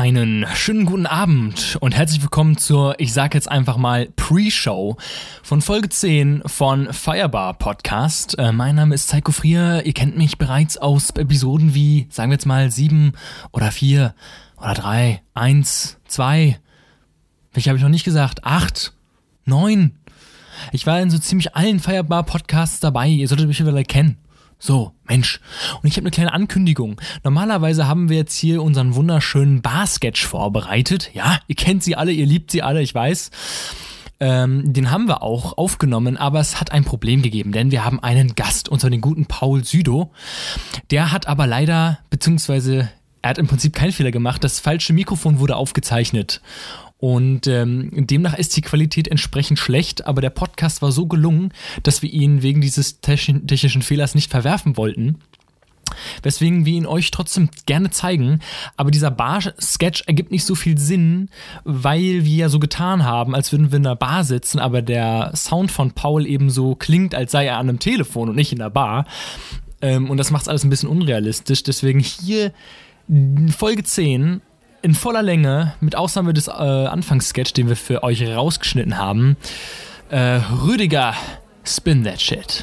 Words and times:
Einen 0.00 0.46
schönen 0.54 0.86
guten 0.86 1.04
Abend 1.04 1.76
und 1.80 1.94
herzlich 1.94 2.22
willkommen 2.22 2.56
zur, 2.56 2.98
ich 2.98 3.12
sag 3.12 3.34
jetzt 3.34 3.50
einfach 3.50 3.76
mal, 3.76 4.08
Pre-Show 4.16 4.96
von 5.42 5.60
Folge 5.60 5.90
10 5.90 6.40
von 6.46 6.90
Firebar 6.90 7.52
Podcast. 7.52 8.38
Äh, 8.38 8.52
mein 8.52 8.76
Name 8.76 8.94
ist 8.94 9.08
Psycho 9.08 9.30
Frier. 9.30 9.84
Ihr 9.84 9.92
kennt 9.92 10.16
mich 10.16 10.38
bereits 10.38 10.78
aus 10.78 11.10
Episoden 11.10 11.74
wie, 11.74 12.06
sagen 12.08 12.30
wir 12.30 12.36
jetzt 12.36 12.46
mal, 12.46 12.70
7 12.70 13.12
oder 13.52 13.70
4 13.70 14.14
oder 14.56 14.72
3, 14.72 15.20
1, 15.34 15.98
2. 16.08 16.58
Welche 17.52 17.68
habe 17.68 17.76
ich 17.76 17.82
noch 17.82 17.90
nicht 17.90 18.06
gesagt? 18.06 18.42
8, 18.44 18.94
9. 19.44 19.98
Ich 20.72 20.86
war 20.86 20.98
in 20.98 21.10
so 21.10 21.18
ziemlich 21.18 21.54
allen 21.54 21.78
Firebar 21.78 22.22
Podcasts 22.22 22.80
dabei. 22.80 23.08
Ihr 23.08 23.28
solltet 23.28 23.48
mich 23.48 23.58
vielleicht 23.58 23.90
kennen. 23.90 24.16
So, 24.62 24.92
Mensch. 25.08 25.40
Und 25.82 25.88
ich 25.88 25.96
habe 25.96 26.02
eine 26.02 26.10
kleine 26.10 26.34
Ankündigung. 26.34 27.00
Normalerweise 27.24 27.88
haben 27.88 28.10
wir 28.10 28.18
jetzt 28.18 28.36
hier 28.36 28.62
unseren 28.62 28.94
wunderschönen 28.94 29.62
Bar-Sketch 29.62 30.26
vorbereitet. 30.26 31.10
Ja, 31.14 31.40
ihr 31.48 31.56
kennt 31.56 31.82
sie 31.82 31.96
alle, 31.96 32.12
ihr 32.12 32.26
liebt 32.26 32.50
sie 32.50 32.62
alle, 32.62 32.82
ich 32.82 32.94
weiß. 32.94 33.30
Ähm, 34.20 34.74
den 34.74 34.90
haben 34.90 35.08
wir 35.08 35.22
auch 35.22 35.56
aufgenommen, 35.56 36.18
aber 36.18 36.40
es 36.40 36.60
hat 36.60 36.72
ein 36.72 36.84
Problem 36.84 37.22
gegeben, 37.22 37.52
denn 37.52 37.70
wir 37.70 37.86
haben 37.86 38.00
einen 38.00 38.34
Gast, 38.34 38.68
und 38.68 38.78
zwar 38.78 38.90
den 38.90 39.00
guten 39.00 39.24
Paul 39.24 39.64
Südo. 39.64 40.12
Der 40.90 41.10
hat 41.10 41.26
aber 41.26 41.46
leider, 41.46 42.00
beziehungsweise 42.10 42.90
er 43.22 43.30
hat 43.30 43.38
im 43.38 43.46
Prinzip 43.46 43.74
keinen 43.74 43.92
Fehler 43.92 44.10
gemacht, 44.10 44.44
das 44.44 44.60
falsche 44.60 44.92
Mikrofon 44.92 45.38
wurde 45.38 45.56
aufgezeichnet. 45.56 46.42
Und 47.00 47.46
ähm, 47.46 47.90
demnach 48.06 48.34
ist 48.34 48.56
die 48.56 48.60
Qualität 48.60 49.08
entsprechend 49.08 49.58
schlecht, 49.58 50.06
aber 50.06 50.20
der 50.20 50.30
Podcast 50.30 50.82
war 50.82 50.92
so 50.92 51.06
gelungen, 51.06 51.52
dass 51.82 52.02
wir 52.02 52.12
ihn 52.12 52.42
wegen 52.42 52.60
dieses 52.60 53.00
technischen 53.00 53.82
Fehlers 53.82 54.14
nicht 54.14 54.30
verwerfen 54.30 54.76
wollten. 54.76 55.18
Weswegen 56.22 56.66
wir 56.66 56.74
ihn 56.74 56.86
euch 56.86 57.10
trotzdem 57.10 57.48
gerne 57.66 57.90
zeigen. 57.90 58.40
Aber 58.76 58.90
dieser 58.90 59.10
Bar-Sketch 59.10 60.04
ergibt 60.06 60.30
nicht 60.30 60.44
so 60.44 60.54
viel 60.54 60.78
Sinn, 60.78 61.30
weil 61.64 62.24
wir 62.24 62.36
ja 62.36 62.48
so 62.48 62.58
getan 62.58 63.04
haben, 63.04 63.34
als 63.34 63.50
würden 63.50 63.72
wir 63.72 63.78
in 63.78 63.86
einer 63.86 63.96
Bar 63.96 64.24
sitzen, 64.24 64.58
aber 64.58 64.82
der 64.82 65.32
Sound 65.34 65.70
von 65.70 65.92
Paul 65.92 66.26
eben 66.26 66.50
so 66.50 66.74
klingt, 66.74 67.14
als 67.14 67.32
sei 67.32 67.46
er 67.46 67.56
an 67.56 67.68
einem 67.68 67.78
Telefon 67.78 68.28
und 68.28 68.36
nicht 68.36 68.52
in 68.52 68.58
der 68.58 68.70
Bar. 68.70 69.06
Ähm, 69.80 70.10
und 70.10 70.18
das 70.18 70.30
macht 70.30 70.42
es 70.42 70.48
alles 70.48 70.64
ein 70.64 70.70
bisschen 70.70 70.88
unrealistisch. 70.88 71.62
Deswegen 71.62 72.00
hier 72.00 72.52
Folge 73.56 73.82
10 73.82 74.42
in 74.82 74.94
voller 74.94 75.22
Länge, 75.22 75.74
mit 75.80 75.96
Ausnahme 75.96 76.32
des 76.32 76.48
äh, 76.48 76.52
Anfangssketch, 76.52 77.52
den 77.52 77.68
wir 77.68 77.76
für 77.76 78.02
euch 78.02 78.26
rausgeschnitten 78.26 78.98
haben. 78.98 79.36
Äh, 80.10 80.40
Rüdiger, 80.66 81.14
spin 81.64 82.04
that 82.04 82.20
shit. 82.20 82.62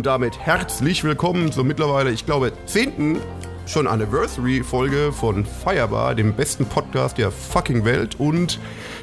Und 0.00 0.06
damit 0.06 0.38
herzlich 0.38 1.04
willkommen 1.04 1.52
zur 1.52 1.62
mittlerweile, 1.62 2.10
ich 2.10 2.24
glaube, 2.24 2.54
zehnten 2.64 3.20
schon 3.66 3.86
Anniversary-Folge 3.86 5.12
von 5.12 5.44
Firebar, 5.44 6.14
dem 6.14 6.32
besten 6.32 6.64
Podcast 6.64 7.18
der 7.18 7.30
fucking 7.30 7.84
Welt. 7.84 8.18
Und 8.18 8.58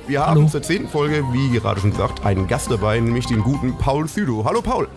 wir 0.07 0.25
haben 0.25 0.37
Hallo. 0.39 0.49
zur 0.49 0.63
zehnten 0.63 0.89
Folge, 0.89 1.23
wie 1.33 1.51
gerade 1.51 1.81
schon 1.81 1.91
gesagt, 1.91 2.25
einen 2.25 2.47
Gast 2.47 2.71
dabei, 2.71 2.99
nämlich 2.99 3.27
den 3.27 3.43
guten 3.43 3.77
Paul 3.77 4.07
Südo. 4.07 4.43
Hallo 4.43 4.63
Paul. 4.63 4.87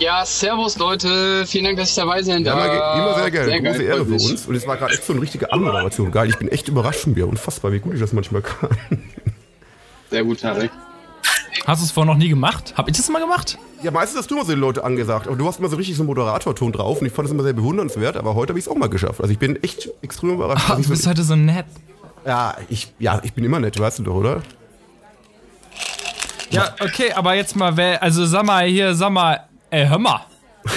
Ja, 0.00 0.26
servus 0.26 0.76
Leute, 0.76 1.46
vielen 1.46 1.66
Dank, 1.66 1.78
dass 1.78 1.90
ich 1.90 1.94
dabei 1.94 2.24
sein 2.24 2.42
darf. 2.42 2.58
Ja, 2.58 2.94
immer 2.94 3.14
sehr 3.20 3.30
gerne, 3.30 3.46
sehr 3.46 3.60
große 3.60 3.82
Ehre 3.84 4.04
für 4.04 4.14
uns. 4.14 4.46
Und 4.48 4.56
es 4.56 4.66
war 4.66 4.78
gerade 4.78 4.94
echt 4.94 5.04
so 5.04 5.12
eine 5.12 5.22
richtige 5.22 5.52
Anmoderation. 5.52 6.10
Geil, 6.10 6.28
ich 6.28 6.38
bin 6.38 6.48
echt 6.48 6.66
überrascht 6.66 7.02
von 7.02 7.14
mir. 7.14 7.28
Unfassbar, 7.28 7.70
wie 7.70 7.78
gut 7.78 7.94
ich 7.94 8.00
das 8.00 8.12
manchmal 8.12 8.42
kann. 8.42 8.70
Sehr 10.10 10.24
gut, 10.24 10.40
Tarek. 10.40 10.72
Hast 11.66 11.82
du 11.82 11.86
es 11.86 11.90
vorher 11.92 12.12
noch 12.12 12.18
nie 12.18 12.28
gemacht? 12.28 12.74
Hab 12.76 12.88
ich 12.88 12.96
das 12.96 13.08
mal 13.08 13.20
gemacht? 13.20 13.58
Ja, 13.82 13.90
meistens 13.90 14.20
hast 14.20 14.30
du 14.30 14.34
immer 14.34 14.44
so 14.44 14.52
die 14.52 14.58
Leute 14.58 14.82
angesagt. 14.82 15.26
Aber 15.26 15.36
du 15.36 15.46
hast 15.46 15.58
immer 15.58 15.68
so 15.68 15.76
richtig 15.76 15.96
so 15.96 16.02
einen 16.02 16.08
Moderatorton 16.08 16.72
drauf 16.72 17.00
und 17.00 17.06
ich 17.06 17.12
fand 17.12 17.26
es 17.26 17.32
immer 17.32 17.42
sehr 17.42 17.52
bewundernswert, 17.52 18.16
aber 18.16 18.34
heute 18.34 18.50
habe 18.50 18.58
ich 18.58 18.66
es 18.66 18.70
auch 18.70 18.76
mal 18.76 18.88
geschafft. 18.88 19.20
Also 19.20 19.32
ich 19.32 19.38
bin 19.38 19.62
echt 19.62 19.90
extrem 20.02 20.30
überrascht. 20.30 20.66
Ach, 20.68 20.76
du 20.76 20.88
bist 20.88 21.06
heute 21.06 21.22
so 21.22 21.36
nett. 21.36 21.66
Ja 22.26 22.56
ich, 22.68 22.92
ja, 22.98 23.20
ich 23.22 23.32
bin 23.32 23.44
immer 23.44 23.60
nett, 23.60 23.78
weißt 23.78 24.00
du 24.00 24.02
doch, 24.04 24.14
oder? 24.14 24.42
Ja, 26.50 26.74
okay, 26.80 27.12
aber 27.12 27.34
jetzt 27.34 27.54
mal, 27.54 27.76
wer, 27.76 28.02
also 28.02 28.26
sag 28.26 28.44
mal 28.44 28.66
hier, 28.66 28.94
sag 28.94 29.10
mal, 29.10 29.44
ey, 29.70 29.86
hör 29.86 29.98
mal. 29.98 30.26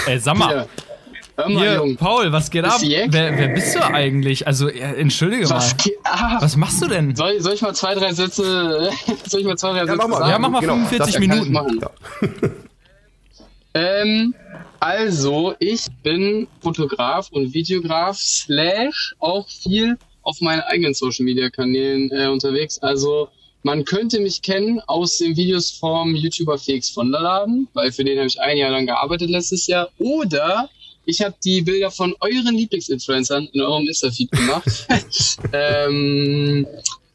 Ey, 0.06 0.18
sag 0.18 0.36
mal. 0.36 0.68
Hör 1.36 1.48
mal, 1.48 1.62
Hier, 1.62 1.74
Jung. 1.74 1.96
Paul, 1.96 2.30
was 2.30 2.50
geht 2.50 2.64
ab? 2.64 2.80
Wer, 2.80 3.10
wer, 3.12 3.48
bist 3.48 3.74
du 3.74 3.84
eigentlich? 3.84 4.46
Also, 4.46 4.68
entschuldige 4.68 5.50
was 5.50 5.74
mal. 5.74 5.92
Ah, 6.04 6.38
was 6.40 6.56
machst 6.56 6.80
du 6.80 6.86
denn? 6.86 7.16
Soll, 7.16 7.40
soll, 7.40 7.54
ich 7.54 7.62
mal 7.62 7.74
zwei, 7.74 7.94
drei 7.94 8.12
Sätze, 8.12 8.90
soll 9.28 9.40
ich 9.40 9.46
mal 9.46 9.58
zwei, 9.58 9.70
drei 9.72 9.78
ja, 9.78 9.86
Sätze 9.86 9.98
mach 9.98 10.08
mal, 10.08 10.18
sagen? 10.18 10.30
Ja, 10.30 10.38
mach 10.38 10.50
mal 10.50 10.60
genau, 10.60 10.74
45 10.74 11.18
Minuten. 11.18 11.54
Ja. 11.54 11.90
ähm, 14.02 14.34
also, 14.78 15.54
ich 15.58 15.86
bin 16.04 16.46
Fotograf 16.60 17.30
und 17.32 17.52
Videograf, 17.52 18.16
slash 18.16 19.16
auch 19.18 19.48
viel 19.48 19.98
auf 20.22 20.40
meinen 20.40 20.60
eigenen 20.60 20.94
Social 20.94 21.24
Media 21.24 21.50
Kanälen 21.50 22.12
äh, 22.12 22.28
unterwegs. 22.28 22.78
Also, 22.78 23.28
man 23.64 23.84
könnte 23.84 24.20
mich 24.20 24.40
kennen 24.42 24.80
aus 24.86 25.18
den 25.18 25.36
Videos 25.36 25.70
vom 25.70 26.14
YouTuber 26.14 26.58
Felix 26.58 26.90
von 26.90 27.10
der 27.10 27.22
Laden, 27.22 27.66
weil 27.72 27.90
für 27.90 28.04
den 28.04 28.18
habe 28.18 28.28
ich 28.28 28.40
ein 28.40 28.56
Jahr 28.56 28.70
lang 28.70 28.86
gearbeitet 28.86 29.30
letztes 29.30 29.66
Jahr. 29.66 29.88
Oder 29.98 30.68
ich 31.06 31.20
habe 31.22 31.34
die 31.44 31.62
Bilder 31.62 31.90
von 31.90 32.14
euren 32.20 32.54
Lieblingsinfluencern 32.54 33.48
in 33.52 33.60
eurem 33.60 33.86
Insta-Feed 33.86 34.30
gemacht. 34.30 34.86
ähm, 35.52 36.66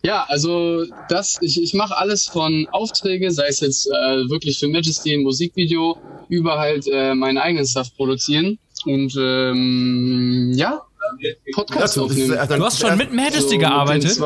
ja, 0.04 0.26
also 0.30 0.86
das, 1.10 1.38
ich, 1.42 1.62
ich 1.62 1.74
mache 1.74 1.98
alles 1.98 2.28
von 2.28 2.68
Aufträge, 2.72 3.32
sei 3.32 3.48
es 3.48 3.60
jetzt 3.60 3.88
äh, 3.88 4.30
wirklich 4.30 4.58
für 4.58 4.68
Majesty 4.68 5.14
ein 5.14 5.24
Musikvideo, 5.24 5.98
über 6.30 6.58
halt 6.58 6.88
äh, 6.92 7.14
meinen 7.16 7.38
eigenen 7.38 7.66
Stuff 7.66 7.94
produzieren. 7.96 8.60
Und 8.86 9.14
ähm, 9.18 10.54
ja, 10.56 10.82
Podcast 11.54 11.98
das, 11.98 11.98
aufnehmen. 11.98 12.32
Das, 12.32 12.48
du 12.48 12.64
hast 12.64 12.80
schon 12.80 12.98
mit 12.98 13.14
Majesty 13.14 13.56
so, 13.56 13.58
gearbeitet? 13.58 14.18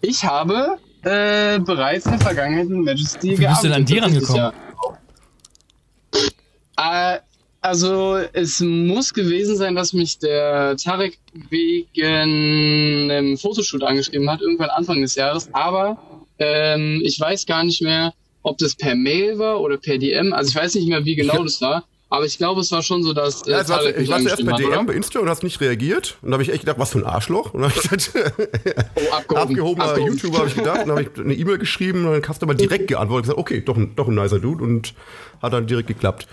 Ich 0.00 0.24
habe 0.24 0.78
äh, 1.02 1.60
bereits 1.60 2.06
in 2.06 2.12
der 2.12 2.20
Vergangenheit 2.20 2.68
mit 2.68 2.84
Majesty 2.84 3.30
Wie 3.30 3.36
gearbeitet. 3.36 3.40
Wie 3.40 3.46
bist 3.46 3.62
du 3.62 3.68
denn 3.68 3.76
an 3.76 3.84
dir 3.84 4.02
rangekommen? 4.02 4.52
Äh, 6.78 7.18
also 7.60 8.18
es 8.32 8.60
muss 8.60 9.12
gewesen 9.12 9.56
sein, 9.56 9.74
dass 9.74 9.92
mich 9.92 10.18
der 10.18 10.76
Tarek 10.76 11.18
wegen 11.50 13.10
einem 13.10 13.36
Fotoshoot 13.38 13.82
angeschrieben 13.82 14.30
hat, 14.30 14.40
irgendwann 14.40 14.70
Anfang 14.70 15.00
des 15.00 15.14
Jahres. 15.14 15.48
Aber 15.52 15.98
ähm, 16.38 17.00
ich 17.04 17.18
weiß 17.18 17.46
gar 17.46 17.64
nicht 17.64 17.82
mehr, 17.82 18.12
ob 18.42 18.58
das 18.58 18.76
per 18.76 18.94
Mail 18.94 19.38
war 19.38 19.60
oder 19.60 19.76
per 19.76 19.98
DM. 19.98 20.32
Also 20.32 20.50
ich 20.50 20.56
weiß 20.56 20.74
nicht 20.76 20.88
mehr, 20.88 21.04
wie 21.04 21.16
genau 21.16 21.42
das 21.42 21.60
war. 21.60 21.84
Aber 22.08 22.24
ich 22.24 22.38
glaube, 22.38 22.60
es 22.60 22.70
war 22.70 22.82
schon 22.82 23.02
so, 23.02 23.12
dass. 23.12 23.42
Äh, 23.46 23.50
ja, 23.50 23.60
es 23.60 23.68
war, 23.68 23.84
ich 23.84 24.08
war 24.08 24.20
zuerst 24.20 24.46
bei 24.46 24.52
DM, 24.52 24.72
hat, 24.72 24.86
bei 24.86 24.92
Insta 24.92 25.18
und 25.18 25.28
hast 25.28 25.42
nicht 25.42 25.60
reagiert. 25.60 26.18
Und 26.22 26.30
da 26.30 26.34
habe 26.34 26.44
ich 26.44 26.50
echt 26.50 26.60
gedacht, 26.60 26.78
was 26.78 26.90
für 26.92 26.98
ein 26.98 27.04
Arschloch. 27.04 27.52
Und 27.52 27.62
dann 27.62 27.70
habe 27.70 27.80
ich 27.80 27.90
gesagt, 27.90 28.12
oh, 28.94 29.12
abgehoben, 29.12 29.42
abgehobener 29.42 29.84
abgehoben. 29.86 30.12
YouTuber 30.12 30.38
habe 30.38 30.48
ich 30.48 30.54
gedacht. 30.54 30.82
Und 30.82 30.88
dann 30.88 30.98
habe 30.98 31.10
ich 31.12 31.20
eine 31.20 31.34
E-Mail 31.34 31.58
geschrieben 31.58 32.06
und 32.06 32.12
dann 32.12 32.28
hast 32.28 32.42
du 32.42 32.46
aber 32.46 32.54
direkt 32.54 32.86
geantwortet 32.86 33.30
und 33.30 33.36
gesagt, 33.36 33.38
okay, 33.38 33.60
doch 33.60 33.76
ein, 33.76 33.96
doch 33.96 34.06
ein 34.06 34.14
nicer 34.14 34.38
Dude. 34.38 34.62
Und 34.62 34.94
hat 35.42 35.52
dann 35.52 35.66
direkt 35.66 35.88
geklappt. 35.88 36.28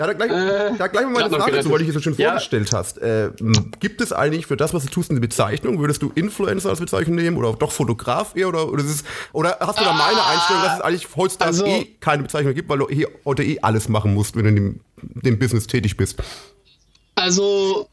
Ja, 0.00 0.06
da 0.06 0.14
gleich, 0.14 0.30
äh, 0.30 0.78
da 0.78 0.86
gleich 0.86 1.06
mal 1.06 1.24
eine 1.24 1.36
Frage 1.36 1.60
zu, 1.60 1.70
weil 1.70 1.80
du 1.80 1.84
dich 1.84 1.92
so 1.92 2.00
schön 2.00 2.14
ja. 2.16 2.30
vorgestellt 2.30 2.72
hast. 2.72 2.96
Äh, 2.96 3.32
gibt 3.80 4.00
es 4.00 4.14
eigentlich 4.14 4.46
für 4.46 4.56
das, 4.56 4.72
was 4.72 4.84
du 4.84 4.88
tust, 4.88 5.10
eine 5.10 5.20
Bezeichnung? 5.20 5.78
Würdest 5.78 6.00
du 6.00 6.10
Influencer 6.14 6.70
als 6.70 6.80
Bezeichnung 6.80 7.16
nehmen 7.16 7.36
oder 7.36 7.52
doch 7.52 7.70
Fotograf 7.70 8.34
eher? 8.34 8.48
Oder, 8.48 8.72
oder, 8.72 8.82
ist, 8.82 9.04
oder 9.34 9.58
hast 9.60 9.78
du 9.78 9.84
da 9.84 9.92
meine 9.92 10.18
ah, 10.18 10.32
Einstellung, 10.32 10.62
dass 10.62 10.74
es 10.76 10.80
eigentlich 10.80 11.06
heutzutage 11.16 11.50
also, 11.50 11.66
eh 11.66 11.84
keine 12.00 12.22
Bezeichnung 12.22 12.54
gibt, 12.54 12.70
weil 12.70 12.78
du 12.78 12.88
hier 12.88 13.08
heute 13.26 13.42
eh 13.42 13.60
alles 13.60 13.90
machen 13.90 14.14
musst, 14.14 14.36
wenn 14.36 14.44
du 14.44 14.48
in 14.48 14.56
dem, 14.56 14.80
dem 14.96 15.38
Business 15.38 15.66
tätig 15.66 15.98
bist? 15.98 16.16
Also, 17.16 17.86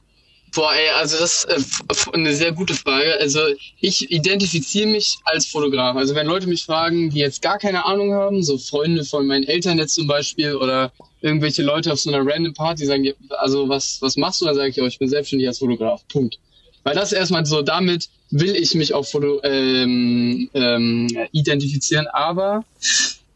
Boah, 0.55 0.73
ey, 0.73 0.89
also 0.91 1.19
das 1.19 1.43
ist 1.43 2.07
äh, 2.07 2.11
eine 2.13 2.33
sehr 2.33 2.53
gute 2.53 2.73
Frage. 2.73 3.17
Also 3.19 3.41
ich 3.81 4.09
identifiziere 4.09 4.87
mich 4.87 5.17
als 5.25 5.45
Fotograf. 5.45 5.97
Also 5.97 6.15
wenn 6.15 6.25
Leute 6.25 6.47
mich 6.47 6.63
fragen, 6.63 7.09
die 7.09 7.19
jetzt 7.19 7.41
gar 7.41 7.57
keine 7.59 7.85
Ahnung 7.85 8.13
haben, 8.13 8.41
so 8.43 8.57
Freunde 8.57 9.03
von 9.03 9.27
meinen 9.27 9.43
Eltern 9.43 9.77
jetzt 9.77 9.95
zum 9.95 10.07
Beispiel 10.07 10.55
oder 10.55 10.93
irgendwelche 11.21 11.63
Leute 11.63 11.91
auf 11.91 11.99
so 11.99 12.11
einer 12.11 12.25
random 12.25 12.53
Party 12.53 12.85
sagen, 12.85 13.11
also 13.29 13.67
was, 13.69 14.01
was 14.01 14.17
machst 14.17 14.41
du? 14.41 14.45
Dann 14.45 14.55
sage 14.55 14.69
ich, 14.69 14.81
oh, 14.81 14.85
ich 14.85 14.99
bin 14.99 15.09
selbstständig 15.09 15.47
als 15.47 15.59
Fotograf. 15.59 16.07
Punkt. 16.07 16.39
Weil 16.83 16.95
das 16.95 17.11
erstmal 17.11 17.45
so, 17.45 17.61
damit 17.61 18.09
will 18.29 18.55
ich 18.55 18.73
mich 18.75 18.93
auch 18.93 19.05
Foto, 19.05 19.41
ähm, 19.43 20.49
ähm, 20.53 21.07
identifizieren. 21.31 22.07
Aber 22.07 22.63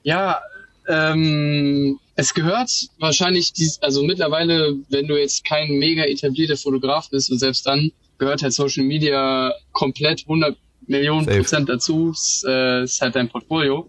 ja, 0.03 0.39
ähm, 0.87 1.99
es 2.15 2.33
gehört 2.33 2.69
wahrscheinlich, 2.99 3.53
dies, 3.53 3.81
also 3.81 4.03
mittlerweile, 4.03 4.77
wenn 4.89 5.07
du 5.07 5.19
jetzt 5.19 5.45
kein 5.45 5.69
mega 5.71 6.03
etablierter 6.03 6.57
Fotograf 6.57 7.09
bist 7.09 7.31
und 7.31 7.39
selbst 7.39 7.65
dann 7.65 7.91
gehört 8.17 8.43
halt 8.43 8.53
Social 8.53 8.83
Media 8.83 9.53
komplett 9.71 10.21
100 10.21 10.55
Millionen 10.91 11.25
Safe. 11.25 11.37
Prozent 11.37 11.69
dazu. 11.69 12.09
Das 12.09 12.43
äh, 12.47 12.83
ist 12.83 13.01
halt 13.01 13.15
dein 13.15 13.29
Portfolio. 13.29 13.87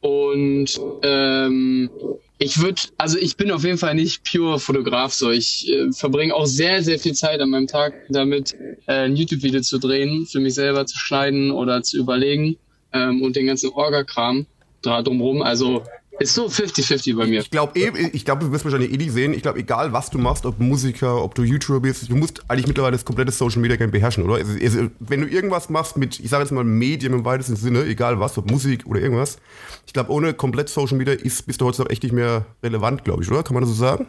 Und 0.00 0.80
ähm, 1.02 1.90
ich 2.38 2.60
würde, 2.60 2.80
also 2.96 3.18
ich 3.18 3.36
bin 3.36 3.50
auf 3.50 3.64
jeden 3.64 3.78
Fall 3.78 3.94
nicht 3.94 4.22
pure 4.30 4.58
Fotograf, 4.60 5.12
so 5.12 5.30
ich 5.30 5.70
äh, 5.70 5.90
verbringe 5.92 6.34
auch 6.34 6.46
sehr, 6.46 6.82
sehr 6.82 6.98
viel 6.98 7.14
Zeit 7.14 7.40
an 7.40 7.50
meinem 7.50 7.66
Tag 7.66 7.94
damit, 8.08 8.54
äh, 8.86 8.92
ein 9.04 9.16
YouTube-Video 9.16 9.62
zu 9.62 9.78
drehen, 9.78 10.26
für 10.26 10.40
mich 10.40 10.54
selber 10.54 10.86
zu 10.86 10.98
schneiden 10.98 11.50
oder 11.50 11.82
zu 11.82 11.98
überlegen 11.98 12.56
ähm, 12.92 13.22
und 13.22 13.36
den 13.36 13.46
ganzen 13.46 13.70
Orga-Kram 13.70 14.46
drumherum. 14.82 15.42
Also 15.42 15.82
ist 16.18 16.34
so 16.34 16.46
50-50 16.46 17.16
bei 17.16 17.26
mir. 17.26 17.40
Ich 17.40 17.50
glaube, 17.50 17.78
eh, 17.78 18.10
ich 18.12 18.24
glaube, 18.24 18.44
du 18.44 18.52
wirst 18.52 18.64
wahrscheinlich 18.64 18.92
eh 18.92 18.96
nicht 18.96 19.12
sehen. 19.12 19.34
Ich 19.34 19.42
glaube, 19.42 19.58
egal 19.58 19.92
was 19.92 20.10
du 20.10 20.18
machst, 20.18 20.46
ob 20.46 20.58
Musiker, 20.58 21.22
ob 21.22 21.34
du 21.34 21.42
YouTuber 21.42 21.80
bist, 21.80 22.08
du 22.10 22.16
musst 22.16 22.42
eigentlich 22.48 22.66
mittlerweile 22.66 22.92
das 22.92 23.04
komplette 23.04 23.32
Social 23.32 23.60
Media 23.60 23.76
Game 23.76 23.90
beherrschen, 23.90 24.24
oder? 24.24 24.36
Also, 24.36 24.52
also, 24.52 24.90
wenn 24.98 25.20
du 25.20 25.28
irgendwas 25.28 25.68
machst 25.68 25.96
mit, 25.96 26.18
ich 26.18 26.30
sage 26.30 26.42
jetzt 26.42 26.52
mal 26.52 26.64
Medien 26.64 27.12
im 27.12 27.24
weitesten 27.24 27.56
Sinne, 27.56 27.84
egal 27.84 28.18
was, 28.18 28.38
ob 28.38 28.50
Musik 28.50 28.86
oder 28.86 29.00
irgendwas, 29.00 29.38
ich 29.86 29.92
glaube, 29.92 30.10
ohne 30.10 30.34
komplett 30.34 30.68
Social 30.68 30.96
Media 30.96 31.14
ist, 31.14 31.46
bist 31.46 31.60
du 31.60 31.66
heutzutage 31.66 31.92
echt 31.92 32.02
nicht 32.02 32.12
mehr 32.12 32.46
relevant, 32.62 33.04
glaube 33.04 33.22
ich, 33.22 33.30
oder? 33.30 33.42
Kann 33.42 33.54
man 33.54 33.62
das 33.62 33.70
so 33.70 33.76
sagen? 33.76 34.06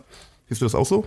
Siehst 0.47 0.61
du 0.61 0.65
das 0.65 0.75
auch 0.75 0.85
so? 0.85 1.05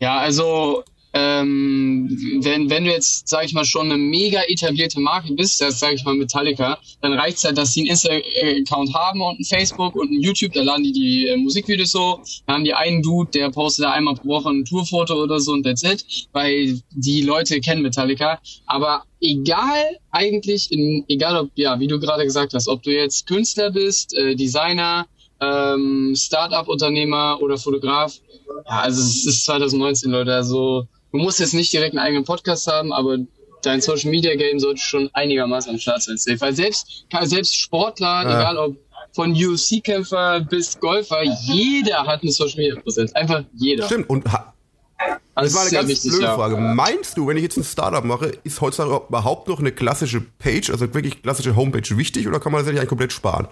Ja, 0.00 0.18
also 0.18 0.84
ähm, 1.16 2.08
wenn, 2.40 2.68
wenn 2.68 2.84
du 2.84 2.90
jetzt, 2.90 3.28
sag 3.28 3.44
ich 3.44 3.52
mal, 3.52 3.64
schon 3.64 3.90
eine 3.90 3.96
mega 3.96 4.42
etablierte 4.48 4.98
Marke 4.98 5.32
bist, 5.32 5.60
das 5.60 5.78
sage 5.78 5.94
ich 5.94 6.04
mal 6.04 6.16
Metallica, 6.16 6.76
dann 7.02 7.12
reicht 7.12 7.38
es 7.38 7.44
halt, 7.44 7.56
dass 7.56 7.72
sie 7.72 7.82
einen 7.82 7.90
Insta-Account 7.90 8.92
haben 8.94 9.20
und 9.20 9.38
ein 9.38 9.44
Facebook 9.44 9.94
und 9.94 10.10
ein 10.10 10.20
YouTube, 10.20 10.52
da 10.54 10.62
laden 10.62 10.82
die 10.82 10.92
die 10.92 11.28
äh, 11.28 11.36
Musikvideos 11.36 11.92
so, 11.92 12.20
dann 12.46 12.56
haben 12.56 12.64
die 12.64 12.74
einen 12.74 13.00
Dude, 13.00 13.30
der 13.30 13.50
postet 13.50 13.84
da 13.84 13.92
einmal 13.92 14.16
pro 14.16 14.28
Woche 14.28 14.50
ein 14.50 14.64
Tourfoto 14.64 15.22
oder 15.22 15.38
so 15.38 15.52
und 15.52 15.62
that's 15.62 15.84
it, 15.84 16.04
weil 16.32 16.80
die 16.90 17.22
Leute 17.22 17.60
kennen 17.60 17.82
Metallica, 17.82 18.40
aber 18.66 19.04
egal 19.20 19.98
eigentlich, 20.10 20.72
in, 20.72 21.04
egal 21.06 21.36
ob, 21.36 21.50
ja, 21.54 21.78
wie 21.78 21.86
du 21.86 22.00
gerade 22.00 22.24
gesagt 22.24 22.54
hast, 22.54 22.66
ob 22.66 22.82
du 22.82 22.90
jetzt 22.90 23.28
Künstler 23.28 23.70
bist, 23.70 24.14
äh, 24.14 24.34
Designer, 24.34 25.06
ähm, 25.40 26.14
Startup-Unternehmer 26.16 27.38
oder 27.40 27.56
Fotograf, 27.56 28.18
ja, 28.66 28.80
also 28.80 29.00
es 29.00 29.26
ist 29.26 29.44
2019, 29.44 30.10
Leute, 30.10 30.34
also 30.34 30.88
du 31.14 31.20
musst 31.20 31.38
jetzt 31.38 31.54
nicht 31.54 31.72
direkt 31.72 31.96
einen 31.96 32.04
eigenen 32.04 32.24
Podcast 32.24 32.66
haben, 32.66 32.92
aber 32.92 33.18
dein 33.62 33.80
Social 33.80 34.10
Media 34.10 34.34
Game 34.34 34.58
sollte 34.58 34.80
schon 34.80 35.08
einigermaßen 35.14 35.70
am 35.70 35.78
Start 35.78 36.02
sein. 36.02 36.18
Weil 36.40 36.54
selbst, 36.54 37.06
selbst 37.22 37.56
Sportler, 37.56 38.24
ja. 38.24 38.40
egal 38.40 38.58
ob 38.58 38.76
von 39.12 39.32
UFC-Kämpfer 39.32 40.40
bis 40.40 40.78
Golfer, 40.80 41.22
jeder 41.22 42.04
hat 42.04 42.22
eine 42.22 42.32
Social 42.32 42.56
Media 42.56 42.80
Präsenz. 42.80 43.12
Einfach 43.12 43.44
jeder. 43.54 43.86
Stimmt. 43.86 44.10
Und 44.10 44.24
also 44.26 44.38
das 45.36 45.54
war 45.54 45.62
eine 45.62 45.70
ganz 45.70 45.88
wichtig, 45.88 46.10
blöde 46.10 46.26
Frage. 46.26 46.54
Ja. 46.56 46.60
Meinst 46.60 47.16
du, 47.16 47.28
wenn 47.28 47.36
ich 47.36 47.44
jetzt 47.44 47.56
ein 47.56 47.64
Startup 47.64 48.04
mache, 48.04 48.32
ist 48.42 48.60
heutzutage 48.60 49.06
überhaupt 49.08 49.46
noch 49.46 49.60
eine 49.60 49.70
klassische 49.70 50.20
Page, 50.20 50.70
also 50.70 50.92
wirklich 50.94 51.22
klassische 51.22 51.54
Homepage 51.54 51.96
wichtig 51.96 52.26
oder 52.26 52.40
kann 52.40 52.50
man 52.50 52.60
das 52.64 52.68
eigentlich 52.68 52.88
komplett 52.88 53.12
sparen? 53.12 53.46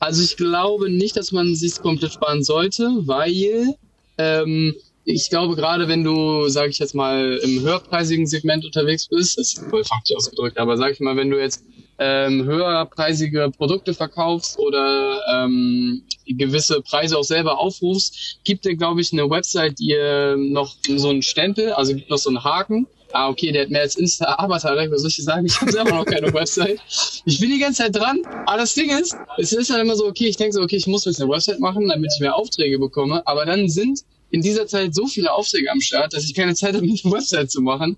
Also 0.00 0.22
ich 0.22 0.36
glaube 0.36 0.90
nicht, 0.90 1.16
dass 1.16 1.30
man 1.30 1.54
sich 1.54 1.80
komplett 1.80 2.12
sparen 2.12 2.42
sollte, 2.42 2.90
weil 3.06 3.76
ähm, 4.18 4.74
ich 5.08 5.30
glaube, 5.30 5.54
gerade 5.54 5.86
wenn 5.86 6.02
du, 6.02 6.48
sage 6.48 6.70
ich 6.70 6.80
jetzt 6.80 6.94
mal, 6.94 7.38
im 7.42 7.60
höherpreisigen 7.60 8.26
Segment 8.26 8.64
unterwegs 8.64 9.06
bist, 9.06 9.38
ist 9.38 9.60
voll 9.70 9.84
faktisch 9.84 10.16
ausgedrückt, 10.16 10.58
aber 10.58 10.76
sag 10.76 10.92
ich 10.92 11.00
mal, 11.00 11.16
wenn 11.16 11.30
du 11.30 11.40
jetzt 11.40 11.62
ähm, 11.98 12.44
höherpreisige 12.44 13.52
Produkte 13.56 13.94
verkaufst 13.94 14.58
oder 14.58 15.20
ähm, 15.32 16.02
gewisse 16.26 16.82
Preise 16.82 17.16
auch 17.16 17.24
selber 17.24 17.60
aufrufst, 17.60 18.40
gibt 18.42 18.64
dir, 18.64 18.74
glaube 18.74 19.00
ich, 19.00 19.12
eine 19.12 19.30
Website, 19.30 19.78
die 19.78 19.94
noch 20.36 20.74
so 20.96 21.10
einen 21.10 21.22
Stempel, 21.22 21.72
also 21.72 21.94
gibt 21.94 22.10
noch 22.10 22.18
so 22.18 22.28
einen 22.28 22.42
Haken. 22.42 22.88
Ah, 23.12 23.28
okay, 23.28 23.52
der 23.52 23.62
hat 23.62 23.70
mehr 23.70 23.82
als 23.82 23.94
Insta-Avatar, 23.94 24.76
was 24.90 25.02
soll 25.02 25.08
ich 25.08 25.24
sagen? 25.24 25.46
Ich 25.46 25.58
habe 25.60 25.70
selber 25.70 25.92
noch 25.92 26.04
keine 26.04 26.34
Website. 26.34 26.80
Ich 27.24 27.38
bin 27.38 27.50
die 27.50 27.60
ganze 27.60 27.84
Zeit 27.84 27.94
dran, 27.94 28.18
aber 28.44 28.58
das 28.58 28.74
Ding 28.74 28.90
ist, 28.90 29.16
es 29.38 29.52
ist 29.52 29.70
halt 29.70 29.82
immer 29.84 29.94
so, 29.94 30.06
okay, 30.06 30.26
ich 30.26 30.36
denke 30.36 30.54
so, 30.54 30.62
okay, 30.62 30.76
ich 30.76 30.88
muss 30.88 31.04
jetzt 31.04 31.20
eine 31.20 31.30
Website 31.30 31.60
machen, 31.60 31.88
damit 31.88 32.12
ich 32.12 32.20
mehr 32.20 32.34
Aufträge 32.34 32.80
bekomme, 32.80 33.24
aber 33.24 33.46
dann 33.46 33.68
sind 33.68 34.00
in 34.30 34.42
dieser 34.42 34.66
Zeit 34.66 34.94
so 34.94 35.06
viele 35.06 35.32
Aufträge 35.32 35.70
am 35.70 35.80
Start, 35.80 36.12
dass 36.12 36.24
ich 36.24 36.34
keine 36.34 36.54
Zeit 36.54 36.74
habe, 36.74 36.84
eine 37.04 37.12
Website 37.12 37.50
zu 37.50 37.60
machen. 37.60 37.96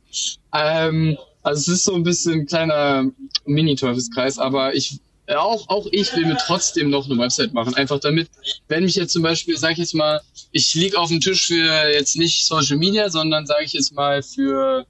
Ähm, 0.54 1.16
also 1.42 1.60
es 1.60 1.78
ist 1.78 1.84
so 1.84 1.94
ein 1.94 2.02
bisschen 2.02 2.40
ein 2.40 2.46
kleiner 2.46 3.10
Mini-Teufelskreis, 3.46 4.38
aber 4.38 4.74
ich 4.74 5.00
auch, 5.36 5.68
auch 5.68 5.86
ich 5.92 6.14
will 6.16 6.24
mir 6.24 6.36
trotzdem 6.36 6.90
noch 6.90 7.08
eine 7.08 7.18
Website 7.18 7.52
machen. 7.52 7.74
Einfach 7.74 8.00
damit, 8.00 8.30
wenn 8.68 8.84
mich 8.84 8.94
jetzt 8.94 9.12
zum 9.12 9.22
Beispiel, 9.22 9.58
sage 9.58 9.74
ich 9.74 9.78
jetzt 9.78 9.94
mal, 9.94 10.20
ich 10.52 10.74
liege 10.74 10.98
auf 10.98 11.10
dem 11.10 11.20
Tisch 11.20 11.46
für 11.46 11.90
jetzt 11.92 12.16
nicht 12.16 12.46
Social 12.46 12.78
Media, 12.78 13.10
sondern 13.10 13.46
sage 13.46 13.64
ich 13.64 13.74
jetzt 13.74 13.92
mal 13.92 14.22
für 14.22 14.86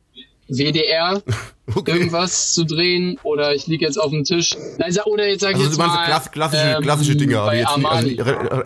WDR 0.48 1.22
okay. 1.74 1.92
irgendwas 1.92 2.52
zu 2.52 2.64
drehen 2.64 3.18
oder 3.22 3.54
ich 3.54 3.66
liege 3.66 3.84
jetzt 3.84 4.00
auf 4.00 4.10
dem 4.10 4.24
Tisch. 4.24 4.56
Nein, 4.78 4.96
oder 5.06 5.28
jetzt 5.28 5.42
sage 5.42 5.54
ich 5.54 5.64
also, 5.64 5.70
jetzt 5.70 5.78
mal 5.78 6.06
klass 6.06 6.30
klassische, 6.30 6.74
ähm, 6.76 6.82
klassische 6.82 7.16
Dinge, 7.16 7.38
aber 7.40 7.54
jetzt 7.54 7.68
also 7.68 8.08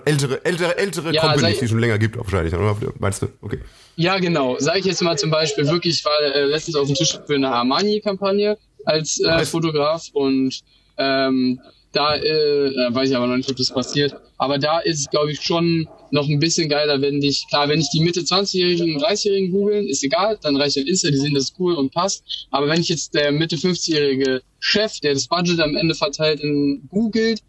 ältere 0.04 0.44
ältere 0.44 0.78
ältere 0.78 1.12
ja, 1.12 1.22
Companies, 1.22 1.58
die 1.58 1.64
es 1.64 1.70
schon 1.70 1.80
länger 1.80 1.98
gibt 1.98 2.16
wahrscheinlich? 2.16 2.54
Meinst 2.98 3.22
du? 3.22 3.28
Okay. 3.40 3.58
Ja, 3.96 4.18
genau. 4.18 4.56
Sage 4.58 4.78
ich 4.78 4.84
jetzt 4.86 5.02
mal 5.02 5.18
zum 5.18 5.30
Beispiel 5.30 5.66
wirklich, 5.66 5.98
ich 5.98 6.04
war 6.04 6.18
äh, 6.20 6.44
letztens 6.44 6.76
auf 6.76 6.86
dem 6.86 6.94
Tisch 6.94 7.18
für 7.26 7.34
eine 7.34 7.50
Armani-Kampagne 7.52 8.56
als 8.84 9.20
äh, 9.20 9.44
Fotograf 9.44 10.08
und 10.12 10.60
ähm, 10.96 11.60
da 11.92 12.16
äh, 12.16 12.94
weiß 12.94 13.10
ich 13.10 13.16
aber 13.16 13.26
noch 13.26 13.36
nicht, 13.36 13.50
ob 13.50 13.56
das 13.56 13.72
passiert. 13.72 14.14
Aber 14.38 14.58
da 14.58 14.80
ist 14.80 15.00
es, 15.00 15.10
glaube 15.10 15.32
ich, 15.32 15.40
schon 15.40 15.88
noch 16.10 16.28
ein 16.28 16.38
bisschen 16.38 16.68
geiler, 16.68 17.00
wenn 17.00 17.20
dich, 17.20 17.46
klar, 17.48 17.68
wenn 17.68 17.80
ich 17.80 17.90
die 17.90 18.00
Mitte 18.00 18.20
20-Jährigen 18.20 18.96
und 18.96 19.04
30-Jährigen 19.04 19.50
googeln, 19.50 19.86
ist 19.86 20.02
egal, 20.02 20.38
dann 20.42 20.56
reicht 20.56 20.76
ein 20.78 20.86
Insta, 20.86 21.10
die 21.10 21.18
sehen 21.18 21.34
das 21.34 21.52
cool 21.58 21.74
und 21.74 21.92
passt. 21.92 22.46
Aber 22.50 22.68
wenn 22.68 22.80
ich 22.80 22.88
jetzt 22.88 23.14
der 23.14 23.30
Mitte 23.32 23.56
50-jährige 23.56 24.42
Chef, 24.58 25.00
der 25.00 25.14
das 25.14 25.28
Budget 25.28 25.60
am 25.60 25.76
Ende 25.76 25.94
verteilt, 25.94 26.40
in 26.40 26.88
googelt, 26.90 27.40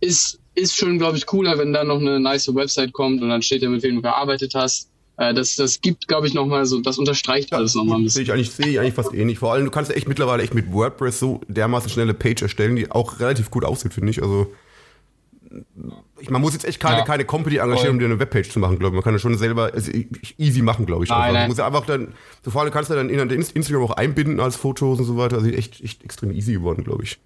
ist, 0.00 0.38
ist 0.54 0.76
schon, 0.76 0.98
glaube 0.98 1.16
ich, 1.16 1.26
cooler, 1.26 1.58
wenn 1.58 1.72
da 1.72 1.84
noch 1.84 2.00
eine 2.00 2.20
nice 2.20 2.54
Website 2.54 2.92
kommt 2.92 3.22
und 3.22 3.28
dann 3.30 3.42
steht 3.42 3.62
ja, 3.62 3.68
mit 3.68 3.82
wem 3.82 3.96
du 3.96 4.02
gearbeitet 4.02 4.54
hast 4.54 4.90
äh, 5.18 5.32
das, 5.32 5.56
das 5.56 5.80
gibt, 5.80 6.08
glaube 6.08 6.26
ich, 6.26 6.34
nochmal 6.34 6.66
so, 6.66 6.80
das 6.80 6.98
unterstreicht 6.98 7.52
alles 7.52 7.74
nochmal 7.74 7.98
ein 7.98 8.04
bisschen. 8.04 8.24
Sehe 8.24 8.24
ich 8.24 8.32
eigentlich, 8.32 8.50
sehe 8.50 8.66
ich 8.68 8.80
eigentlich 8.80 8.94
fast 8.94 9.14
ähnlich. 9.14 9.38
Vor 9.38 9.52
allem, 9.52 9.64
du 9.64 9.70
kannst 9.70 9.94
echt 9.94 10.08
mittlerweile 10.08 10.42
echt 10.42 10.54
mit 10.54 10.72
WordPress 10.72 11.18
so 11.18 11.40
dermaßen 11.48 11.90
schnelle 11.90 12.14
Page 12.14 12.42
erstellen, 12.42 12.76
die 12.76 12.90
auch 12.90 13.18
relativ 13.20 13.50
gut 13.50 13.64
aussieht, 13.64 13.94
finde 13.94 14.10
ich. 14.10 14.22
Also, 14.22 14.52
ich, 16.20 16.28
man 16.28 16.42
muss 16.42 16.52
jetzt 16.52 16.66
echt 16.66 16.80
keine, 16.80 16.98
ja. 16.98 17.04
keine 17.04 17.24
Company 17.24 17.56
engagieren, 17.56 17.92
um 17.92 17.98
dir 17.98 18.06
eine 18.06 18.18
Webpage 18.18 18.50
zu 18.50 18.58
machen, 18.58 18.78
glaube 18.78 18.94
ich. 18.94 18.96
Man 18.96 19.04
kann 19.04 19.14
das 19.14 19.22
schon 19.22 19.38
selber 19.38 19.72
also 19.72 19.90
easy 20.36 20.60
machen, 20.60 20.84
glaube 20.84 21.04
ich. 21.04 21.10
Nein, 21.10 21.32
nein. 21.32 21.48
muss 21.48 21.56
ja 21.56 21.66
einfach 21.66 21.86
dann, 21.86 22.12
so 22.44 22.50
vor 22.50 22.62
allem 22.62 22.70
kannst 22.70 22.90
du 22.90 22.94
dann 22.94 23.08
in 23.08 23.18
Instagram 23.30 23.84
auch 23.84 23.92
einbinden 23.92 24.40
als 24.40 24.56
Fotos 24.56 24.98
und 24.98 25.04
so 25.06 25.16
weiter. 25.16 25.36
Also 25.36 25.48
echt, 25.48 25.82
echt 25.82 26.04
extrem 26.04 26.32
easy 26.32 26.52
geworden, 26.52 26.84
glaube 26.84 27.04
ich. 27.04 27.18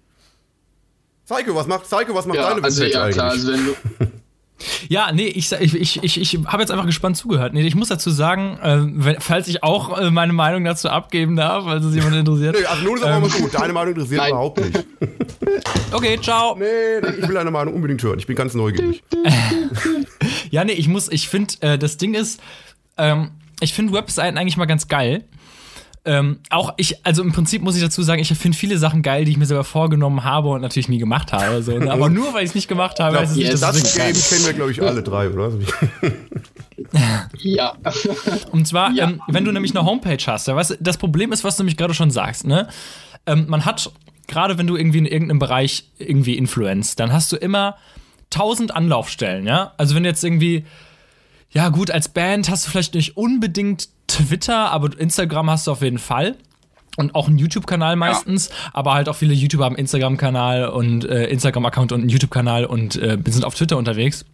Zeige, 1.25 1.55
was 1.55 1.67
macht, 1.67 1.87
Zeige, 1.87 2.13
was 2.13 2.25
macht 2.25 2.37
ja, 2.37 2.49
deine 2.49 2.63
also, 2.63 2.81
Webpage 2.81 2.93
ja, 2.93 3.03
eigentlich? 3.03 3.15
Klar, 3.15 3.31
also 3.31 3.51
wenn 3.51 3.65
du 3.65 3.75
Ja, 4.89 5.11
nee, 5.11 5.27
ich, 5.27 5.51
ich, 5.51 5.75
ich, 5.75 6.03
ich, 6.03 6.19
ich 6.19 6.39
habe 6.45 6.61
jetzt 6.61 6.71
einfach 6.71 6.85
gespannt 6.85 7.17
zugehört. 7.17 7.53
Nee, 7.53 7.61
ich 7.61 7.75
muss 7.75 7.89
dazu 7.89 8.09
sagen, 8.09 8.57
äh, 8.61 8.79
wenn, 8.81 9.19
falls 9.19 9.47
ich 9.47 9.63
auch 9.63 9.99
äh, 9.99 10.11
meine 10.11 10.33
Meinung 10.33 10.63
dazu 10.63 10.89
abgeben 10.89 11.35
darf, 11.35 11.65
falls 11.65 11.85
es 11.85 11.95
jemand 11.95 12.15
interessiert. 12.15 12.55
nee, 12.59 12.65
also 12.65 12.83
nun 12.83 12.97
ist 12.97 13.03
aber 13.03 13.15
ähm, 13.15 13.21
mal 13.21 13.29
gut. 13.29 13.53
Deine 13.53 13.73
Meinung 13.73 13.93
interessiert 13.93 14.21
Nein. 14.21 14.29
überhaupt 14.31 14.59
nicht. 14.59 14.85
okay, 15.91 16.19
ciao. 16.21 16.55
Nee, 16.57 16.65
ich 17.19 17.27
will 17.27 17.35
deine 17.35 17.51
Meinung 17.51 17.73
unbedingt 17.73 18.01
hören. 18.03 18.19
Ich 18.19 18.27
bin 18.27 18.35
ganz 18.35 18.53
neugierig. 18.53 19.03
ja, 20.49 20.63
nee, 20.63 20.73
ich 20.73 20.87
muss, 20.87 21.09
ich 21.09 21.27
finde, 21.27 21.53
äh, 21.61 21.77
das 21.77 21.97
Ding 21.97 22.13
ist, 22.13 22.41
ähm, 22.97 23.31
ich 23.59 23.73
finde 23.73 23.93
Webseiten 23.93 24.37
eigentlich 24.37 24.57
mal 24.57 24.65
ganz 24.65 24.87
geil. 24.87 25.23
Ähm, 26.03 26.39
auch 26.49 26.73
ich, 26.77 27.05
also 27.05 27.21
im 27.21 27.31
Prinzip 27.31 27.61
muss 27.61 27.75
ich 27.75 27.81
dazu 27.83 28.01
sagen, 28.01 28.19
ich 28.21 28.27
finde 28.29 28.57
viele 28.57 28.79
Sachen 28.79 29.03
geil, 29.03 29.23
die 29.23 29.31
ich 29.31 29.37
mir 29.37 29.45
selber 29.45 29.63
vorgenommen 29.63 30.23
habe 30.23 30.49
und 30.49 30.61
natürlich 30.61 30.89
nie 30.89 30.97
gemacht 30.97 31.31
habe. 31.31 31.61
So, 31.61 31.77
ne? 31.77 31.91
Aber 31.91 32.09
nur 32.09 32.33
weil 32.33 32.43
ich 32.43 32.49
es 32.49 32.55
nicht 32.55 32.67
gemacht 32.67 32.99
habe, 32.99 33.19
heißt 33.19 33.33
es 33.33 33.37
nicht, 33.37 33.53
dass 33.53 33.59
das 33.59 33.75
es 33.75 33.95
Game 33.95 34.13
kennen 34.13 34.45
wir, 34.45 34.53
glaube 34.53 34.71
ich, 34.71 34.81
alle 34.81 35.03
drei, 35.03 35.29
oder? 35.29 35.51
ja. 37.37 37.75
Und 38.51 38.67
zwar, 38.67 38.91
ja. 38.93 39.09
ähm, 39.09 39.21
wenn 39.27 39.45
du 39.45 39.51
nämlich 39.51 39.75
eine 39.75 39.85
Homepage 39.85 40.23
hast, 40.25 40.47
ja, 40.47 40.55
weißt, 40.55 40.77
das 40.79 40.97
Problem 40.97 41.31
ist, 41.31 41.43
was 41.43 41.57
du 41.57 41.63
nämlich 41.63 41.77
gerade 41.77 41.93
schon 41.93 42.09
sagst, 42.09 42.47
ne? 42.47 42.67
Ähm, 43.27 43.45
man 43.47 43.65
hat, 43.65 43.91
gerade 44.25 44.57
wenn 44.57 44.65
du 44.65 44.77
irgendwie 44.77 44.97
in 44.97 45.05
irgendeinem 45.05 45.37
Bereich 45.37 45.85
irgendwie 45.99 46.35
influenzt, 46.35 46.99
dann 46.99 47.13
hast 47.13 47.31
du 47.31 47.35
immer 47.35 47.75
tausend 48.31 48.75
Anlaufstellen, 48.75 49.45
ja? 49.45 49.73
Also 49.77 49.93
wenn 49.93 50.01
du 50.01 50.09
jetzt 50.09 50.23
irgendwie 50.23 50.65
ja, 51.51 51.69
gut, 51.69 51.91
als 51.91 52.09
Band 52.09 52.49
hast 52.49 52.65
du 52.65 52.71
vielleicht 52.71 52.93
nicht 52.93 53.17
unbedingt 53.17 53.89
Twitter, 54.07 54.71
aber 54.71 54.97
Instagram 54.97 55.49
hast 55.49 55.67
du 55.67 55.71
auf 55.71 55.81
jeden 55.81 55.99
Fall. 55.99 56.35
Und 56.97 57.15
auch 57.15 57.29
einen 57.29 57.37
YouTube-Kanal 57.37 57.95
meistens, 57.95 58.49
ja. 58.49 58.55
aber 58.73 58.93
halt 58.93 59.07
auch 59.07 59.15
viele 59.15 59.33
YouTuber 59.33 59.63
haben 59.63 59.77
Instagram-Kanal 59.77 60.67
und 60.67 61.05
äh, 61.05 61.27
Instagram-Account 61.27 61.93
und 61.93 62.01
einen 62.01 62.09
YouTube-Kanal 62.09 62.65
und 62.65 62.97
äh, 62.97 63.17
sind 63.27 63.45
auf 63.45 63.55
Twitter 63.55 63.77
unterwegs. 63.77 64.25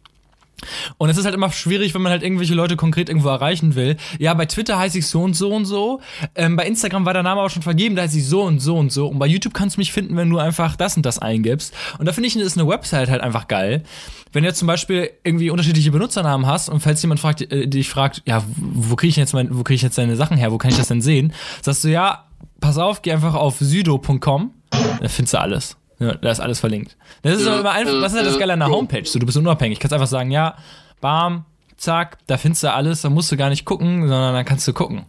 Und 0.97 1.09
es 1.09 1.17
ist 1.17 1.25
halt 1.25 1.35
immer 1.35 1.51
schwierig, 1.51 1.93
wenn 1.93 2.01
man 2.01 2.11
halt 2.11 2.23
irgendwelche 2.23 2.55
Leute 2.55 2.75
konkret 2.75 3.09
irgendwo 3.09 3.29
erreichen 3.29 3.75
will. 3.75 3.97
Ja, 4.17 4.33
bei 4.33 4.45
Twitter 4.45 4.77
heiße 4.77 4.97
ich 4.97 5.07
so 5.07 5.21
und 5.21 5.35
so 5.35 5.53
und 5.53 5.65
so. 5.65 6.01
Ähm, 6.35 6.55
bei 6.55 6.65
Instagram 6.65 7.05
war 7.05 7.13
der 7.13 7.23
Name 7.23 7.41
aber 7.41 7.49
schon 7.49 7.61
vergeben, 7.61 7.95
da 7.95 8.03
heiße 8.03 8.17
ich 8.17 8.27
so 8.27 8.41
und 8.43 8.59
so 8.59 8.75
und 8.77 8.91
so. 8.91 9.07
Und 9.07 9.19
bei 9.19 9.27
YouTube 9.27 9.53
kannst 9.53 9.77
du 9.77 9.81
mich 9.81 9.91
finden, 9.91 10.15
wenn 10.17 10.29
du 10.29 10.39
einfach 10.39 10.75
das 10.75 10.97
und 10.97 11.05
das 11.05 11.19
eingibst. 11.19 11.73
Und 11.99 12.05
da 12.05 12.13
finde 12.13 12.27
ich, 12.27 12.35
ist 12.35 12.57
eine 12.57 12.67
Website 12.67 13.09
halt 13.09 13.21
einfach 13.21 13.47
geil. 13.47 13.83
Wenn 14.31 14.43
du 14.43 14.49
jetzt 14.49 14.59
zum 14.59 14.67
Beispiel 14.67 15.11
irgendwie 15.23 15.49
unterschiedliche 15.49 15.91
Benutzernamen 15.91 16.47
hast 16.47 16.69
und 16.69 16.79
falls 16.79 17.01
jemand 17.01 17.19
fragt, 17.19 17.41
äh, 17.41 17.67
dich 17.67 17.89
fragt, 17.89 18.23
ja, 18.25 18.43
wo 18.57 18.95
kriege 18.95 19.09
ich 19.09 19.15
jetzt 19.15 19.33
mein, 19.33 19.55
wo 19.57 19.63
kriege 19.63 19.75
ich 19.75 19.81
jetzt 19.81 19.97
deine 19.97 20.15
Sachen 20.15 20.37
her, 20.37 20.51
wo 20.51 20.57
kann 20.57 20.71
ich 20.71 20.77
das 20.77 20.87
denn 20.87 21.01
sehen? 21.01 21.33
Sagst 21.61 21.83
du, 21.83 21.89
ja, 21.89 22.25
pass 22.59 22.77
auf, 22.77 23.01
geh 23.01 23.11
einfach 23.11 23.35
auf 23.35 23.57
sydo.com, 23.59 24.51
da 24.69 25.07
findest 25.07 25.33
du 25.33 25.39
alles. 25.39 25.77
Ja, 25.99 26.13
da 26.15 26.31
ist 26.31 26.39
alles 26.39 26.59
verlinkt. 26.59 26.95
Das 27.23 27.39
ist 27.39 27.45
ja, 27.45 27.59
immer 27.59 27.71
einfach, 27.71 28.01
was 28.01 28.13
ist 28.13 28.25
das 28.25 28.37
Geile 28.37 28.53
an 28.53 28.59
der 28.59 28.69
Homepage? 28.69 29.05
So, 29.05 29.19
du 29.19 29.25
bist 29.25 29.37
unabhängig. 29.37 29.79
Kannst 29.79 29.93
einfach 29.93 30.07
sagen, 30.07 30.29
ja, 30.31 30.55
bam, 31.01 31.45
zack, 31.77 32.17
da 32.27 32.37
findest 32.37 32.63
du 32.63 32.71
alles, 32.71 33.01
da 33.01 33.09
musst 33.09 33.31
du 33.31 33.37
gar 33.37 33.49
nicht 33.49 33.65
gucken, 33.65 34.07
sondern 34.07 34.33
dann 34.33 34.45
kannst 34.45 34.67
du 34.67 34.73
gucken. 34.73 35.05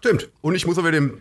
Stimmt. 0.00 0.28
Und 0.40 0.54
ich 0.54 0.66
muss 0.66 0.78
aber 0.78 0.92
dem 0.92 1.18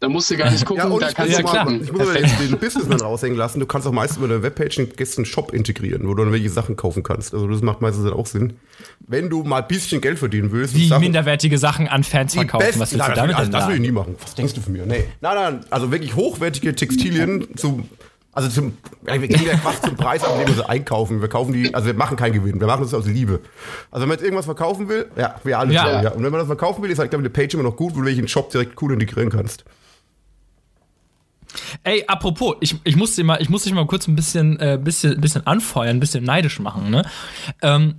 da 0.00 0.08
musst 0.08 0.30
du 0.30 0.36
gar 0.36 0.48
nicht 0.48 0.64
gucken, 0.64 0.92
ja, 0.92 0.98
da 0.98 1.12
kannst 1.12 1.38
du 1.38 1.42
ja, 1.42 1.64
mal, 1.64 1.82
Ich 1.82 1.90
muss 1.90 2.02
aber 2.02 2.14
den, 2.14 2.30
den 2.38 2.58
Businessman 2.58 3.00
raushängen 3.00 3.36
lassen. 3.36 3.58
Du 3.58 3.66
kannst 3.66 3.84
auch 3.88 3.92
meistens 3.92 4.18
über 4.18 4.32
eine 4.32 4.44
Webpage 4.44 4.78
einen 4.78 4.92
gestern 4.94 5.24
Shop 5.24 5.52
integrieren, 5.52 6.06
wo 6.06 6.14
du 6.14 6.22
dann 6.22 6.32
welche 6.32 6.50
Sachen 6.50 6.76
kaufen 6.76 7.02
kannst. 7.02 7.34
Also 7.34 7.48
das 7.48 7.62
macht 7.62 7.80
meistens 7.80 8.08
auch 8.12 8.26
Sinn. 8.26 8.54
Wenn 9.00 9.28
du 9.28 9.42
mal 9.42 9.62
ein 9.62 9.66
bisschen 9.66 10.00
Geld 10.00 10.20
verdienen 10.20 10.52
willst. 10.52 10.76
Wie 10.76 10.86
Sachen, 10.86 11.00
minderwertige 11.00 11.58
Sachen 11.58 11.88
an 11.88 12.04
Fans 12.04 12.34
verkaufen. 12.34 12.64
Besten, 12.64 12.80
was 12.80 12.92
willst 12.92 13.08
du 13.08 13.12
damit 13.12 13.34
also, 13.34 13.50
Das 13.50 13.66
will 13.66 13.74
ich 13.74 13.80
nie 13.80 13.90
machen. 13.90 14.14
Was 14.20 14.36
denkst 14.36 14.54
du 14.54 14.60
von 14.60 14.72
mir? 14.72 14.86
Nee. 14.86 15.04
Nein, 15.20 15.34
nein, 15.34 15.60
also 15.70 15.90
wirklich 15.90 16.14
hochwertige 16.14 16.76
Textilien 16.76 17.48
zu 17.56 17.82
also 18.38 18.50
zum, 18.50 18.78
wir 19.02 19.18
gehen 19.18 19.44
ja 19.44 19.56
Quatsch 19.56 19.82
zum 19.82 19.96
Preis, 19.96 20.22
an 20.22 20.38
dem 20.38 20.46
wir 20.46 20.54
sie 20.54 20.68
einkaufen. 20.68 21.20
Wir 21.20 21.26
kaufen 21.26 21.52
die, 21.52 21.74
also 21.74 21.88
wir 21.88 21.94
machen 21.94 22.16
keinen 22.16 22.34
Gewinn, 22.34 22.60
wir 22.60 22.68
machen 22.68 22.82
das 22.82 22.94
aus 22.94 23.04
Liebe. 23.04 23.40
Also 23.90 24.02
wenn 24.02 24.10
man 24.10 24.16
jetzt 24.16 24.22
irgendwas 24.22 24.44
verkaufen 24.44 24.88
will, 24.88 25.10
ja, 25.16 25.34
wir 25.42 25.58
alle. 25.58 25.74
Ja. 25.74 26.02
ja. 26.02 26.10
Und 26.12 26.22
wenn 26.22 26.30
man 26.30 26.38
das 26.38 26.46
verkaufen 26.46 26.80
will, 26.80 26.88
ist 26.88 27.00
halt, 27.00 27.10
glaube 27.10 27.24
ich, 27.24 27.26
eine 27.26 27.30
Page 27.30 27.54
immer 27.54 27.64
noch 27.64 27.74
gut, 27.74 27.96
wo 27.96 27.98
du 27.98 28.06
welchen 28.06 28.28
Shop 28.28 28.48
direkt 28.52 28.80
cool 28.80 28.92
integrieren 28.92 29.30
kannst. 29.30 29.64
Ey, 31.82 32.04
apropos, 32.06 32.54
ich, 32.60 32.76
ich 32.84 32.94
muss 32.94 33.16
dich 33.16 33.24
mal, 33.24 33.42
ich 33.42 33.48
muss 33.48 33.64
dich 33.64 33.72
mal 33.72 33.84
kurz 33.88 34.06
ein 34.06 34.14
bisschen, 34.14 34.56
äh, 34.60 34.78
bisschen, 34.80 35.20
bisschen 35.20 35.44
anfeuern, 35.44 35.96
ein 35.96 36.00
bisschen 36.00 36.22
neidisch 36.22 36.60
machen, 36.60 36.90
ne? 36.90 37.02
Ähm, 37.60 37.96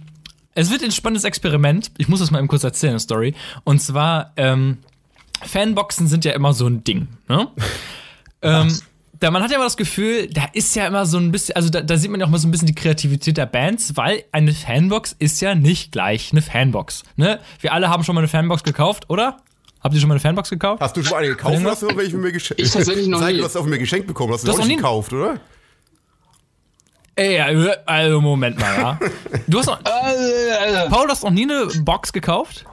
es 0.56 0.72
wird 0.72 0.84
ein 0.84 0.92
spannendes 0.92 1.26
Experiment. 1.26 1.92
Ich 1.98 2.08
muss 2.08 2.22
das 2.22 2.32
mal 2.32 2.40
eben 2.40 2.48
kurz 2.48 2.64
erzählen, 2.64 2.92
eine 2.92 3.02
Story. 3.02 3.36
Und 3.66 3.82
zwar, 3.82 4.32
ähm, 4.38 4.78
Fanboxen 5.42 6.08
sind 6.08 6.24
ja 6.24 6.32
immer 6.32 6.54
so 6.54 6.66
ein 6.66 6.86
Ding, 6.86 7.10
ne? 7.28 7.50
ähm, 8.42 8.74
da, 9.20 9.32
man 9.32 9.44
hat 9.44 9.52
ja 9.52 9.58
immer 9.58 9.66
das 9.66 9.78
Gefühl, 9.78 10.28
da 10.28 10.46
ist 10.54 10.76
ja 10.76 10.88
immer 10.88 11.06
so 11.06 11.18
ein 11.18 11.32
bisschen, 11.32 11.56
also 11.56 11.70
da, 11.70 11.82
da 11.82 11.98
sieht 11.98 12.10
man 12.10 12.20
ja 12.20 12.26
auch 12.26 12.30
mal 12.32 12.38
so 12.38 12.48
ein 12.48 12.52
bisschen 12.52 12.68
die 12.68 12.76
Kreativität 12.76 13.38
der 13.38 13.46
Bands, 13.46 13.98
weil 13.98 14.24
eine 14.32 14.54
Fanbox 14.54 15.16
ist 15.20 15.42
ja 15.42 15.56
nicht 15.56 15.92
gleich 15.92 16.32
eine 16.32 16.42
Fanbox. 16.42 17.04
Ne? 17.18 17.40
Wir 17.60 17.74
alle 17.74 17.90
haben 17.90 18.04
schon 18.04 18.16
mal 18.16 18.22
eine 18.22 18.30
Fanbox 18.30 18.64
gekauft, 18.64 19.10
oder? 19.10 19.38
Habt 19.82 19.94
ihr 19.94 20.00
schon 20.00 20.10
mal 20.10 20.16
eine 20.16 20.22
Fanbox 20.22 20.50
gekauft? 20.50 20.82
Hast 20.82 20.96
du 20.96 21.04
schon 21.04 21.18
eine 21.18 21.28
gekauft 21.28 21.60
oder 21.60 21.72
hast 21.72 21.82
du 21.82 21.88
welche 21.96 22.12
von 22.12 22.22
mir 22.22 22.32
geschenkt? 22.32 22.62
Ich 22.62 22.72
tatsächlich 22.72 23.08
noch 23.08 23.22
nie. 23.28 23.38
Du 23.38 23.44
hast 23.44 23.58
auf 23.58 23.66
mir 23.66 23.78
geschenkt 23.80 24.08
bekommen, 24.08 24.34
hast 24.34 24.48
du, 24.48 24.52
auch 24.52 24.58
nicht 24.66 24.78
gekauft, 24.78 25.12
oder? 25.12 25.40
Ey, 27.16 27.42
also 27.86 28.22
Moment 28.22 28.58
mal, 28.58 28.76
ja. 28.78 29.00
Du 29.48 29.60
hast 29.60 29.66
noch, 29.66 29.84
Paul, 29.84 31.08
du 31.08 31.12
hast 31.12 31.24
noch 31.24 31.32
nie 31.32 31.44
eine 31.44 31.68
Box 31.82 32.14
gekauft? 32.14 32.66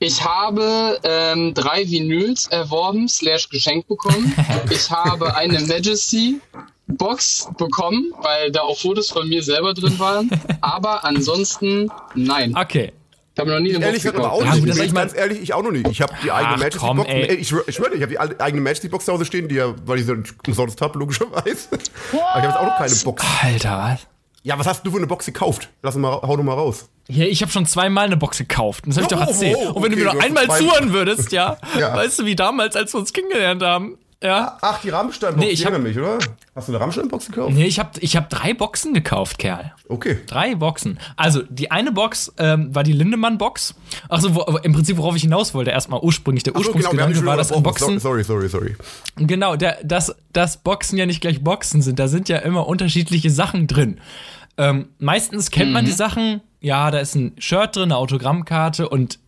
Ich 0.00 0.24
habe 0.24 1.00
ähm, 1.02 1.54
drei 1.54 1.88
Vinyls 1.88 2.46
erworben, 2.46 3.08
slash 3.08 3.48
geschenkt 3.48 3.88
bekommen. 3.88 4.32
Ich 4.70 4.90
habe 4.90 5.34
eine 5.36 5.60
Majesty 5.60 6.40
Box 6.86 7.48
bekommen, 7.58 8.12
weil 8.22 8.50
da 8.52 8.60
auch 8.62 8.78
Fotos 8.78 9.10
von 9.10 9.28
mir 9.28 9.42
selber 9.42 9.74
drin 9.74 9.98
waren. 9.98 10.30
Aber 10.60 11.04
ansonsten 11.04 11.90
nein. 12.14 12.56
Okay. 12.56 12.92
Ich 13.34 13.40
habe 13.40 13.50
noch 13.50 13.60
nie 13.60 13.74
eine 13.74 13.86
Box 13.86 14.02
gekauft. 14.02 14.30
Auch 14.30 14.44
ja, 14.44 14.54
nicht. 14.56 14.78
ich 14.78 14.94
ganz 14.94 15.14
ehrlich, 15.14 15.40
ich 15.40 15.54
auch 15.54 15.62
noch 15.62 15.70
nicht. 15.70 15.86
Ich 15.88 16.00
habe 16.00 16.12
die 16.22 16.30
eigene 16.30 16.56
Majesty 16.56 16.78
Box. 16.78 17.08
Ey. 17.08 17.34
Ich, 17.34 17.52
ich 17.52 17.74
schwöre, 17.74 17.94
ich 17.94 18.02
habe 18.02 18.12
die 18.12 18.18
eigene 18.18 18.62
Majesty 18.62 18.88
Box 18.88 19.04
zu 19.04 19.12
Hause 19.12 19.24
stehen, 19.24 19.48
die 19.48 19.56
ja, 19.56 19.74
weil 19.86 19.98
ich 19.98 20.06
sie 20.06 20.22
umsonst 20.46 20.80
habe, 20.80 20.98
logischerweise. 20.98 21.68
Aber 21.70 21.80
ich 22.12 22.20
habe 22.20 22.46
jetzt 22.46 22.56
auch 22.56 22.66
noch 22.66 22.78
keine 22.78 22.94
Box. 22.94 23.24
Alter, 23.42 23.78
was? 23.78 24.17
Ja, 24.42 24.58
was 24.58 24.66
hast 24.66 24.86
du 24.86 24.90
für 24.90 24.98
eine 24.98 25.06
Box 25.06 25.26
gekauft? 25.26 25.68
Lass 25.82 25.96
mal, 25.96 26.12
hau 26.22 26.36
doch 26.36 26.44
mal 26.44 26.54
raus. 26.54 26.88
Ja, 27.08 27.24
ich 27.24 27.42
habe 27.42 27.50
schon 27.50 27.66
zweimal 27.66 28.06
eine 28.06 28.16
Box 28.16 28.38
gekauft. 28.38 28.84
Das 28.86 28.96
habe 28.96 29.06
ich 29.06 29.12
oh, 29.12 29.16
doch 29.16 29.26
erzählt. 29.26 29.56
Oh, 29.58 29.70
oh, 29.70 29.72
Und 29.72 29.82
wenn 29.82 29.92
okay, 29.92 30.02
du 30.02 30.06
mir 30.06 30.14
noch 30.14 30.22
einmal 30.22 30.48
zuhören 30.48 30.92
würdest, 30.92 31.32
ja, 31.32 31.56
ja, 31.78 31.94
weißt 31.94 32.20
du, 32.20 32.26
wie 32.26 32.36
damals, 32.36 32.76
als 32.76 32.92
wir 32.94 33.00
uns 33.00 33.12
kennengelernt 33.12 33.62
haben. 33.62 33.98
Ja. 34.20 34.58
Ach, 34.62 34.80
die 34.80 34.88
Rammstein-Box, 34.88 35.40
nee, 35.40 35.50
ich 35.50 35.64
hab, 35.64 35.78
mich, 35.78 35.96
oder? 35.96 36.18
Hast 36.56 36.66
du 36.66 36.72
eine 36.72 36.80
Rammstein-Box 36.80 37.26
gekauft? 37.26 37.54
Nee, 37.54 37.66
ich 37.66 37.78
habe 37.78 37.90
ich 38.00 38.16
hab 38.16 38.28
drei 38.28 38.52
Boxen 38.52 38.92
gekauft, 38.92 39.38
Kerl. 39.38 39.72
Okay. 39.88 40.18
Drei 40.26 40.56
Boxen. 40.56 40.98
Also, 41.16 41.42
die 41.48 41.70
eine 41.70 41.92
Box 41.92 42.32
ähm, 42.36 42.74
war 42.74 42.82
die 42.82 42.92
Lindemann-Box. 42.92 43.76
Achso, 44.08 44.34
wo, 44.34 44.40
im 44.58 44.72
Prinzip, 44.72 44.96
worauf 44.96 45.14
ich 45.14 45.22
hinaus 45.22 45.54
wollte, 45.54 45.70
erstmal 45.70 46.00
ursprünglich. 46.00 46.42
Der 46.42 46.56
Ursprungsgedanke 46.56 47.14
genau, 47.14 47.26
war, 47.26 47.36
dass 47.36 47.50
Boxen. 47.62 48.00
Sorry, 48.00 48.24
sorry, 48.24 48.48
sorry. 48.48 48.74
Genau, 49.16 49.54
der, 49.54 49.78
dass, 49.84 50.12
dass 50.32 50.56
Boxen 50.56 50.98
ja 50.98 51.06
nicht 51.06 51.20
gleich 51.20 51.44
Boxen 51.44 51.80
sind. 51.80 52.00
Da 52.00 52.08
sind 52.08 52.28
ja 52.28 52.38
immer 52.38 52.66
unterschiedliche 52.66 53.30
Sachen 53.30 53.68
drin. 53.68 54.00
Ähm, 54.56 54.88
meistens 54.98 55.52
kennt 55.52 55.68
mhm. 55.68 55.74
man 55.74 55.84
die. 55.84 55.92
Sachen, 55.92 56.40
ja, 56.60 56.90
da 56.90 56.98
ist 56.98 57.14
ein 57.14 57.32
Shirt 57.38 57.76
drin, 57.76 57.84
eine 57.84 57.96
Autogrammkarte 57.96 58.88
und 58.88 59.20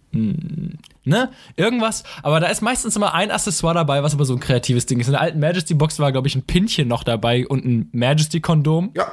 ne, 1.04 1.30
irgendwas. 1.56 2.04
Aber 2.22 2.40
da 2.40 2.48
ist 2.48 2.60
meistens 2.62 2.96
immer 2.96 3.14
ein 3.14 3.30
Accessoire 3.30 3.74
dabei, 3.74 4.02
was 4.02 4.14
aber 4.14 4.24
so 4.24 4.34
ein 4.34 4.40
kreatives 4.40 4.86
Ding 4.86 5.00
ist. 5.00 5.06
In 5.06 5.12
der 5.12 5.20
alten 5.20 5.40
Majesty-Box 5.40 5.98
war, 5.98 6.12
glaube 6.12 6.28
ich, 6.28 6.34
ein 6.34 6.42
Pinchen 6.42 6.88
noch 6.88 7.04
dabei 7.04 7.46
und 7.46 7.64
ein 7.64 7.88
Majesty-Kondom. 7.92 8.92
Ja. 8.96 9.10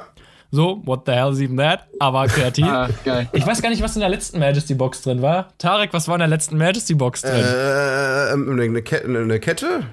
So, 0.50 0.80
what 0.86 1.02
the 1.04 1.12
hell 1.12 1.30
is 1.30 1.40
even 1.40 1.58
that? 1.58 1.86
Aber 1.98 2.26
kreativ. 2.26 2.64
ah, 2.68 2.88
geil. 3.04 3.28
Ich 3.32 3.46
weiß 3.46 3.60
gar 3.60 3.68
nicht, 3.68 3.82
was 3.82 3.96
in 3.96 4.00
der 4.00 4.08
letzten 4.08 4.38
Majesty-Box 4.38 5.02
drin 5.02 5.20
war. 5.20 5.48
Tarek, 5.58 5.92
was 5.92 6.08
war 6.08 6.14
in 6.14 6.20
der 6.20 6.28
letzten 6.28 6.56
Majesty-Box 6.56 7.22
drin? 7.22 7.44
Äh, 7.44 8.62
eine, 8.62 8.82
Kette, 8.82 9.06
eine 9.06 9.40
Kette. 9.40 9.84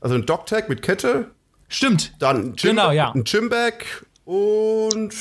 Also 0.00 0.16
ein 0.16 0.26
Dogtag 0.26 0.68
mit 0.68 0.82
Kette. 0.82 1.30
Stimmt. 1.68 2.12
Dann 2.18 2.36
ein 2.36 2.56
Gym, 2.56 2.70
genau, 2.70 2.90
ja. 2.90 3.10
ein 3.12 3.24
Gymbag 3.24 3.84
und, 4.24 5.14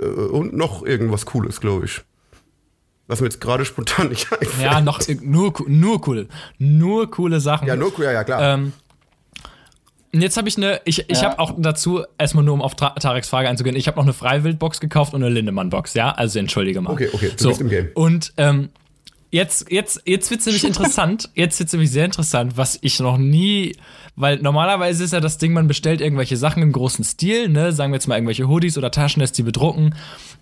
äh, 0.00 0.04
und 0.04 0.56
noch 0.56 0.82
irgendwas 0.84 1.26
Cooles, 1.26 1.60
glaube 1.60 1.84
ich. 1.84 2.00
Was 3.06 3.20
mir 3.20 3.26
jetzt 3.26 3.40
gerade 3.40 3.64
spontan 3.64 4.08
nicht 4.08 4.32
einfällt. 4.32 4.60
Ja, 4.60 4.80
noch 4.80 5.00
nur, 5.20 5.52
nur 5.66 6.08
cool. 6.08 6.28
Nur 6.58 7.10
coole 7.10 7.40
Sachen. 7.40 7.66
Ja, 7.66 7.76
nur 7.76 7.92
cool, 7.98 8.04
ja, 8.04 8.12
ja 8.12 8.24
klar. 8.24 8.54
Ähm, 8.54 8.72
jetzt 10.12 10.36
habe 10.36 10.48
ich 10.48 10.56
eine, 10.56 10.80
ich, 10.84 11.10
ich 11.10 11.20
ja. 11.20 11.30
habe 11.30 11.38
auch 11.38 11.54
dazu, 11.56 12.04
erstmal 12.18 12.44
nur 12.44 12.54
um 12.54 12.62
auf 12.62 12.74
Tareks 12.74 13.28
Frage 13.28 13.48
einzugehen, 13.48 13.76
ich 13.76 13.88
habe 13.88 13.96
noch 13.96 14.04
eine 14.04 14.12
Freiwildbox 14.12 14.80
gekauft 14.80 15.14
und 15.14 15.22
eine 15.22 15.32
Lindemann-Box, 15.32 15.94
ja? 15.94 16.12
Also 16.12 16.38
entschuldige 16.38 16.80
mal. 16.80 16.92
Okay, 16.92 17.08
okay, 17.12 17.30
du 17.36 17.42
so. 17.42 17.48
bist 17.48 17.60
im 17.60 17.68
Game. 17.68 17.90
Und 17.94 18.32
ähm, 18.36 18.70
jetzt, 19.32 19.72
jetzt, 19.72 20.02
jetzt 20.04 20.30
wird 20.30 20.40
es 20.40 20.46
nämlich 20.46 20.64
interessant, 20.64 21.30
jetzt 21.34 21.58
wird 21.58 21.68
es 21.68 21.72
nämlich 21.72 21.90
sehr 21.90 22.04
interessant, 22.04 22.56
was 22.56 22.78
ich 22.82 23.00
noch 23.00 23.16
nie, 23.16 23.74
weil 24.14 24.38
normalerweise 24.38 25.02
ist 25.02 25.12
ja 25.12 25.20
das 25.20 25.38
Ding, 25.38 25.54
man 25.54 25.66
bestellt 25.66 26.00
irgendwelche 26.00 26.36
Sachen 26.36 26.62
im 26.62 26.70
großen 26.70 27.04
Stil, 27.04 27.48
ne, 27.48 27.72
sagen 27.72 27.92
wir 27.92 27.96
jetzt 27.96 28.06
mal 28.06 28.16
irgendwelche 28.16 28.46
Hoodies 28.46 28.78
oder 28.78 28.90
Taschen, 28.90 29.20
lässt 29.20 29.36
die 29.38 29.42
bedrucken. 29.42 29.94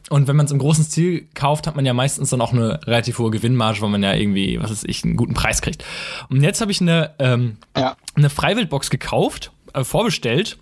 Und 0.08 0.26
wenn 0.26 0.34
man 0.34 0.46
es 0.46 0.52
im 0.52 0.58
großen 0.58 0.84
Stil 0.84 1.28
kauft, 1.34 1.68
hat 1.68 1.76
man 1.76 1.86
ja 1.86 1.94
meistens 1.94 2.30
dann 2.30 2.40
auch 2.40 2.52
eine 2.52 2.84
relativ 2.86 3.20
hohe 3.20 3.30
Gewinnmarge, 3.30 3.80
weil 3.80 3.90
man 3.90 4.02
ja 4.02 4.12
irgendwie, 4.12 4.60
was 4.60 4.70
weiß 4.70 4.84
ich, 4.84 5.04
einen 5.04 5.16
guten 5.16 5.34
Preis 5.34 5.62
kriegt. 5.62 5.84
Und 6.28 6.42
jetzt 6.42 6.60
habe 6.60 6.72
ich 6.72 6.80
eine, 6.80 7.14
ähm, 7.20 7.58
ja. 7.76 7.96
eine 8.16 8.28
Freiwildbox 8.28 8.90
gekauft, 8.90 9.52
äh, 9.72 9.84
vorbestellt. 9.84 10.58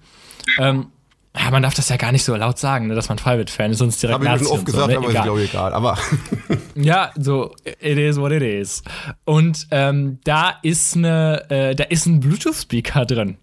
Ähm, 0.59 0.89
ja, 1.35 1.51
man 1.51 1.63
darf 1.63 1.75
das 1.75 1.89
ja 1.89 1.97
gar 1.97 2.13
nicht 2.13 2.25
so 2.25 2.35
laut 2.35 2.59
sagen, 2.59 2.89
ne, 2.89 2.95
dass 2.95 3.09
man 3.09 3.19
Freiwild-Fan 3.19 3.71
ist, 3.71 3.79
sonst 3.79 4.03
direkt 4.03 4.23
Hab 4.23 4.37
ich 4.37 4.43
schon 4.43 4.53
oft 4.53 4.67
gesagt, 4.67 4.85
so, 4.85 4.91
ne? 4.91 4.97
aber 4.99 5.09
egal. 5.09 5.21
ist 5.21 5.25
glaube 5.25 5.43
ich 5.43 5.51
egal. 5.51 5.73
Aber 5.73 5.99
ja, 6.85 7.13
so 7.17 7.55
it 7.65 7.99
is 7.99 8.19
what 8.19 8.33
it 8.33 8.43
is. 8.43 8.83
Und 9.25 9.67
ähm, 9.71 10.19
da 10.25 10.55
ist 10.63 10.97
eine, 10.97 11.49
äh, 11.51 11.75
da 11.75 11.85
ist 11.85 12.07
ein 12.07 12.21
Bluetooth-Speaker 12.21 13.05
drin. 13.07 13.37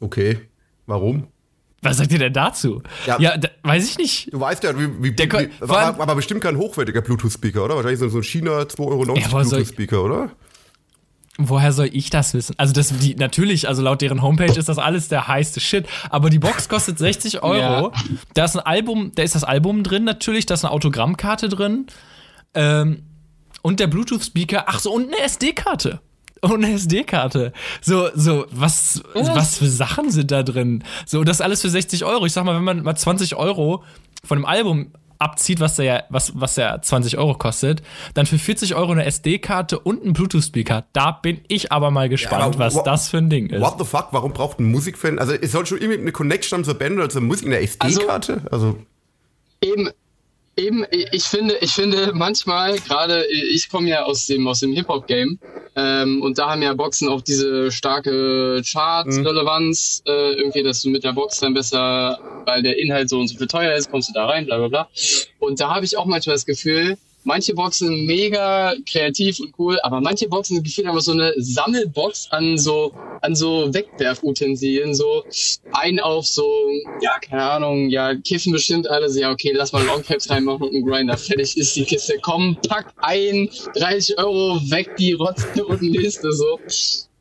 Okay, 0.00 0.40
warum? 0.86 1.28
Was 1.82 1.98
sagt 1.98 2.12
ihr 2.12 2.18
denn 2.18 2.32
dazu? 2.32 2.82
Ja, 3.06 3.20
ja 3.20 3.36
da, 3.36 3.48
weiß 3.62 3.88
ich 3.88 3.98
nicht. 3.98 4.32
Du 4.32 4.40
weißt 4.40 4.64
ja, 4.64 4.78
wie, 4.78 5.02
wie, 5.02 5.12
der, 5.12 5.30
wie 5.30 5.50
war, 5.60 6.00
aber 6.00 6.14
bestimmt 6.14 6.40
kein 6.40 6.56
hochwertiger 6.56 7.02
Bluetooth-Speaker, 7.02 7.64
oder? 7.64 7.76
Wahrscheinlich 7.76 8.00
so 8.00 8.18
ein 8.18 8.22
China 8.22 8.62
2,90 8.62 8.78
Euro 8.80 9.16
ja, 9.16 9.28
Bluetooth-Speaker, 9.28 10.02
oder? 10.02 10.30
Woher 11.38 11.72
soll 11.72 11.90
ich 11.92 12.08
das 12.08 12.32
wissen? 12.32 12.54
Also 12.58 12.72
das, 12.72 12.96
die, 12.98 13.14
natürlich, 13.14 13.68
also 13.68 13.82
laut 13.82 14.00
deren 14.00 14.22
Homepage 14.22 14.58
ist 14.58 14.68
das 14.68 14.78
alles 14.78 15.08
der 15.08 15.28
heiße 15.28 15.60
Shit. 15.60 15.86
Aber 16.08 16.30
die 16.30 16.38
Box 16.38 16.68
kostet 16.68 16.98
60 16.98 17.42
Euro. 17.42 17.58
Ja. 17.58 17.92
Da 18.34 18.44
ist 18.44 18.56
ein 18.56 18.64
Album, 18.64 19.12
da 19.14 19.22
ist 19.22 19.34
das 19.34 19.44
Album 19.44 19.82
drin 19.82 20.04
natürlich, 20.04 20.46
da 20.46 20.54
ist 20.54 20.64
eine 20.64 20.72
Autogrammkarte 20.72 21.48
drin. 21.48 21.86
Ähm, 22.54 23.02
und 23.60 23.80
der 23.80 23.86
Bluetooth-Speaker, 23.86 24.64
ach 24.66 24.78
so, 24.78 24.92
und 24.92 25.12
eine 25.12 25.18
SD-Karte. 25.18 26.00
Und 26.40 26.64
eine 26.64 26.74
SD-Karte. 26.74 27.52
So, 27.82 28.08
so, 28.14 28.46
was, 28.50 29.02
was, 29.14 29.34
was 29.34 29.58
für 29.58 29.68
Sachen 29.68 30.10
sind 30.10 30.30
da 30.30 30.42
drin? 30.42 30.84
So, 31.04 31.24
das 31.24 31.40
alles 31.40 31.62
für 31.62 31.70
60 31.70 32.04
Euro. 32.04 32.26
Ich 32.26 32.32
sag 32.32 32.44
mal, 32.44 32.54
wenn 32.56 32.64
man 32.64 32.82
mal 32.82 32.94
20 32.94 33.36
Euro 33.36 33.82
von 34.24 34.38
dem 34.38 34.44
Album 34.46 34.92
abzieht, 35.18 35.60
was 35.60 35.76
der, 35.76 36.04
was, 36.10 36.32
was 36.34 36.54
der 36.54 36.80
20 36.82 37.18
Euro 37.18 37.34
kostet, 37.34 37.82
dann 38.14 38.26
für 38.26 38.38
40 38.38 38.74
Euro 38.74 38.92
eine 38.92 39.04
SD-Karte 39.04 39.78
und 39.78 40.02
einen 40.02 40.12
Bluetooth-Speaker. 40.12 40.84
Da 40.92 41.12
bin 41.12 41.40
ich 41.48 41.72
aber 41.72 41.90
mal 41.90 42.08
gespannt, 42.08 42.54
ja, 42.54 42.58
was 42.60 42.82
das 42.82 43.08
für 43.08 43.18
ein 43.18 43.30
Ding 43.30 43.50
ist. 43.50 43.60
What 43.60 43.76
the 43.78 43.84
fuck? 43.84 44.08
Warum 44.12 44.32
braucht 44.32 44.58
ein 44.58 44.70
Musikfan? 44.70 45.18
Also, 45.18 45.32
es 45.32 45.52
soll 45.52 45.66
schon 45.66 45.78
irgendwie 45.78 46.00
eine 46.00 46.12
Connection 46.12 46.58
haben 46.58 46.64
zur 46.64 46.74
Band 46.74 46.96
oder 46.96 47.08
zur 47.08 47.22
Musik 47.22 47.46
in 47.46 47.50
der 47.52 47.62
SD-Karte? 47.62 48.42
Also, 48.50 48.66
also, 48.66 48.78
eben, 49.62 49.90
Eben, 50.58 50.86
ich 50.90 51.24
finde, 51.24 51.58
ich 51.60 51.72
finde 51.72 52.12
manchmal, 52.14 52.78
gerade 52.78 53.26
ich 53.26 53.68
komme 53.68 53.90
ja 53.90 54.04
aus 54.04 54.24
dem, 54.24 54.48
aus 54.48 54.60
dem 54.60 54.72
Hip-Hop-Game 54.72 55.38
ähm, 55.76 56.22
und 56.22 56.38
da 56.38 56.48
haben 56.48 56.62
ja 56.62 56.72
Boxen 56.72 57.10
auch 57.10 57.20
diese 57.20 57.70
starke 57.70 58.62
Chart-Relevanz, 58.64 60.02
mhm. 60.06 60.12
äh, 60.12 60.32
irgendwie, 60.32 60.62
dass 60.62 60.80
du 60.80 60.88
mit 60.88 61.04
der 61.04 61.12
Box 61.12 61.40
dann 61.40 61.52
besser, 61.52 62.18
weil 62.46 62.62
der 62.62 62.78
Inhalt 62.78 63.10
so 63.10 63.20
und 63.20 63.28
so 63.28 63.36
viel 63.36 63.46
teuer 63.46 63.74
ist, 63.74 63.90
kommst 63.90 64.08
du 64.08 64.14
da 64.14 64.24
rein, 64.24 64.46
bla 64.46 64.56
bla 64.56 64.68
bla. 64.68 64.88
Und 65.40 65.60
da 65.60 65.74
habe 65.74 65.84
ich 65.84 65.98
auch 65.98 66.06
manchmal 66.06 66.36
das 66.36 66.46
Gefühl, 66.46 66.96
manche 67.26 67.54
Boxen 67.54 68.06
mega 68.06 68.74
kreativ 68.88 69.40
und 69.40 69.52
cool, 69.58 69.78
aber 69.82 70.00
manche 70.00 70.28
Boxen 70.28 70.62
gefühlt 70.62 70.86
einfach 70.86 71.00
so 71.00 71.12
eine 71.12 71.34
Sammelbox 71.36 72.28
an 72.30 72.56
so, 72.56 72.92
an 73.20 73.34
so 73.34 73.72
Wegwerfutensilien, 73.74 74.94
so 74.94 75.24
ein 75.72 76.00
auf 76.00 76.26
so, 76.26 76.46
ja, 77.00 77.18
keine 77.18 77.42
Ahnung, 77.42 77.90
ja, 77.90 78.14
kiffen 78.14 78.52
bestimmt 78.52 78.88
alles, 78.88 79.18
ja, 79.18 79.30
okay, 79.30 79.52
lass 79.52 79.72
mal 79.72 79.84
Longcaps 79.84 80.30
reinmachen 80.30 80.62
und 80.62 80.74
einen 80.74 80.86
Grinder, 80.86 81.18
fertig 81.18 81.56
ist 81.56 81.76
die 81.76 81.84
Kiste, 81.84 82.14
komm, 82.22 82.56
pack 82.68 82.92
ein, 82.98 83.48
30 83.74 84.18
Euro, 84.18 84.60
weg 84.70 84.96
die 84.96 85.12
Rotze 85.12 85.64
und 85.66 85.82
nächste, 85.82 86.32
so. 86.32 86.58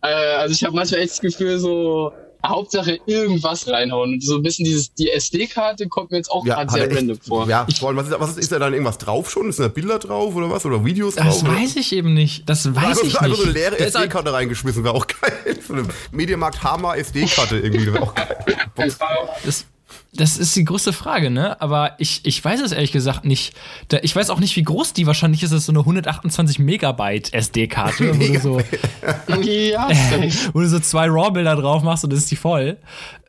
Äh, 0.02 0.08
also 0.08 0.54
ich 0.54 0.64
habe 0.64 0.76
manchmal 0.76 1.02
echt 1.02 1.14
das 1.14 1.22
Gefühl, 1.22 1.58
so, 1.58 2.12
Hauptsache 2.50 3.00
irgendwas 3.06 3.68
reinhauen. 3.68 4.14
Und 4.14 4.24
so 4.24 4.36
ein 4.36 4.44
bisschen 4.44 4.66
dieses, 4.66 4.94
die 4.94 5.10
SD-Karte 5.10 5.88
kommt 5.88 6.12
mir 6.12 6.18
jetzt 6.18 6.32
auch 6.32 6.46
ja, 6.46 6.56
gerade 6.56 6.72
sehr 6.72 6.88
echt, 6.88 6.98
random 6.98 7.20
vor. 7.20 7.48
Ja, 7.48 7.68
vor 7.80 7.96
was 7.96 8.08
ist, 8.08 8.20
was 8.20 8.30
ist, 8.32 8.38
ist 8.40 8.52
da 8.52 8.60
dann 8.60 8.74
irgendwas 8.74 8.98
drauf 8.98 9.30
schon? 9.30 9.50
Ist 9.50 9.60
da 9.60 9.68
Bilder 9.68 10.00
drauf 10.00 10.36
oder 10.36 10.50
was? 10.50 10.66
Oder 10.66 10.84
Videos 10.84 11.16
das 11.16 11.42
drauf? 11.42 11.44
Das 11.44 11.62
weiß 11.62 11.76
ich 11.78 11.94
eben 11.94 12.14
nicht. 12.14 12.48
Das 12.50 12.74
weiß 12.74 12.84
also, 12.84 13.02
ich 13.02 13.08
nicht. 13.08 13.22
Einfach 13.22 13.38
so 13.38 13.44
eine 13.44 13.52
leere 13.52 13.80
SD-Karte 13.80 14.34
reingeschmissen, 14.34 14.84
wäre 14.84 14.94
auch 14.94 15.08
geil. 15.22 15.60
So 15.66 15.74
eine 15.74 15.88
Mediamarkt 16.12 16.64
Hammer 16.64 16.98
SD-Karte 16.98 17.58
irgendwie, 17.60 17.94
wäre 17.94 18.04
auch 18.04 18.16
geil. 18.16 18.38
Das, 18.76 19.66
das 20.16 20.38
ist 20.38 20.56
die 20.56 20.66
große 20.66 20.94
Frage, 20.94 21.30
ne? 21.30 21.60
Aber 21.62 21.94
ich, 21.98 22.22
ich 22.24 22.44
weiß 22.44 22.62
es 22.62 22.72
ehrlich 22.72 22.92
gesagt 22.92 23.26
nicht. 23.26 23.54
Da, 23.90 24.00
ich 24.02 24.16
weiß 24.16 24.30
auch 24.30 24.40
nicht, 24.40 24.56
wie 24.56 24.64
groß 24.64 24.94
die 24.94 25.08
wahrscheinlich 25.08 25.44
ist. 25.44 25.52
Das 25.52 25.60
ist 25.60 25.66
so 25.66 25.72
eine 25.72 25.80
128 25.80 26.60
Megabyte 26.60 27.34
SD-Karte, 27.34 28.16
wo 28.16 28.34
du 28.34 28.40
so, 28.40 28.60
ja, 29.42 29.90
wo 30.54 30.62
du 30.62 30.68
so 30.68 30.80
zwei 30.80 31.08
RAW-Bilder 31.08 31.56
drauf 31.56 31.84
machst 31.84 32.04
und 32.04 32.14
das 32.14 32.20
ist 32.20 32.32
die 32.32 32.36
voll. 32.36 32.78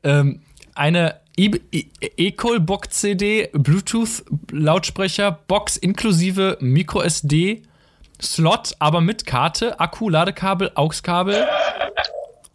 Ähm, 0.05 0.41
eine 0.75 1.17
Ecol 1.37 2.61
Box 2.61 3.01
CD, 3.01 3.51
Bluetooth 3.53 4.25
Lautsprecher, 4.51 5.39
Box 5.47 5.77
inklusive 5.77 6.57
Micro 6.61 7.03
SD, 7.03 7.63
Slot, 8.21 8.75
aber 8.79 9.01
mit 9.03 9.27
Karte, 9.27 9.79
Akku, 9.79 10.09
Ladekabel, 10.09 10.71
AUX-Kabel, 10.75 11.47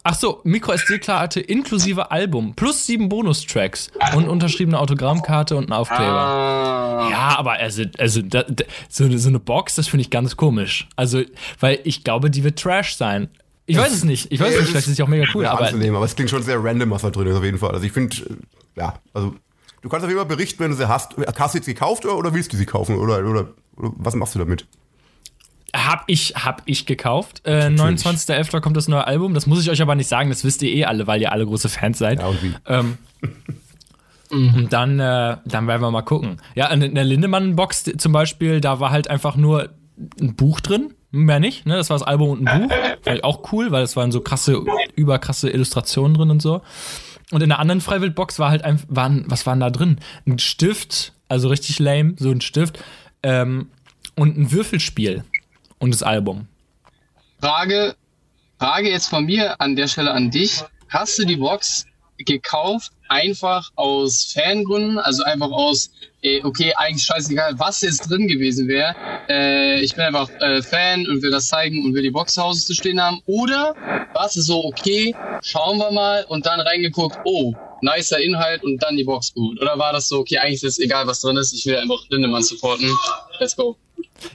Ach 0.04 0.16
so, 0.18 0.40
MicroSD-Karte 0.42 1.40
inklusive 1.40 2.10
Album 2.10 2.54
plus 2.56 2.86
sieben 2.86 3.08
Bonustracks 3.08 3.88
und 4.16 4.28
unterschriebene 4.28 4.78
Autogrammkarte 4.78 5.56
und 5.56 5.68
ein 5.68 5.72
Aufkleber. 5.72 6.02
Ah. 6.02 7.08
Ja, 7.10 7.38
aber 7.38 7.52
also, 7.52 7.84
also 7.98 8.20
da, 8.20 8.42
da, 8.42 8.64
so, 8.88 9.16
so 9.16 9.28
eine 9.28 9.38
Box, 9.38 9.76
das 9.76 9.86
finde 9.86 10.02
ich 10.02 10.10
ganz 10.10 10.36
komisch. 10.36 10.88
Also, 10.96 11.22
weil 11.60 11.78
ich 11.84 12.02
glaube, 12.02 12.30
die 12.30 12.42
wird 12.42 12.58
Trash 12.58 12.96
sein. 12.96 13.28
Ich 13.66 13.76
weiß 13.76 13.92
es 13.92 14.02
nicht. 14.02 14.32
Ich 14.32 14.40
weiß 14.40 14.54
es 14.54 14.60
nicht. 14.60 14.70
Vielleicht 14.70 14.88
ist 14.88 14.96
sie 14.96 15.02
auch 15.04 15.08
mega 15.08 15.24
cool. 15.34 15.46
Aber, 15.46 15.68
aber 15.68 16.04
es 16.04 16.16
klingt 16.16 16.30
schon 16.30 16.42
sehr 16.42 16.62
random, 16.62 16.90
was 16.90 17.02
da 17.02 17.10
drin 17.10 17.28
ist, 17.28 17.36
auf 17.36 17.44
jeden 17.44 17.58
Fall. 17.58 17.70
Also, 17.70 17.86
ich 17.86 17.92
finde, 17.92 18.16
ja, 18.74 18.94
also, 19.14 19.36
du 19.82 19.88
kannst 19.88 20.04
auf 20.04 20.10
jeden 20.10 20.18
Fall 20.20 20.36
berichten, 20.36 20.58
wenn 20.58 20.72
du 20.72 20.76
sie 20.76 20.88
hast. 20.88 21.14
Hast 21.38 21.54
du 21.54 21.58
jetzt 21.58 21.66
gekauft 21.66 22.04
oder, 22.04 22.16
oder 22.16 22.34
willst 22.34 22.52
du 22.52 22.56
sie 22.56 22.66
kaufen? 22.66 22.96
Oder, 22.96 23.20
oder, 23.20 23.28
oder 23.30 23.48
was 23.76 24.16
machst 24.16 24.34
du 24.34 24.40
damit? 24.40 24.66
Hab 25.74 26.04
ich, 26.06 26.34
hab 26.34 26.62
ich 26.66 26.84
gekauft. 26.84 27.42
Äh, 27.44 27.68
29.11. 27.68 28.60
kommt 28.60 28.76
das 28.76 28.88
neue 28.88 29.06
Album. 29.06 29.32
Das 29.32 29.46
muss 29.46 29.62
ich 29.62 29.70
euch 29.70 29.80
aber 29.80 29.94
nicht 29.94 30.08
sagen, 30.08 30.28
das 30.28 30.44
wisst 30.44 30.62
ihr 30.62 30.70
eh 30.70 30.84
alle, 30.84 31.06
weil 31.06 31.20
ihr 31.22 31.32
alle 31.32 31.46
große 31.46 31.68
Fans 31.70 31.98
seid. 31.98 32.20
Ja, 32.20 32.26
und 32.26 32.42
wie? 32.42 32.54
Ähm, 32.66 32.98
und 34.30 34.72
dann, 34.72 34.98
äh, 34.98 35.36
dann 35.44 35.66
werden 35.66 35.82
wir 35.82 35.90
mal 35.90 36.02
gucken. 36.02 36.38
Ja, 36.54 36.68
in 36.68 36.94
der 36.94 37.04
Lindemann-Box 37.04 37.84
zum 37.98 38.12
Beispiel, 38.12 38.60
da 38.60 38.80
war 38.80 38.90
halt 38.90 39.08
einfach 39.08 39.36
nur 39.36 39.70
ein 40.20 40.34
Buch 40.34 40.60
drin. 40.60 40.94
Mehr 41.10 41.40
nicht, 41.40 41.66
ne? 41.66 41.76
Das 41.76 41.90
war 41.90 41.98
das 41.98 42.06
Album 42.06 42.30
und 42.30 42.48
ein 42.48 42.62
Buch. 42.62 42.74
Vielleicht 43.02 43.24
auch 43.24 43.52
cool, 43.52 43.70
weil 43.70 43.82
es 43.82 43.96
waren 43.96 44.10
so 44.10 44.22
krasse, 44.22 44.62
überkrasse 44.96 45.50
Illustrationen 45.50 46.16
drin 46.16 46.30
und 46.30 46.40
so. 46.40 46.62
Und 47.30 47.42
in 47.42 47.50
der 47.50 47.58
anderen 47.58 47.82
Freiwildbox 47.82 48.38
war 48.38 48.50
halt 48.50 48.64
einfach, 48.64 48.86
waren, 48.88 49.24
was 49.26 49.46
waren 49.46 49.60
da 49.60 49.68
drin? 49.68 49.98
Ein 50.26 50.38
Stift, 50.38 51.12
also 51.28 51.48
richtig 51.48 51.78
lame, 51.78 52.14
so 52.18 52.30
ein 52.30 52.40
Stift, 52.40 52.82
ähm, 53.22 53.68
und 54.14 54.38
ein 54.38 54.52
Würfelspiel 54.52 55.24
und 55.82 55.92
das 55.92 56.02
Album. 56.02 56.46
Frage, 57.40 57.96
Frage 58.58 58.88
jetzt 58.88 59.08
von 59.08 59.24
mir 59.24 59.60
an 59.60 59.74
der 59.74 59.88
Stelle 59.88 60.12
an 60.12 60.30
dich. 60.30 60.62
Hast 60.88 61.18
du 61.18 61.24
die 61.24 61.36
Box 61.36 61.86
gekauft, 62.18 62.92
einfach 63.08 63.68
aus 63.74 64.32
Fangründen, 64.32 65.00
also 65.00 65.24
einfach 65.24 65.50
aus, 65.50 65.90
äh, 66.22 66.40
okay, 66.44 66.72
eigentlich 66.76 67.04
scheißegal, 67.04 67.58
was 67.58 67.80
jetzt 67.80 68.08
drin 68.08 68.28
gewesen 68.28 68.68
wäre. 68.68 68.94
Äh, 69.28 69.80
ich 69.80 69.96
bin 69.96 70.04
einfach 70.04 70.30
äh, 70.40 70.62
Fan 70.62 71.04
und 71.08 71.20
will 71.20 71.32
das 71.32 71.48
zeigen 71.48 71.84
und 71.84 71.94
will 71.94 72.02
die 72.02 72.10
Box 72.12 72.34
zu 72.34 72.42
Hause 72.42 72.64
zu 72.64 72.74
stehen 72.74 73.02
haben. 73.02 73.20
Oder 73.26 73.74
war 74.12 74.26
es 74.26 74.34
so, 74.34 74.64
okay, 74.64 75.12
schauen 75.42 75.78
wir 75.78 75.90
mal 75.90 76.24
und 76.28 76.46
dann 76.46 76.60
reingeguckt, 76.60 77.18
oh, 77.24 77.54
nicer 77.80 78.20
Inhalt 78.20 78.62
und 78.62 78.80
dann 78.84 78.96
die 78.96 79.04
Box 79.04 79.34
gut. 79.34 79.60
Oder 79.60 79.76
war 79.80 79.92
das 79.92 80.06
so, 80.06 80.20
okay, 80.20 80.38
eigentlich 80.38 80.62
ist 80.62 80.78
es 80.78 80.78
egal, 80.78 81.08
was 81.08 81.22
drin 81.22 81.36
ist, 81.38 81.52
ich 81.52 81.66
will 81.66 81.76
einfach 81.76 82.08
Lindemann 82.08 82.44
supporten. 82.44 82.88
Let's 83.40 83.56
go. 83.56 83.76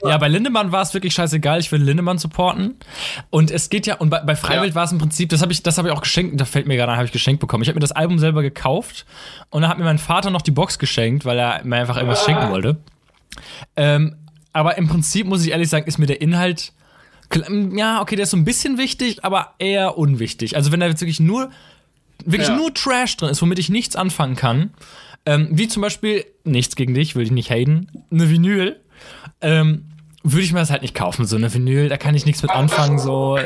Ja, 0.04 0.18
bei 0.18 0.28
Lindemann 0.28 0.72
war 0.72 0.82
es 0.82 0.94
wirklich 0.94 1.14
scheißegal, 1.14 1.60
ich 1.60 1.72
will 1.72 1.82
Lindemann 1.82 2.18
supporten. 2.18 2.76
Und 3.30 3.50
es 3.50 3.70
geht 3.70 3.86
ja, 3.86 3.96
und 3.96 4.10
bei, 4.10 4.20
bei 4.20 4.36
Freiwild 4.36 4.70
ja. 4.70 4.74
war 4.74 4.84
es 4.84 4.92
im 4.92 4.98
Prinzip, 4.98 5.28
das 5.30 5.42
habe 5.42 5.52
ich, 5.52 5.62
das 5.62 5.78
habe 5.78 5.88
ich 5.88 5.94
auch 5.94 6.02
geschenkt, 6.02 6.40
da 6.40 6.44
fällt 6.44 6.66
mir 6.66 6.76
gerade 6.76 6.92
an, 6.92 6.98
habe 6.98 7.06
ich 7.06 7.12
geschenkt 7.12 7.40
bekommen. 7.40 7.62
Ich 7.62 7.68
habe 7.68 7.76
mir 7.76 7.80
das 7.80 7.92
Album 7.92 8.18
selber 8.18 8.42
gekauft 8.42 9.06
und 9.50 9.62
dann 9.62 9.70
hat 9.70 9.78
mir 9.78 9.84
mein 9.84 9.98
Vater 9.98 10.30
noch 10.30 10.42
die 10.42 10.50
Box 10.50 10.78
geschenkt, 10.78 11.24
weil 11.24 11.38
er 11.38 11.64
mir 11.64 11.76
einfach 11.76 11.96
irgendwas 11.96 12.24
schenken 12.24 12.50
wollte. 12.50 12.78
Ähm, 13.76 14.16
aber 14.52 14.78
im 14.78 14.88
Prinzip 14.88 15.26
muss 15.26 15.44
ich 15.44 15.52
ehrlich 15.52 15.68
sagen, 15.68 15.86
ist 15.86 15.98
mir 15.98 16.06
der 16.06 16.20
Inhalt, 16.20 16.72
ja, 17.72 18.00
okay, 18.00 18.16
der 18.16 18.24
ist 18.24 18.30
so 18.30 18.36
ein 18.36 18.44
bisschen 18.44 18.78
wichtig, 18.78 19.24
aber 19.24 19.54
eher 19.58 19.98
unwichtig. 19.98 20.56
Also 20.56 20.72
wenn 20.72 20.80
da 20.80 20.86
jetzt 20.86 21.00
wirklich 21.00 21.20
nur, 21.20 21.50
wirklich 22.24 22.48
ja. 22.48 22.56
nur 22.56 22.72
Trash 22.72 23.16
drin 23.16 23.30
ist, 23.30 23.42
womit 23.42 23.58
ich 23.58 23.68
nichts 23.68 23.96
anfangen 23.96 24.36
kann, 24.36 24.70
ähm, 25.26 25.48
wie 25.50 25.68
zum 25.68 25.82
Beispiel, 25.82 26.24
nichts 26.44 26.74
gegen 26.74 26.94
dich, 26.94 27.14
will 27.14 27.24
ich 27.24 27.30
nicht 27.30 27.50
haten, 27.50 27.88
eine 28.10 28.30
Vinyl, 28.30 28.80
ähm, 29.40 29.84
würde 30.22 30.42
ich 30.42 30.52
mir 30.52 30.58
das 30.58 30.70
halt 30.70 30.82
nicht 30.82 30.94
kaufen, 30.94 31.24
so 31.24 31.36
eine 31.36 31.52
Vinyl, 31.52 31.88
da 31.88 31.96
kann 31.96 32.14
ich 32.14 32.26
nichts 32.26 32.42
mit 32.42 32.50
anfangen, 32.50 32.98
so, 32.98 33.38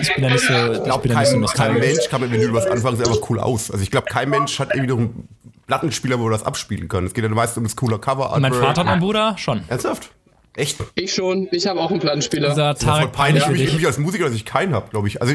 ich 0.00 0.14
bin 0.14 0.24
da 0.24 0.30
nicht 0.30 0.46
so, 0.46 0.72
ich 0.72 0.82
glaub, 0.82 1.02
bin 1.02 1.12
kein, 1.12 1.40
nicht 1.40 1.50
so 1.50 1.56
kein 1.56 1.74
Mensch 1.74 2.08
kann 2.08 2.22
mit 2.22 2.32
Vinyl 2.32 2.52
was 2.52 2.66
anfangen, 2.66 2.96
sieht 2.96 3.06
einfach 3.06 3.28
cool 3.30 3.40
aus. 3.40 3.70
Also 3.70 3.82
ich 3.82 3.90
glaube, 3.90 4.06
kein 4.06 4.30
Mensch 4.30 4.58
hat 4.58 4.70
irgendwie 4.74 4.92
noch 4.92 4.98
einen 4.98 5.28
Plattenspieler, 5.66 6.18
wo 6.18 6.26
er 6.26 6.32
das 6.32 6.44
abspielen 6.44 6.88
kann. 6.88 7.04
Es 7.04 7.14
geht 7.14 7.24
ja 7.24 7.30
meist 7.30 7.56
um 7.56 7.64
das 7.64 7.76
coole 7.76 7.98
Cover. 7.98 8.32
Und 8.32 8.42
mein 8.42 8.52
Vater 8.52 8.82
und 8.82 8.86
mein 8.86 9.00
Bruder 9.00 9.36
schon. 9.38 9.62
Ernsthaft? 9.68 10.10
Echt? 10.56 10.78
Ich 10.94 11.14
schon, 11.14 11.48
ich 11.50 11.66
habe 11.66 11.80
auch 11.80 11.90
einen 11.90 12.00
Plattenspieler. 12.00 12.50
Unser 12.50 12.74
Tarek 12.74 13.02
voll 13.02 13.12
peinlich 13.12 13.44
für 13.44 13.52
mich, 13.52 13.72
mich 13.72 13.86
als 13.86 13.98
Musiker, 13.98 14.24
dass 14.24 14.34
ich 14.34 14.44
keinen 14.44 14.74
habe, 14.74 14.88
glaube 14.90 15.08
ich. 15.08 15.20
Also, 15.20 15.34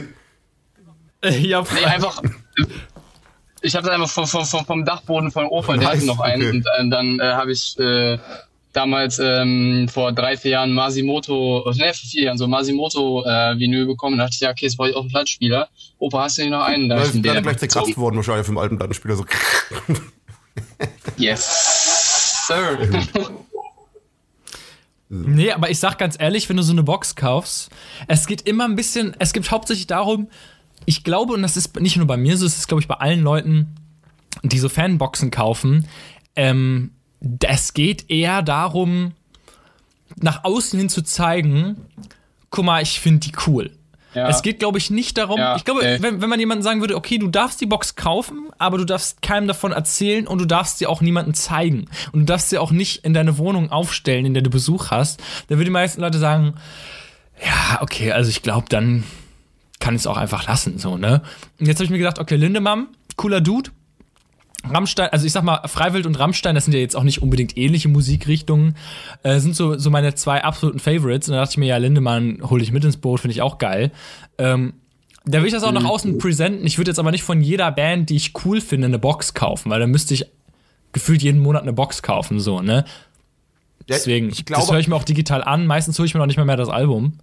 ja, 1.24 1.62
nee, 1.62 1.86
einfach, 1.86 2.22
ich 3.62 3.76
habe 3.76 3.86
das 3.86 3.96
einfach 3.96 4.10
vom, 4.10 4.46
vom, 4.46 4.66
vom 4.66 4.86
Dachboden 4.86 5.32
von 5.32 5.46
Opa, 5.46 5.76
der 5.76 5.90
hatte 5.90 6.06
noch 6.06 6.22
einen. 6.22 6.42
Okay. 6.42 6.58
Und 6.58 6.66
äh, 6.88 6.90
dann 6.90 7.20
äh, 7.20 7.34
habe 7.34 7.52
ich 7.52 7.78
äh, 7.80 8.18
damals 8.74 9.20
ähm, 9.20 9.88
vor 9.92 10.12
drei, 10.12 10.38
vier 10.38 10.52
Jahren 10.52 10.74
Masimoto, 10.74 11.72
ne, 11.76 11.94
vor 11.94 12.10
vier 12.10 12.24
Jahren 12.24 12.38
so 12.38 12.48
Masimoto 12.48 13.24
äh, 13.26 13.58
Vinyl 13.58 13.86
bekommen. 13.86 14.18
Da 14.18 14.26
dachte 14.26 14.36
ich, 14.36 14.42
ja, 14.42 14.52
okay, 14.52 14.66
jetzt 14.66 14.78
brauche 14.78 14.90
ich 14.90 14.96
auch 14.96 15.02
einen 15.02 15.10
Plattspieler. 15.10 15.70
Opa, 15.98 16.24
hast 16.24 16.38
du 16.38 16.42
nicht 16.44 16.52
noch 16.52 16.64
einen? 16.64 16.90
Da 16.90 17.02
ist 17.02 17.14
dann 17.14 17.22
gleich 17.44 17.58
zerkratzt 17.58 17.98
worden 17.98 18.18
wahrscheinlich 18.18 18.46
vom 18.46 18.58
alten 18.58 18.78
Plattenspieler. 18.78 19.16
So. 19.16 19.26
yes, 21.18 22.46
sir. 22.48 22.78
Nee, 25.12 25.52
aber 25.52 25.72
ich 25.72 25.80
sag 25.80 25.98
ganz 25.98 26.16
ehrlich, 26.20 26.48
wenn 26.50 26.58
du 26.58 26.62
so 26.62 26.72
eine 26.72 26.84
Box 26.84 27.16
kaufst, 27.16 27.72
es 28.08 28.28
geht 28.28 28.44
immer 28.44 28.66
ein 28.66 28.76
bisschen, 28.76 29.16
es 29.18 29.34
geht 29.34 29.50
hauptsächlich 29.50 29.88
darum, 29.88 30.30
ich 30.86 31.04
glaube, 31.04 31.34
und 31.34 31.42
das 31.42 31.58
ist 31.58 31.80
nicht 31.80 31.98
nur 31.98 32.06
bei 32.06 32.16
mir 32.16 32.38
so, 32.38 32.46
es 32.46 32.58
ist, 32.58 32.68
glaube 32.68 32.82
ich, 32.82 32.88
bei 32.88 32.94
allen 32.96 33.22
Leuten, 33.22 33.76
die 34.44 34.60
so 34.60 34.70
Fanboxen 34.70 35.32
kaufen, 35.32 35.88
ähm, 36.36 36.92
es 37.44 37.74
geht 37.74 38.10
eher 38.10 38.42
darum, 38.42 39.14
nach 40.16 40.44
außen 40.44 40.80
hin 40.80 40.90
zu 40.90 41.02
zeigen, 41.02 41.78
guck 42.50 42.66
mal, 42.66 42.82
ich 42.82 43.00
finde 43.00 43.28
die 43.28 43.34
cool. 43.48 43.72
Ja. 44.16 44.28
Es 44.28 44.42
geht, 44.42 44.58
glaube 44.58 44.80
ich, 44.80 44.90
nicht 44.90 45.20
darum, 45.20 45.38
ja, 45.38 45.56
ich 45.56 45.66
glaube, 45.66 45.82
wenn, 45.82 46.20
wenn 46.20 46.30
man 46.30 46.40
jemandem 46.40 46.64
sagen 46.64 46.82
würde, 46.82 46.96
okay, 46.96 47.20
du 47.20 47.28
darfst 47.28 47.62
die 47.62 47.68
Box 47.68 47.96
kaufen, 47.96 48.50
aber 48.58 48.80
du 48.80 48.86
darfst 48.86 49.22
keinem 49.22 49.48
davon 49.48 49.72
erzählen 49.72 50.26
und 50.26 50.40
du 50.40 50.46
darfst 50.46 50.80
sie 50.80 50.88
auch 50.88 51.02
niemandem 51.02 51.36
zeigen. 51.36 51.86
Und 52.12 52.22
du 52.22 52.26
darfst 52.26 52.50
sie 52.50 52.58
auch 52.58 52.72
nicht 52.72 53.06
in 53.06 53.14
deine 53.14 53.38
Wohnung 53.38 53.72
aufstellen, 53.72 54.26
in 54.26 54.34
der 54.34 54.42
du 54.42 54.50
Besuch 54.50 54.90
hast, 54.90 55.22
dann 55.48 55.60
würden 55.60 55.66
die 55.68 55.72
meisten 55.72 56.02
Leute 56.02 56.18
sagen, 56.18 56.56
ja, 57.46 57.82
okay, 57.82 58.12
also 58.12 58.32
ich 58.32 58.42
glaube, 58.42 58.66
dann 58.70 59.04
kann 59.80 59.94
ich 59.94 60.02
es 60.02 60.08
auch 60.08 60.18
einfach 60.18 60.48
lassen, 60.48 60.80
so, 60.80 60.98
ne? 60.98 61.22
Und 61.60 61.68
jetzt 61.68 61.78
habe 61.78 61.86
ich 61.86 61.92
mir 61.92 62.00
gedacht, 62.00 62.20
okay, 62.20 62.36
Lindemann, 62.36 62.88
cooler 63.16 63.42
Dude, 63.42 63.70
Rammstein, 64.68 65.10
also 65.10 65.26
ich 65.26 65.32
sag 65.32 65.44
mal, 65.44 65.62
Freiwild 65.68 66.06
und 66.06 66.20
Rammstein, 66.20 66.56
das 66.56 66.66
sind 66.66 66.74
ja 66.74 66.80
jetzt 66.80 66.96
auch 66.96 67.04
nicht 67.04 67.22
unbedingt 67.22 67.58
ähnliche 67.58 67.88
Musikrichtungen, 67.88 68.76
äh, 69.24 69.40
sind 69.40 69.56
so, 69.56 69.78
so 69.78 69.90
meine 69.90 70.16
zwei 70.16 70.44
absoluten 70.44 70.80
Favorites. 70.80 71.30
Und 71.30 71.36
da 71.36 71.42
dachte 71.42 71.54
ich 71.54 71.58
mir, 71.58 71.68
ja, 71.68 71.78
Lindemann 71.78 72.40
hole 72.44 72.62
ich 72.62 72.72
mit 72.72 72.84
ins 72.84 72.98
Boot, 72.98 73.22
finde 73.22 73.34
ich 73.34 73.42
auch 73.42 73.58
geil. 73.58 73.92
Ähm, 74.38 74.74
da 75.26 75.40
will 75.40 75.48
ich 75.48 75.54
das 75.54 75.64
auch 75.64 75.72
nach 75.72 75.86
außen 75.86 76.18
präsenten. 76.18 76.66
Ich 76.66 76.78
würde 76.78 76.92
jetzt 76.92 77.00
aber 77.00 77.12
nicht 77.12 77.24
von 77.24 77.42
jeder 77.42 77.72
Band, 77.72 78.10
die 78.10 78.16
ich 78.16 78.34
cool 78.46 78.62
finde, 78.62 78.88
eine 78.88 79.00
Box 79.00 79.34
kaufen, 79.34 79.70
weil 79.70 79.80
dann 79.80 79.92
müsste 79.92 80.14
ich 80.14 80.26
gefühlt 80.92 81.22
jeden 81.22 81.40
Monat 81.40 81.62
eine 81.62 81.74
Box 81.74 82.02
kaufen, 82.02 82.40
so, 82.40 82.62
ne? 82.62 82.84
Deswegen, 83.88 84.30
ich 84.30 84.46
glaube, 84.46 84.62
das 84.62 84.72
höre 84.72 84.80
ich 84.80 84.88
mir 84.88 84.96
auch 84.96 85.04
digital 85.04 85.44
an. 85.44 85.66
Meistens 85.66 85.98
hole 85.98 86.06
ich 86.06 86.14
mir 86.14 86.20
noch 86.20 86.28
nicht 86.28 86.38
mal 86.38 86.46
mehr 86.46 86.58
das 86.58 86.70
Album 86.70 87.14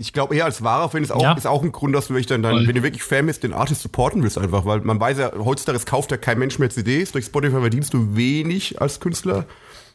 ich 0.00 0.14
glaube 0.14 0.34
eher 0.34 0.46
als 0.46 0.62
wahrer 0.62 0.88
Fan 0.88 1.02
ist 1.02 1.12
auch, 1.12 1.22
ja. 1.22 1.34
ist 1.34 1.46
auch 1.46 1.62
ein 1.62 1.72
Grund, 1.72 1.94
dass 1.94 2.08
du 2.08 2.14
dich 2.14 2.26
dann, 2.26 2.42
dann 2.42 2.66
wenn 2.66 2.74
du 2.74 2.82
wirklich 2.82 3.02
Fan 3.02 3.26
bist, 3.26 3.42
den 3.42 3.52
Artist 3.52 3.82
supporten 3.82 4.22
willst 4.22 4.38
einfach, 4.38 4.64
weil 4.64 4.80
man 4.80 4.98
weiß 4.98 5.18
ja, 5.18 5.32
heutzutage 5.36 5.78
kauft 5.80 6.10
ja 6.10 6.16
kein 6.16 6.38
Mensch 6.38 6.58
mehr 6.58 6.70
CDs, 6.70 7.12
durch 7.12 7.26
Spotify 7.26 7.60
verdienst 7.60 7.92
du 7.92 8.16
wenig 8.16 8.80
als 8.80 8.98
Künstler 9.00 9.44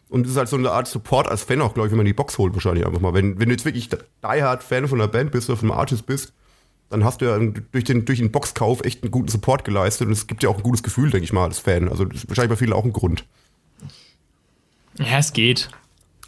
Und 0.09 0.27
es 0.27 0.33
ist 0.33 0.37
halt 0.37 0.47
so 0.47 0.57
eine 0.57 0.69
Art 0.69 0.87
Support 0.87 1.27
als 1.27 1.41
Fan 1.41 1.59
auch, 1.59 1.73
glaube 1.73 1.87
ich, 1.87 1.91
wenn 1.91 1.97
man 1.97 2.05
die 2.05 2.13
Box 2.13 2.37
holt, 2.37 2.53
wahrscheinlich 2.53 2.85
einfach 2.85 2.99
mal. 2.99 3.15
Wenn, 3.15 3.39
wenn 3.39 3.49
du 3.49 3.55
jetzt 3.55 3.65
wirklich 3.65 3.89
die 3.89 3.97
hard 4.23 4.63
Fan 4.63 4.87
von 4.87 5.01
einer 5.01 5.07
Band 5.07 5.31
bist 5.31 5.49
oder 5.49 5.57
von 5.57 5.71
einem 5.71 5.79
Artist 5.79 6.05
bist, 6.05 6.33
dann 6.91 7.03
hast 7.03 7.21
du 7.21 7.25
ja 7.25 7.39
durch 7.71 7.83
den, 7.83 8.05
durch 8.05 8.19
den 8.19 8.31
Boxkauf 8.31 8.83
echt 8.83 9.01
einen 9.01 9.11
guten 9.11 9.29
Support 9.29 9.65
geleistet 9.65 10.05
und 10.05 10.13
es 10.13 10.27
gibt 10.27 10.43
ja 10.43 10.49
auch 10.49 10.57
ein 10.57 10.63
gutes 10.63 10.83
Gefühl, 10.83 11.09
denke 11.09 11.23
ich 11.23 11.33
mal, 11.33 11.45
als 11.45 11.57
Fan. 11.57 11.89
Also 11.89 12.05
das 12.05 12.17
ist 12.19 12.29
wahrscheinlich 12.29 12.51
bei 12.51 12.57
vielen 12.57 12.73
auch 12.73 12.85
ein 12.85 12.93
Grund. 12.93 13.25
Ja, 14.99 15.17
es 15.17 15.33
geht. 15.33 15.69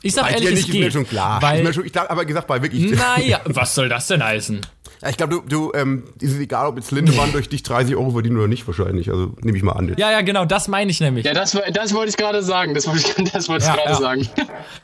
Ich 0.02 0.14
sag 0.14 0.26
bei 0.26 0.32
ehrlich, 0.32 0.50
nicht, 0.50 0.54
es 0.54 0.66
ist 0.66 0.72
geht. 0.72 0.84
Mir 0.84 0.92
schon 0.92 1.08
klar. 1.08 1.42
Weil, 1.42 1.64
mir 1.64 1.74
schon, 1.74 1.86
ich 1.86 1.92
glaube 1.92 2.10
aber 2.10 2.26
gesagt, 2.26 2.48
bei 2.48 2.62
wirklich. 2.62 2.92
Naja, 2.92 3.42
was 3.46 3.74
soll 3.74 3.90
das 3.90 4.08
denn 4.08 4.24
heißen? 4.24 4.62
Ja, 5.02 5.10
ich 5.10 5.18
glaube, 5.18 5.36
du, 5.36 5.42
du 5.48 5.72
ähm, 5.76 6.04
ist 6.20 6.34
es 6.34 6.40
egal, 6.40 6.68
ob 6.68 6.78
jetzt 6.78 6.92
Lindemann 6.92 7.32
durch 7.32 7.50
dich 7.50 7.62
30 7.64 7.96
Euro 7.96 8.12
verdient 8.12 8.36
oder 8.36 8.48
nicht, 8.48 8.66
wahrscheinlich. 8.66 9.10
Also 9.10 9.34
nehme 9.42 9.58
ich 9.58 9.64
mal 9.64 9.74
an. 9.74 9.94
Ja, 9.98 10.12
ja, 10.12 10.22
genau, 10.22 10.46
das 10.46 10.68
meine 10.68 10.90
ich 10.90 11.00
nämlich. 11.00 11.26
Ja, 11.26 11.34
das, 11.34 11.58
das 11.74 11.94
wollte 11.94 12.10
ich 12.10 12.18
gerade 12.18 12.42
sagen. 12.42 12.74
Das 12.74 12.88
wollte 12.88 13.00
ich, 13.00 13.32
das 13.32 13.48
wollte 13.48 13.64
ich 13.64 13.70
ja, 13.70 13.76
gerade 13.76 13.90
ja. 13.92 13.96
sagen. 13.96 14.28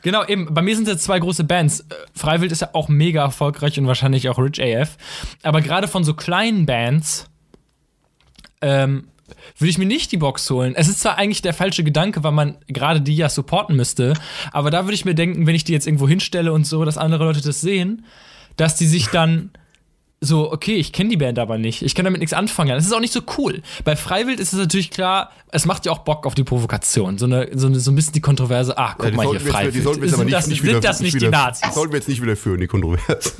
Genau, 0.02 0.24
eben, 0.24 0.52
bei 0.52 0.62
mir 0.62 0.76
sind 0.76 0.86
es 0.86 0.94
jetzt 0.94 1.04
zwei 1.04 1.18
große 1.18 1.44
Bands. 1.44 1.80
Äh, 1.80 1.94
Freiwild 2.14 2.52
ist 2.52 2.60
ja 2.60 2.70
auch 2.72 2.88
mega 2.88 3.22
erfolgreich 3.22 3.78
und 3.78 3.86
wahrscheinlich 3.86 4.28
auch 4.28 4.38
Rich 4.38 4.62
AF. 4.62 4.96
Aber 5.42 5.60
gerade 5.60 5.88
von 5.88 6.04
so 6.04 6.14
kleinen 6.14 6.66
Bands 6.66 7.26
ähm, 8.60 9.08
würde 9.58 9.70
ich 9.70 9.78
mir 9.78 9.86
nicht 9.86 10.12
die 10.12 10.16
Box 10.16 10.48
holen. 10.50 10.74
Es 10.76 10.88
ist 10.88 11.00
zwar 11.00 11.16
eigentlich 11.16 11.42
der 11.42 11.54
falsche 11.54 11.84
Gedanke, 11.84 12.22
weil 12.22 12.32
man 12.32 12.56
gerade 12.68 13.00
die 13.00 13.16
ja 13.16 13.28
supporten 13.28 13.76
müsste, 13.76 14.14
aber 14.52 14.70
da 14.70 14.84
würde 14.84 14.94
ich 14.94 15.04
mir 15.04 15.14
denken, 15.14 15.46
wenn 15.46 15.54
ich 15.54 15.64
die 15.64 15.72
jetzt 15.72 15.86
irgendwo 15.86 16.08
hinstelle 16.08 16.52
und 16.52 16.66
so, 16.66 16.84
dass 16.84 16.98
andere 16.98 17.24
Leute 17.24 17.40
das 17.40 17.60
sehen, 17.60 18.04
dass 18.56 18.76
die 18.76 18.86
sich 18.86 19.08
dann 19.08 19.50
so, 20.24 20.50
okay, 20.50 20.74
ich 20.76 20.92
kenne 20.92 21.10
die 21.10 21.16
Band 21.16 21.38
aber 21.38 21.58
nicht, 21.58 21.82
ich 21.82 21.94
kann 21.94 22.04
damit 22.04 22.20
nichts 22.20 22.32
anfangen. 22.32 22.70
Das 22.70 22.86
ist 22.86 22.92
auch 22.92 23.00
nicht 23.00 23.12
so 23.12 23.20
cool. 23.38 23.62
Bei 23.84 23.94
Freiwild 23.94 24.40
ist 24.40 24.52
es 24.52 24.58
natürlich 24.58 24.90
klar, 24.90 25.30
es 25.50 25.66
macht 25.66 25.86
ja 25.86 25.92
auch 25.92 25.98
Bock 25.98 26.26
auf 26.26 26.34
die 26.34 26.44
Provokation. 26.44 27.18
So, 27.18 27.26
eine, 27.26 27.48
so, 27.52 27.66
eine, 27.66 27.78
so 27.78 27.90
ein 27.90 27.94
bisschen 27.94 28.14
die 28.14 28.20
Kontroverse, 28.20 28.76
ach, 28.78 28.96
guck 28.96 29.10
ja, 29.10 29.16
mal 29.16 29.26
hier, 29.26 29.40
Freiwild. 29.40 29.74
Die 29.74 29.80
sollten 29.80 30.00
wir 30.00 30.08
jetzt 30.08 30.14
aber 30.14 30.24
nicht, 30.24 30.36
das, 30.36 30.46
nicht 30.46 30.62
wieder, 30.62 30.72
sind 30.72 30.84
das 30.84 31.00
nicht, 31.00 31.14
nicht 31.14 31.22
wieder, 31.22 31.30
die 31.30 31.36
Nazis? 31.36 31.74
sollten 31.74 31.92
wir 31.92 31.98
jetzt 31.98 32.08
nicht 32.08 32.22
wieder 32.22 32.36
führen, 32.36 32.60
die 32.60 32.66
Kontroverse. 32.66 33.32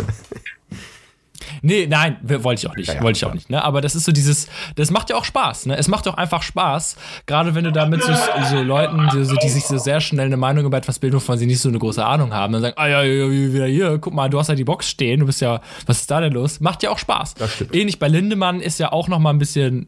Nee, 1.67 1.87
nein, 1.87 2.19
wollte 2.23 2.61
ich 2.61 2.71
auch 2.71 2.77
nicht. 2.77 2.89
Ja, 2.89 2.97
ja, 2.97 3.03
wollte 3.03 3.17
ich 3.17 3.25
auch 3.25 3.33
nicht. 3.33 3.49
Ne? 3.49 3.65
Aber 3.65 3.81
das 3.81 3.95
ist 3.95 4.05
so 4.05 4.13
dieses, 4.13 4.49
das 4.77 4.91
macht 4.91 5.09
ja 5.09 5.17
auch 5.17 5.25
Spaß. 5.25 5.65
Ne? 5.65 5.79
Es 5.79 5.89
macht 5.89 6.07
auch 6.07 6.19
einfach 6.19 6.43
Spaß. 6.43 6.97
Gerade 7.25 7.55
wenn 7.55 7.65
du 7.65 7.73
da 7.73 7.87
mit 7.87 8.03
so, 8.03 8.13
so 8.51 8.61
Leuten, 8.61 9.09
die, 9.15 9.25
so, 9.25 9.35
die, 9.37 9.49
sich 9.49 9.65
so 9.65 9.79
sehr 9.79 10.03
schnell 10.03 10.27
eine 10.27 10.37
Meinung 10.37 10.67
über 10.67 10.77
etwas 10.77 10.99
bilden, 10.99 11.17
wovon 11.17 11.39
sie 11.39 11.47
nicht 11.47 11.61
so 11.61 11.71
eine 11.71 11.79
große 11.79 12.05
Ahnung 12.05 12.35
haben, 12.35 12.53
dann 12.53 12.61
sagen, 12.61 12.75
ah 12.77 12.87
ja, 12.87 13.03
ja, 13.03 13.31
wieder 13.31 13.65
hier, 13.65 13.99
guck 13.99 14.13
mal, 14.13 14.29
du 14.29 14.39
hast 14.39 14.49
ja 14.49 14.55
die 14.55 14.65
Box 14.65 14.91
stehen, 14.91 15.21
du 15.21 15.27
bist 15.27 15.41
ja, 15.41 15.63
was 15.87 16.01
ist 16.01 16.11
da 16.11 16.21
denn 16.21 16.35
los? 16.35 16.61
Macht 16.61 16.83
ja 16.83 16.91
auch 16.91 16.99
Spaß. 16.99 17.33
Das 17.33 17.55
stimmt. 17.55 17.75
Ähnlich 17.75 17.99
bei 17.99 18.09
Lindemann 18.09 18.61
ist 18.61 18.79
ja 18.79 18.93
auch 18.93 19.09
noch 19.09 19.19
mal 19.19 19.31
ein 19.31 19.39
bisschen, 19.39 19.87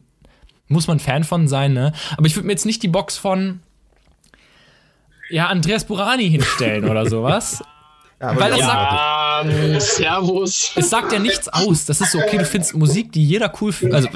muss 0.69 0.89
man 0.89 0.99
Fan 0.99 1.25
von 1.25 1.47
sein, 1.47 1.75
ne? 1.75 1.93
Aber 2.17 2.27
ich 2.27 2.35
würde 2.37 2.47
mir 2.47 2.53
jetzt 2.53 2.65
nicht 2.65 2.83
die 2.83 2.89
Box 2.89 3.19
von 3.19 3.61
ja, 5.29 5.49
Andreas 5.49 5.85
Burani 5.85 6.31
hinstellen 6.31 6.89
oder 6.89 7.05
sowas. 7.05 7.63
Ja, 8.19 8.35
Weil 8.41 8.49
das 8.51 8.61
ja, 8.61 8.67
sagt, 8.67 8.93
ähm, 9.45 9.81
Servus. 9.81 10.73
Es 10.75 10.91
sagt 10.91 11.13
ja 11.13 11.19
nichts 11.19 11.49
aus. 11.49 11.85
Das 11.85 12.01
ist 12.01 12.13
so, 12.13 12.19
okay, 12.19 12.39
du 12.39 12.45
findest 12.45 12.75
Musik, 12.75 13.13
die 13.13 13.25
jeder 13.25 13.53
cool 13.61 13.73
findet. 13.73 13.97
Also, 13.97 14.09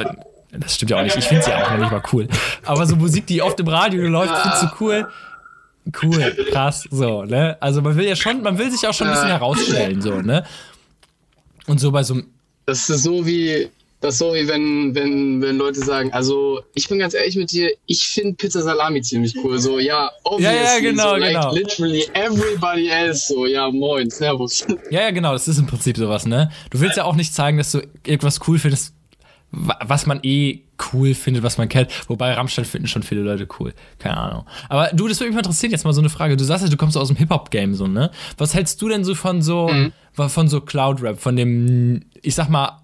das 0.52 0.74
stimmt 0.74 0.90
ja 0.90 0.98
auch 0.98 1.02
nicht. 1.02 1.16
Ich 1.16 1.24
finde 1.24 1.44
sie 1.44 1.50
ja 1.50 1.64
auch 1.64 1.70
noch 1.70 1.78
nicht 1.78 1.92
mal 1.92 2.02
cool. 2.12 2.28
Aber 2.64 2.87
so 2.87 2.96
Musik, 2.96 3.26
die 3.26 3.42
oft 3.42 3.59
im 3.61 3.68
Radio 3.68 4.06
läuft, 4.09 4.37
findest 4.37 4.62
du 4.62 4.68
cool. 4.80 5.09
Cool, 6.02 6.37
krass, 6.52 6.85
so, 6.90 7.24
ne? 7.24 7.56
Also 7.59 7.80
man 7.80 7.96
will 7.96 8.06
ja 8.06 8.14
schon, 8.14 8.42
man 8.42 8.59
will 8.59 8.70
sich 8.70 8.87
auch 8.87 8.92
schon 8.92 9.09
ein 9.09 9.14
bisschen 9.14 9.30
herausstellen, 9.30 10.02
so, 10.02 10.20
ne? 10.20 10.44
Und 11.66 11.80
so 11.80 11.90
bei 11.90 12.02
so 12.02 12.14
einem. 12.14 12.26
Das 12.66 12.88
ist 12.88 13.02
so 13.02 13.26
wie, 13.26 13.70
das 14.00 14.14
ist 14.14 14.18
so 14.18 14.32
wie 14.34 14.48
wenn, 14.48 14.94
wenn, 14.94 15.42
wenn 15.42 15.58
Leute 15.58 15.80
sagen, 15.80 16.12
also 16.12 16.60
ich 16.74 16.88
bin 16.88 16.98
ganz 16.98 17.12
ehrlich 17.12 17.36
mit 17.36 17.52
dir, 17.52 17.70
ich 17.86 18.06
finde 18.06 18.34
Pizza 18.34 18.62
Salami 18.62 19.02
ziemlich 19.02 19.36
cool. 19.44 19.58
So, 19.58 19.78
ja, 19.78 20.10
obviously. 20.24 20.56
Ja, 20.56 20.74
ja, 20.74 20.80
genau, 20.80 21.10
so, 21.10 21.16
like, 21.16 21.34
genau. 21.34 21.54
Literally 21.54 22.08
everybody 22.14 22.88
else. 22.88 23.28
So, 23.28 23.44
ja, 23.44 23.70
moin, 23.70 24.08
servus. 24.08 24.66
Ja, 24.90 25.02
ja, 25.02 25.10
genau, 25.10 25.32
das 25.32 25.46
ist 25.48 25.58
im 25.58 25.66
Prinzip 25.66 25.98
sowas, 25.98 26.26
ne? 26.26 26.50
Du 26.70 26.80
willst 26.80 26.96
ja 26.96 27.04
auch 27.04 27.14
nicht 27.14 27.34
zeigen, 27.34 27.58
dass 27.58 27.72
du 27.72 27.80
irgendwas 28.06 28.40
cool 28.48 28.58
findest, 28.58 28.94
was 29.50 30.06
man 30.06 30.20
eh 30.22 30.62
cool 30.92 31.14
findet, 31.14 31.42
was 31.42 31.58
man 31.58 31.68
kennt. 31.68 31.90
Wobei 32.08 32.32
Rammstein 32.32 32.64
finden 32.64 32.86
schon 32.86 33.02
viele 33.02 33.20
Leute 33.20 33.46
cool. 33.58 33.74
Keine 33.98 34.16
Ahnung. 34.16 34.46
Aber 34.70 34.88
du, 34.94 35.08
das 35.08 35.20
würde 35.20 35.28
mich 35.28 35.34
mal 35.34 35.40
interessieren, 35.40 35.72
jetzt 35.72 35.84
mal 35.84 35.92
so 35.92 36.00
eine 36.00 36.08
Frage. 36.08 36.38
Du 36.38 36.44
sagst 36.44 36.64
ja, 36.64 36.70
du 36.70 36.76
kommst 36.78 36.96
aus 36.96 37.08
dem 37.08 37.16
Hip-Hop-Game 37.18 37.74
so, 37.74 37.86
ne? 37.86 38.10
Was 38.38 38.54
hältst 38.54 38.80
du 38.80 38.88
denn 38.88 39.04
so 39.04 39.14
von 39.14 39.42
so, 39.42 39.68
mhm. 39.68 39.92
von 40.14 40.48
so 40.48 40.62
Cloud-Rap, 40.62 41.20
von 41.20 41.36
dem, 41.36 42.06
ich 42.22 42.34
sag 42.34 42.48
mal, 42.48 42.80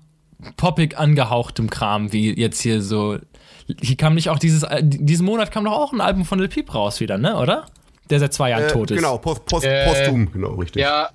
poppig 0.57 0.99
angehauchtem 0.99 1.71
Kram, 1.71 2.13
wie 2.13 2.39
jetzt 2.39 2.61
hier 2.61 2.83
so. 2.83 3.19
Hier 3.81 3.97
kam 3.97 4.15
nicht 4.15 4.29
auch 4.31 4.39
dieses, 4.39 4.63
äh, 4.63 4.81
diesen 4.83 5.27
Monat 5.27 5.51
kam 5.51 5.65
doch 5.65 5.73
auch 5.73 5.93
ein 5.93 6.01
Album 6.01 6.25
von 6.25 6.39
Lil 6.39 6.49
Peep 6.49 6.73
raus 6.75 7.01
wieder, 7.01 7.19
ne, 7.19 7.37
oder? 7.37 7.67
Der 8.11 8.21
seit 8.21 8.33
zwei 8.33 8.51
Jahren 8.51 8.65
äh, 8.65 8.69
tot 8.69 8.91
ist. 8.91 8.99
Genau, 8.99 9.19
post, 9.19 9.45
post, 9.47 9.67
äh, 9.67 9.87
posthum, 9.87 10.31
genau, 10.33 10.55
richtig. 10.55 10.83
Ja. 10.83 11.11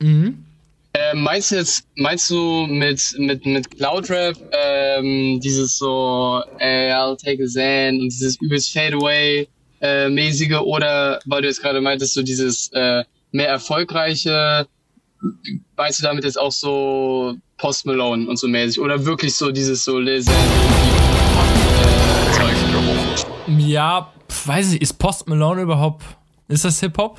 Mhm. 0.00 0.44
Äh, 0.92 1.14
meinst 1.14 1.50
du 1.50 1.56
jetzt, 1.56 1.88
meinst 1.96 2.30
du 2.30 2.66
mit, 2.66 3.16
mit, 3.18 3.44
mit 3.46 3.70
Cloudrap, 3.76 4.36
ähm, 4.52 5.40
dieses 5.40 5.76
so, 5.76 6.40
ey, 6.58 6.92
I'll 6.92 7.16
take 7.16 7.42
a 7.42 7.46
Zen 7.46 8.00
und 8.00 8.12
dieses 8.12 8.40
übelst 8.40 8.72
Fadeaway 8.72 9.48
äh, 9.80 10.08
mäßige 10.08 10.60
oder 10.60 11.18
weil 11.24 11.42
du 11.42 11.48
jetzt 11.48 11.62
gerade 11.62 11.80
meintest, 11.80 12.14
so 12.14 12.22
dieses 12.22 12.70
äh, 12.74 13.02
mehr 13.32 13.48
erfolgreiche, 13.48 14.68
meinst 15.76 16.00
du 16.00 16.04
damit 16.04 16.24
jetzt 16.24 16.38
auch 16.38 16.52
so 16.52 17.34
Post 17.58 17.86
Malone 17.86 18.28
und 18.28 18.38
so 18.38 18.48
mäßig? 18.48 18.80
Oder 18.80 19.04
wirklich 19.04 19.34
so 19.36 19.50
dieses 19.50 19.84
so 19.84 20.02
Zepp 20.04 20.34
äh, 23.46 23.52
Ja, 23.58 24.12
weiß 24.44 24.74
ich, 24.74 24.82
ist 24.82 24.94
Post 24.94 25.28
Malone 25.28 25.62
überhaupt, 25.62 26.04
ist 26.48 26.64
das 26.64 26.80
Hip-Hop? 26.80 27.18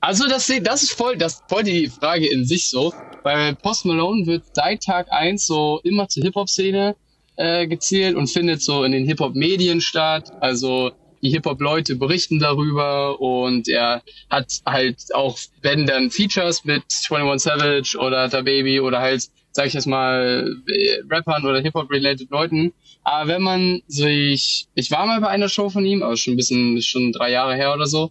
Also 0.00 0.28
das, 0.28 0.50
das 0.62 0.82
ist 0.84 0.92
voll, 0.92 1.16
das 1.16 1.42
voll 1.48 1.64
die 1.64 1.88
Frage 1.88 2.30
in 2.30 2.44
sich 2.44 2.68
so, 2.68 2.94
weil 3.24 3.56
Post 3.56 3.84
Malone 3.84 4.26
wird 4.26 4.44
seit 4.54 4.82
Tag 4.82 5.10
eins 5.10 5.46
so 5.46 5.80
immer 5.82 6.08
zur 6.08 6.22
Hip-Hop-Szene 6.22 6.94
äh, 7.36 7.66
gezielt 7.66 8.16
und 8.16 8.28
findet 8.28 8.62
so 8.62 8.84
in 8.84 8.92
den 8.92 9.04
Hip-Hop-Medien 9.06 9.80
statt, 9.80 10.32
also 10.40 10.92
die 11.22 11.30
Hip-Hop-Leute 11.30 11.96
berichten 11.96 12.38
darüber 12.38 13.20
und 13.20 13.68
er 13.68 14.02
hat 14.30 14.60
halt 14.66 15.14
auch, 15.14 15.38
wenn 15.62 15.86
dann 15.86 16.10
Features 16.10 16.64
mit 16.64 16.84
21 17.10 17.42
Savage 17.42 17.98
oder 17.98 18.28
Da 18.28 18.42
Baby 18.42 18.80
oder 18.80 19.00
halt, 19.00 19.28
sag 19.52 19.66
ich 19.66 19.74
jetzt 19.74 19.86
mal, 19.86 20.54
äh, 20.66 21.00
Rappern 21.10 21.44
oder 21.44 21.60
Hip-Hop-related 21.60 22.30
Leuten. 22.30 22.72
Aber 23.04 23.28
wenn 23.28 23.42
man 23.42 23.82
sich, 23.86 24.66
ich 24.74 24.90
war 24.90 25.06
mal 25.06 25.20
bei 25.20 25.28
einer 25.28 25.48
Show 25.48 25.70
von 25.70 25.84
ihm, 25.86 26.02
aber 26.02 26.16
schon 26.16 26.34
ein 26.34 26.36
bisschen, 26.36 26.82
schon 26.82 27.12
drei 27.12 27.30
Jahre 27.30 27.54
her 27.54 27.74
oder 27.74 27.86
so, 27.86 28.10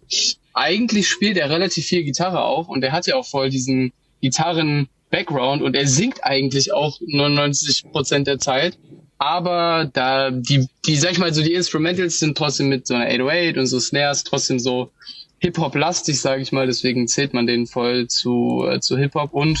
eigentlich 0.54 1.08
spielt 1.08 1.36
er 1.36 1.50
relativ 1.50 1.86
viel 1.86 2.02
Gitarre 2.02 2.42
auch 2.42 2.68
und 2.68 2.82
er 2.82 2.92
hat 2.92 3.06
ja 3.06 3.14
auch 3.14 3.26
voll 3.26 3.48
diesen 3.48 3.92
Gitarren-Background 4.20 5.62
und 5.62 5.76
er 5.76 5.86
singt 5.86 6.24
eigentlich 6.24 6.72
auch 6.72 6.98
99 7.00 7.92
Prozent 7.92 8.26
der 8.26 8.38
Zeit 8.38 8.76
aber 9.18 9.90
da 9.92 10.30
die, 10.30 10.68
die, 10.86 10.96
sag 10.96 11.12
ich 11.12 11.18
mal, 11.18 11.34
so 11.34 11.42
die 11.42 11.54
Instrumentals 11.54 12.20
sind 12.20 12.38
trotzdem 12.38 12.68
mit 12.68 12.86
so 12.86 12.94
einer 12.94 13.06
808 13.06 13.58
und 13.58 13.66
so 13.66 13.80
Snares 13.80 14.24
trotzdem 14.24 14.58
so 14.58 14.92
Hip-Hop-lastig, 15.40 16.20
sage 16.20 16.42
ich 16.42 16.52
mal, 16.52 16.66
deswegen 16.66 17.06
zählt 17.06 17.34
man 17.34 17.46
den 17.46 17.66
voll 17.66 18.08
zu, 18.08 18.66
äh, 18.68 18.80
zu 18.80 18.96
Hip-Hop. 18.96 19.32
Und 19.32 19.58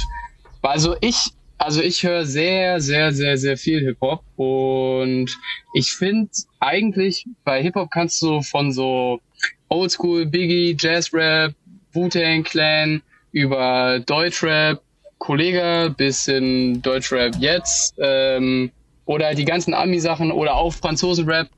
also 0.62 0.96
ich, 1.00 1.16
also 1.56 1.80
ich 1.80 2.02
höre 2.02 2.24
sehr, 2.24 2.80
sehr, 2.80 3.12
sehr, 3.12 3.36
sehr 3.36 3.56
viel 3.56 3.80
Hip-Hop. 3.80 4.22
Und 4.36 5.30
ich 5.74 5.92
finde 5.92 6.30
eigentlich 6.60 7.26
bei 7.44 7.62
Hip-Hop 7.62 7.90
kannst 7.90 8.20
du 8.22 8.42
von 8.42 8.72
so 8.72 9.20
Oldschool, 9.68 10.26
Biggie, 10.26 10.76
Jazz-Rap, 10.78 11.54
Wu-Tang 11.92 12.42
Clan 12.42 13.02
über 13.32 14.00
Deutschrap, 14.00 14.82
Kollege 15.18 15.94
bis 15.96 16.28
in 16.28 16.80
Deutschrap 16.80 17.36
jetzt, 17.38 17.94
ähm, 17.98 18.70
oder 19.08 19.34
die 19.34 19.46
ganzen 19.46 19.72
Ami-Sachen 19.72 20.30
oder 20.30 20.54
auch 20.56 20.74
Franzosen-Rap. 20.74 21.48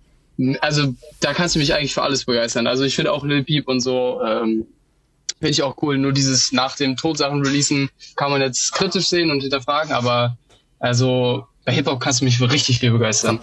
Also 0.61 0.95
da 1.19 1.35
kannst 1.35 1.57
du 1.57 1.59
mich 1.59 1.75
eigentlich 1.75 1.93
für 1.93 2.03
alles 2.03 2.25
begeistern. 2.25 2.69
Also 2.69 2.85
ich 2.85 2.95
finde 2.95 3.13
auch 3.13 3.25
Lil 3.25 3.43
Peep 3.43 3.67
und 3.67 3.81
so 3.81 4.21
ähm, 4.25 4.67
finde 5.41 5.51
ich 5.51 5.63
auch 5.65 5.77
cool. 5.83 5.99
Nur 5.99 6.13
dieses 6.13 6.53
nach 6.53 6.77
dem 6.77 6.97
Todsachen 6.97 7.43
releasen 7.45 7.91
kann 8.15 8.31
man 8.31 8.41
jetzt 8.41 8.73
kritisch 8.73 9.09
sehen 9.09 9.33
und 9.33 9.41
hinterfragen, 9.41 9.93
aber 9.93 10.39
also 10.79 11.45
bei 11.65 11.73
Hip-Hop 11.73 11.99
kannst 11.99 12.21
du 12.21 12.25
mich 12.25 12.39
für 12.39 12.51
richtig 12.51 12.79
viel 12.79 12.93
begeistern. 12.93 13.41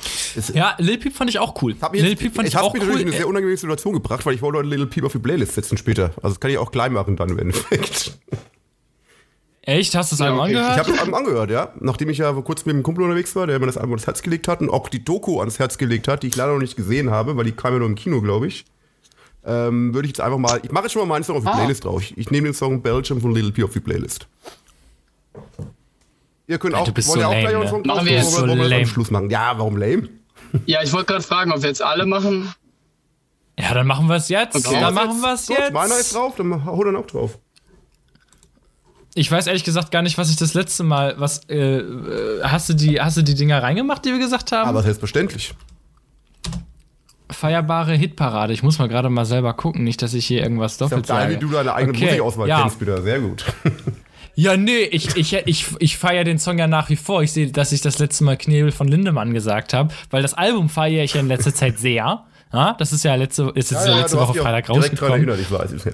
Ja, 0.53 0.75
Lil 0.77 0.97
Peep 0.97 1.13
fand 1.13 1.29
ich 1.29 1.37
auch 1.39 1.61
cool. 1.61 1.75
Hab 1.81 1.93
Lil 1.93 2.15
Peep 2.15 2.33
fand 2.33 2.47
ich, 2.47 2.53
ich 2.53 2.59
auch 2.59 2.73
cool. 2.73 2.77
Ich 2.77 2.83
habe 2.83 2.93
mich 2.93 3.01
in 3.01 3.07
eine 3.09 3.17
sehr 3.17 3.27
unangenehme 3.27 3.57
Situation 3.57 3.93
gebracht, 3.93 4.25
weil 4.25 4.33
ich 4.33 4.41
wollte 4.41 4.61
Lil 4.61 4.87
Peep 4.87 5.03
auf 5.03 5.11
die 5.11 5.19
Playlist 5.19 5.55
setzen 5.55 5.77
später. 5.77 6.13
Also 6.15 6.29
das 6.29 6.39
kann 6.39 6.49
ich 6.49 6.57
auch 6.57 6.71
klein 6.71 6.93
machen 6.93 7.17
dann 7.17 7.29
im 7.29 7.39
Endeffekt. 7.39 8.17
Echt? 9.67 9.95
Hast 9.95 10.13
du 10.13 10.15
das 10.15 10.21
Album 10.21 10.39
angehört? 10.39 10.71
Ich 10.71 10.79
habe 10.79 10.91
das 10.91 10.99
Album 10.99 11.13
angehört, 11.13 11.51
ja. 11.51 11.73
Nachdem 11.81 12.07
ich 12.07 12.19
ja 12.19 12.31
kurz 12.31 12.65
mit 12.65 12.73
einem 12.73 12.83
Kumpel 12.83 13.03
unterwegs 13.03 13.35
war, 13.35 13.47
der 13.47 13.59
mir 13.59 13.65
das 13.65 13.75
Album 13.75 13.91
ans 13.91 14.07
Herz 14.07 14.21
gelegt 14.21 14.47
hat 14.47 14.61
und 14.61 14.69
auch 14.69 14.87
die 14.87 15.03
Doku 15.03 15.41
ans 15.41 15.59
Herz 15.59 15.77
gelegt 15.77 16.07
hat, 16.07 16.23
die 16.23 16.27
ich 16.27 16.37
leider 16.37 16.53
noch 16.53 16.61
nicht 16.61 16.77
gesehen 16.77 17.11
habe, 17.11 17.35
weil 17.35 17.43
die 17.43 17.51
kam 17.51 17.73
ja 17.73 17.79
nur 17.79 17.89
im 17.89 17.95
Kino, 17.95 18.21
glaube 18.21 18.47
ich. 18.47 18.63
Ähm, 19.45 19.93
würde 19.93 20.05
ich 20.05 20.11
jetzt 20.11 20.21
einfach 20.21 20.37
mal. 20.37 20.61
Ich 20.63 20.71
mache 20.71 20.85
jetzt 20.85 20.93
schon 20.93 21.01
mal 21.01 21.13
meinen 21.13 21.25
Song 21.25 21.35
auf 21.35 21.43
die 21.43 21.49
ah. 21.49 21.55
Playlist 21.57 21.83
drauf. 21.83 22.01
Ich, 22.01 22.17
ich 22.17 22.31
nehme 22.31 22.47
den 22.47 22.53
Song 22.53 22.81
Belgium 22.81 23.19
von 23.19 23.35
Little 23.35 23.51
P 23.51 23.61
auf 23.65 23.73
die 23.73 23.81
Playlist. 23.81 24.25
Ihr 26.47 26.59
könnt 26.59 26.73
auch, 26.73 26.85
du 26.85 26.93
bist 26.93 27.09
wollt 27.09 27.19
so 27.19 27.27
auch 27.27 27.31
lame, 27.33 27.41
gleich 27.41 27.59
ne? 27.59 27.67
Song 27.67 27.81
machen 27.85 28.05
wir 28.05 28.13
jetzt 28.13 28.31
so 28.31 28.45
lame. 28.45 28.87
Schluss 28.87 29.11
machen. 29.11 29.29
Ja, 29.29 29.53
warum 29.57 29.75
lame? 29.75 30.07
Ja, 30.65 30.81
ich 30.81 30.93
wollte 30.93 31.07
gerade 31.07 31.23
fragen, 31.23 31.51
ob 31.51 31.61
wir 31.61 31.67
jetzt 31.67 31.81
alle 31.81 32.05
machen. 32.05 32.53
Ja, 33.59 33.65
Ja, 33.65 33.73
dann 33.73 33.87
machen 33.87 34.07
wir 34.07 34.15
es 34.15 34.29
jetzt. 34.29 34.55
Okay. 34.55 34.79
Dann 34.79 34.93
machen 34.93 35.19
wir 35.19 35.33
es 35.33 35.49
jetzt. 35.49 35.73
Meiner 35.73 35.97
ist 35.97 36.15
drauf, 36.15 36.35
dann 36.37 36.63
hau 36.63 36.81
dann 36.85 36.95
auch 36.95 37.05
drauf. 37.05 37.37
Ich 39.17 39.31
weiß 39.31 39.47
ehrlich 39.47 39.63
gesagt 39.63 39.91
gar 39.91 40.03
nicht, 40.03 40.19
was 40.19 40.29
ich 40.29 40.35
das 40.35 40.53
letzte 40.53 40.83
Mal, 40.83 41.15
was, 41.17 41.41
äh, 41.49 41.79
äh 41.79 42.43
hast 42.43 42.69
du 42.69 42.73
die, 42.73 43.01
hast 43.01 43.17
du 43.17 43.23
die 43.23 43.33
Dinger 43.33 43.63
reingemacht, 43.63 44.05
die 44.05 44.11
wir 44.11 44.19
gesagt 44.19 44.51
haben? 44.51 44.69
Aber 44.69 44.83
selbstverständlich. 44.83 45.55
Feierbare 47.31 47.95
Hitparade. 47.95 48.53
Ich 48.53 48.61
muss 48.61 48.77
mal 48.77 48.87
gerade 48.87 49.09
mal 49.09 49.25
selber 49.25 49.55
gucken, 49.55 49.83
nicht, 49.83 50.03
dass 50.03 50.13
ich 50.13 50.27
hier 50.27 50.43
irgendwas 50.43 50.77
doppelt 50.77 51.01
ich 51.01 51.07
sage. 51.07 51.33
wie 51.33 51.39
du 51.39 51.49
deine 51.49 51.73
eigene 51.73 51.97
okay. 51.97 52.05
Musikauswahl 52.05 52.47
ja. 52.47 52.61
kennst, 52.61 52.79
wieder. 52.79 53.01
Sehr 53.01 53.19
gut. 53.19 53.45
Ja, 54.39 54.55
nee, 54.55 54.81
ich, 54.83 55.17
ich, 55.17 55.33
ich, 55.33 55.65
ich 55.79 55.97
feiere 55.97 56.23
den 56.23 56.37
Song 56.37 56.59
ja 56.59 56.67
nach 56.67 56.91
wie 56.91 56.95
vor. 56.95 57.23
Ich 57.23 57.31
sehe, 57.31 57.51
dass 57.51 57.71
ich 57.71 57.81
das 57.81 57.97
letzte 57.97 58.23
Mal 58.23 58.37
Knebel 58.37 58.71
von 58.71 58.87
Lindemann 58.87 59.33
gesagt 59.33 59.73
habe, 59.73 59.91
weil 60.11 60.21
das 60.21 60.35
Album 60.35 60.69
feiere 60.69 61.03
ich 61.03 61.15
ja 61.15 61.21
in 61.21 61.27
letzter 61.27 61.55
Zeit 61.55 61.79
sehr. 61.79 62.23
Ja, 62.53 62.75
das 62.77 62.93
ist 62.93 63.03
ja 63.03 63.15
letzte, 63.15 63.51
ist 63.55 63.71
jetzt 63.71 63.87
ja, 63.87 63.93
ja, 63.93 64.01
letzte 64.01 64.19
Woche 64.19 64.35
Freitag 64.35 64.69
rausgekommen. 64.69 65.25
Direkt 65.25 65.41
ich 65.41 65.51
weiß 65.51 65.71
es, 65.71 65.85
ja. 65.85 65.93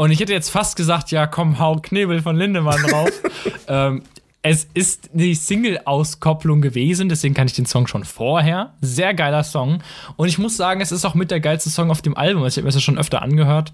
Und 0.00 0.12
ich 0.12 0.18
hätte 0.18 0.32
jetzt 0.32 0.48
fast 0.48 0.76
gesagt, 0.76 1.10
ja, 1.10 1.26
komm, 1.26 1.58
hau 1.58 1.76
Knebel 1.76 2.22
von 2.22 2.34
Lindemann 2.34 2.80
drauf. 2.88 3.10
ähm, 3.68 4.02
es 4.40 4.66
ist 4.72 5.10
die 5.12 5.34
Single-Auskopplung 5.34 6.62
gewesen, 6.62 7.10
deswegen 7.10 7.34
kann 7.34 7.46
ich 7.46 7.52
den 7.52 7.66
Song 7.66 7.86
schon 7.86 8.04
vorher. 8.04 8.72
Sehr 8.80 9.12
geiler 9.12 9.44
Song. 9.44 9.82
Und 10.16 10.28
ich 10.28 10.38
muss 10.38 10.56
sagen, 10.56 10.80
es 10.80 10.90
ist 10.90 11.04
auch 11.04 11.14
mit 11.14 11.30
der 11.30 11.40
geilste 11.40 11.68
Song 11.68 11.90
auf 11.90 12.00
dem 12.00 12.16
Album. 12.16 12.46
Ich 12.46 12.56
habe 12.56 12.62
mir 12.62 12.68
das 12.68 12.76
ja 12.76 12.80
schon 12.80 12.96
öfter 12.96 13.20
angehört. 13.20 13.72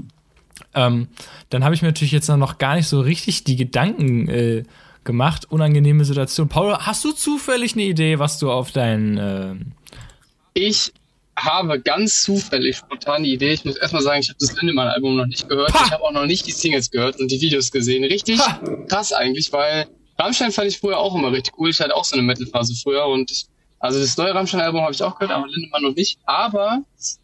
Ähm, 0.75 1.07
dann 1.51 1.63
habe 1.63 1.77
ich 1.77 1.83
mir 1.83 1.89
natürlich 1.91 2.11
jetzt 2.11 2.29
noch 2.29 2.59
gar 2.59 2.75
nicht 2.75 2.89
so 2.89 2.99
richtig 3.03 3.45
die 3.45 3.55
Gedanken 3.55 4.29
äh, 4.29 4.65
gemacht. 5.05 5.45
Unangenehme 5.49 6.05
Situation. 6.05 6.49
Paul, 6.49 6.77
hast 6.77 7.05
du 7.05 7.13
zufällig 7.13 7.75
eine 7.75 7.85
Idee, 7.85 8.19
was 8.19 8.41
du 8.41 8.51
auf 8.51 8.73
deinen. 8.73 9.17
Äh 9.17 9.55
ich 10.55 10.93
habe 11.37 11.81
ganz 11.81 12.23
zufällig 12.23 12.77
spontan 12.77 13.25
die 13.25 13.35
Idee. 13.35 13.53
Ich 13.53 13.65
muss 13.65 13.77
erstmal 13.77 14.03
sagen, 14.03 14.21
ich 14.21 14.29
habe 14.29 14.39
das 14.41 14.55
Lindemann-Album 14.57 15.17
noch 15.17 15.27
nicht 15.27 15.49
gehört. 15.49 15.73
Ha! 15.75 15.85
Ich 15.85 15.93
habe 15.93 16.03
auch 16.03 16.13
noch 16.13 16.27
nicht 16.27 16.47
die 16.47 16.53
Singles 16.53 16.91
gehört 16.91 17.21
und 17.21 17.31
die 17.31 17.41
Videos 17.41 17.71
gesehen. 17.71 18.05
Richtig 18.05 18.41
ha! 18.41 18.61
krass 18.89 19.13
eigentlich, 19.13 19.53
weil 19.53 19.87
Rammstein 20.19 20.51
fand 20.51 20.69
ich 20.69 20.79
früher 20.79 20.99
auch 20.99 21.15
immer 21.15 21.33
richtig 21.33 21.55
cool. 21.59 21.71
Ich 21.71 21.81
hatte 21.81 21.95
auch 21.95 22.05
so 22.05 22.15
eine 22.15 22.23
Metal-Phase 22.23 22.75
früher 22.83 23.07
und 23.07 23.47
also 23.79 24.01
das 24.01 24.17
neue 24.17 24.35
Rammstein-Album 24.35 24.81
habe 24.81 24.93
ich 24.93 25.03
auch 25.03 25.19
gehört, 25.19 25.37
aber 25.37 25.47
Lindemann 25.49 25.83
noch 25.83 25.95
nicht. 25.95 26.19
Aber 26.25 26.83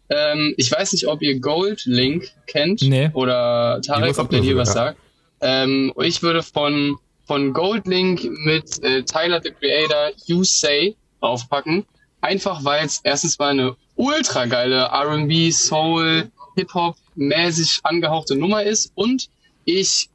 ähm, 0.09 0.53
ich 0.57 0.71
weiß 0.71 0.93
nicht, 0.93 1.07
ob 1.07 1.21
ihr 1.21 1.39
Gold 1.39 1.83
Link 1.85 2.29
kennt 2.45 2.81
nee. 2.83 3.09
oder 3.13 3.81
Tarek, 3.81 4.19
ob 4.19 4.29
der 4.29 4.41
dir 4.41 4.55
was 4.55 4.73
sagt. 4.73 4.99
Ähm, 5.41 5.91
ich 6.01 6.21
würde 6.21 6.43
von, 6.43 6.95
von 7.25 7.53
Gold 7.53 7.87
Link 7.87 8.23
mit 8.45 8.81
äh, 8.83 9.03
Tyler 9.03 9.41
the 9.43 9.49
Creator 9.51 10.11
You 10.25 10.43
Say 10.43 10.95
aufpacken. 11.21 11.85
Einfach 12.21 12.63
weil 12.63 12.85
es 12.85 13.01
erstens 13.03 13.37
mal 13.39 13.49
eine 13.49 13.75
ultra 13.95 14.45
geile 14.45 14.89
RB, 14.91 15.51
Soul, 15.51 16.31
Hip-Hop 16.55 16.95
mäßig 17.15 17.79
angehauchte 17.83 18.35
Nummer 18.35 18.63
ist 18.63 18.91
und 18.95 19.29
ich 19.65 20.09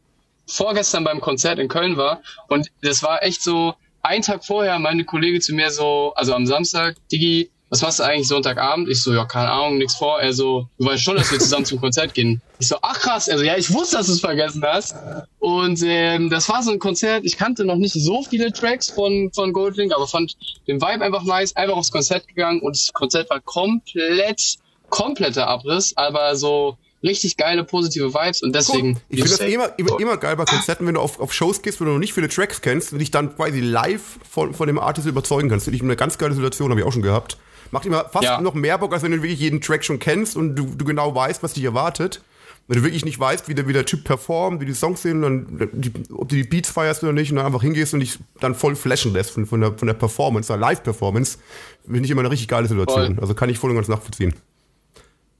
vorgestern 0.46 1.04
beim 1.04 1.20
Konzert 1.20 1.58
in 1.58 1.68
Köln 1.68 1.96
war 1.96 2.22
und 2.48 2.70
das 2.82 3.02
war 3.02 3.22
echt 3.22 3.42
so, 3.42 3.74
ein 4.02 4.22
Tag 4.22 4.44
vorher 4.44 4.78
meine 4.78 5.04
Kollege 5.04 5.40
zu 5.40 5.54
mir 5.54 5.70
so, 5.70 6.12
also 6.14 6.34
am 6.34 6.46
Samstag, 6.46 6.96
Digi, 7.10 7.50
was 7.70 7.82
machst 7.82 7.98
du 7.98 8.02
eigentlich 8.04 8.28
Sonntagabend? 8.28 8.88
Ich 8.88 9.02
so, 9.02 9.12
ja, 9.12 9.24
keine 9.26 9.50
Ahnung, 9.50 9.78
nichts 9.78 9.96
vor. 9.96 10.20
Er 10.20 10.32
so, 10.32 10.68
du 10.78 10.86
weißt 10.86 11.02
schon, 11.02 11.16
dass 11.16 11.30
wir 11.30 11.38
zusammen 11.38 11.66
zum 11.66 11.80
Konzert 11.80 12.14
gehen. 12.14 12.40
Ich 12.58 12.68
so, 12.68 12.76
ach 12.80 12.98
krass. 12.98 13.28
Also 13.28 13.44
ja, 13.44 13.56
ich 13.56 13.72
wusste, 13.72 13.96
dass 13.96 14.06
du 14.06 14.12
es 14.12 14.20
vergessen 14.20 14.62
hast. 14.66 14.94
Und 15.38 15.82
ähm, 15.84 16.30
das 16.30 16.48
war 16.48 16.62
so 16.62 16.70
ein 16.70 16.78
Konzert. 16.78 17.24
Ich 17.24 17.36
kannte 17.36 17.64
noch 17.64 17.76
nicht 17.76 17.92
so 17.92 18.22
viele 18.22 18.52
Tracks 18.52 18.90
von 18.90 19.30
von 19.34 19.52
Goldlink, 19.52 19.94
aber 19.94 20.06
fand 20.06 20.36
den 20.66 20.80
Vibe 20.80 21.04
einfach 21.04 21.24
nice. 21.24 21.54
Einfach 21.56 21.76
aufs 21.76 21.92
Konzert 21.92 22.26
gegangen 22.26 22.60
und 22.60 22.74
das 22.74 22.92
Konzert 22.92 23.28
war 23.28 23.40
komplett, 23.40 24.56
kompletter 24.88 25.46
Abriss, 25.46 25.94
aber 25.96 26.36
so 26.36 26.78
richtig 27.02 27.36
geile, 27.36 27.64
positive 27.64 28.14
Vibes 28.14 28.42
und 28.42 28.54
deswegen. 28.54 28.94
Cool. 28.94 29.00
Ich 29.10 29.22
finde 29.22 29.36
das 29.36 29.40
immer, 29.40 29.78
immer, 29.78 30.00
immer 30.00 30.16
geil 30.16 30.36
bei 30.36 30.44
Konzerten, 30.44 30.86
wenn 30.86 30.94
du 30.94 31.00
auf, 31.00 31.20
auf 31.20 31.32
Shows 31.32 31.62
gehst, 31.62 31.80
wo 31.80 31.84
du 31.84 31.92
noch 31.92 31.98
nicht 31.98 32.14
viele 32.14 32.28
Tracks 32.28 32.60
kennst 32.60 32.92
und 32.92 32.98
dich 32.98 33.10
dann 33.10 33.36
quasi 33.36 33.60
live 33.60 34.18
von, 34.28 34.54
von 34.54 34.66
dem 34.66 34.78
Artist 34.78 35.06
überzeugen 35.06 35.48
kannst. 35.48 35.64
Finde 35.64 35.76
ich 35.76 35.82
eine 35.82 35.96
ganz 35.96 36.18
geile 36.18 36.34
Situation, 36.34 36.70
habe 36.70 36.80
ich 36.80 36.86
auch 36.86 36.92
schon 36.92 37.02
gehabt. 37.02 37.36
Macht 37.70 37.86
immer 37.86 38.04
fast 38.08 38.24
ja. 38.24 38.40
noch 38.40 38.54
mehr 38.54 38.78
Bock, 38.78 38.92
als 38.92 39.02
wenn 39.02 39.12
du 39.12 39.22
wirklich 39.22 39.40
jeden 39.40 39.60
Track 39.60 39.84
schon 39.84 39.98
kennst 39.98 40.36
und 40.36 40.56
du, 40.56 40.66
du 40.66 40.84
genau 40.84 41.14
weißt, 41.14 41.42
was 41.42 41.52
dich 41.52 41.64
erwartet. 41.64 42.22
Wenn 42.66 42.78
du 42.78 42.84
wirklich 42.84 43.04
nicht 43.04 43.18
weißt, 43.18 43.48
wie 43.48 43.54
der, 43.54 43.66
wie 43.66 43.72
der 43.72 43.86
Typ 43.86 44.04
performt, 44.04 44.60
wie 44.60 44.66
die 44.66 44.74
Songs 44.74 45.00
sind, 45.00 45.22
dann, 45.22 45.70
die, 45.72 45.90
ob 46.12 46.28
du 46.28 46.36
die 46.36 46.44
Beats 46.44 46.70
feierst 46.70 47.02
oder 47.02 47.14
nicht 47.14 47.30
und 47.30 47.36
dann 47.36 47.46
einfach 47.46 47.62
hingehst 47.62 47.94
und 47.94 48.00
dich 48.00 48.18
dann 48.40 48.54
voll 48.54 48.76
flashen 48.76 49.14
lässt 49.14 49.30
von, 49.30 49.46
von, 49.46 49.60
der, 49.60 49.72
von 49.72 49.86
der 49.86 49.94
Performance, 49.94 50.48
der 50.48 50.58
Live-Performance, 50.58 51.38
finde 51.86 52.04
ich 52.04 52.10
immer 52.10 52.20
eine 52.20 52.30
richtig 52.30 52.48
geile 52.48 52.68
Situation. 52.68 53.14
Voll. 53.14 53.20
Also 53.20 53.34
kann 53.34 53.48
ich 53.48 53.58
voll 53.58 53.70
und 53.70 53.76
ganz 53.76 53.88
nachvollziehen. 53.88 54.34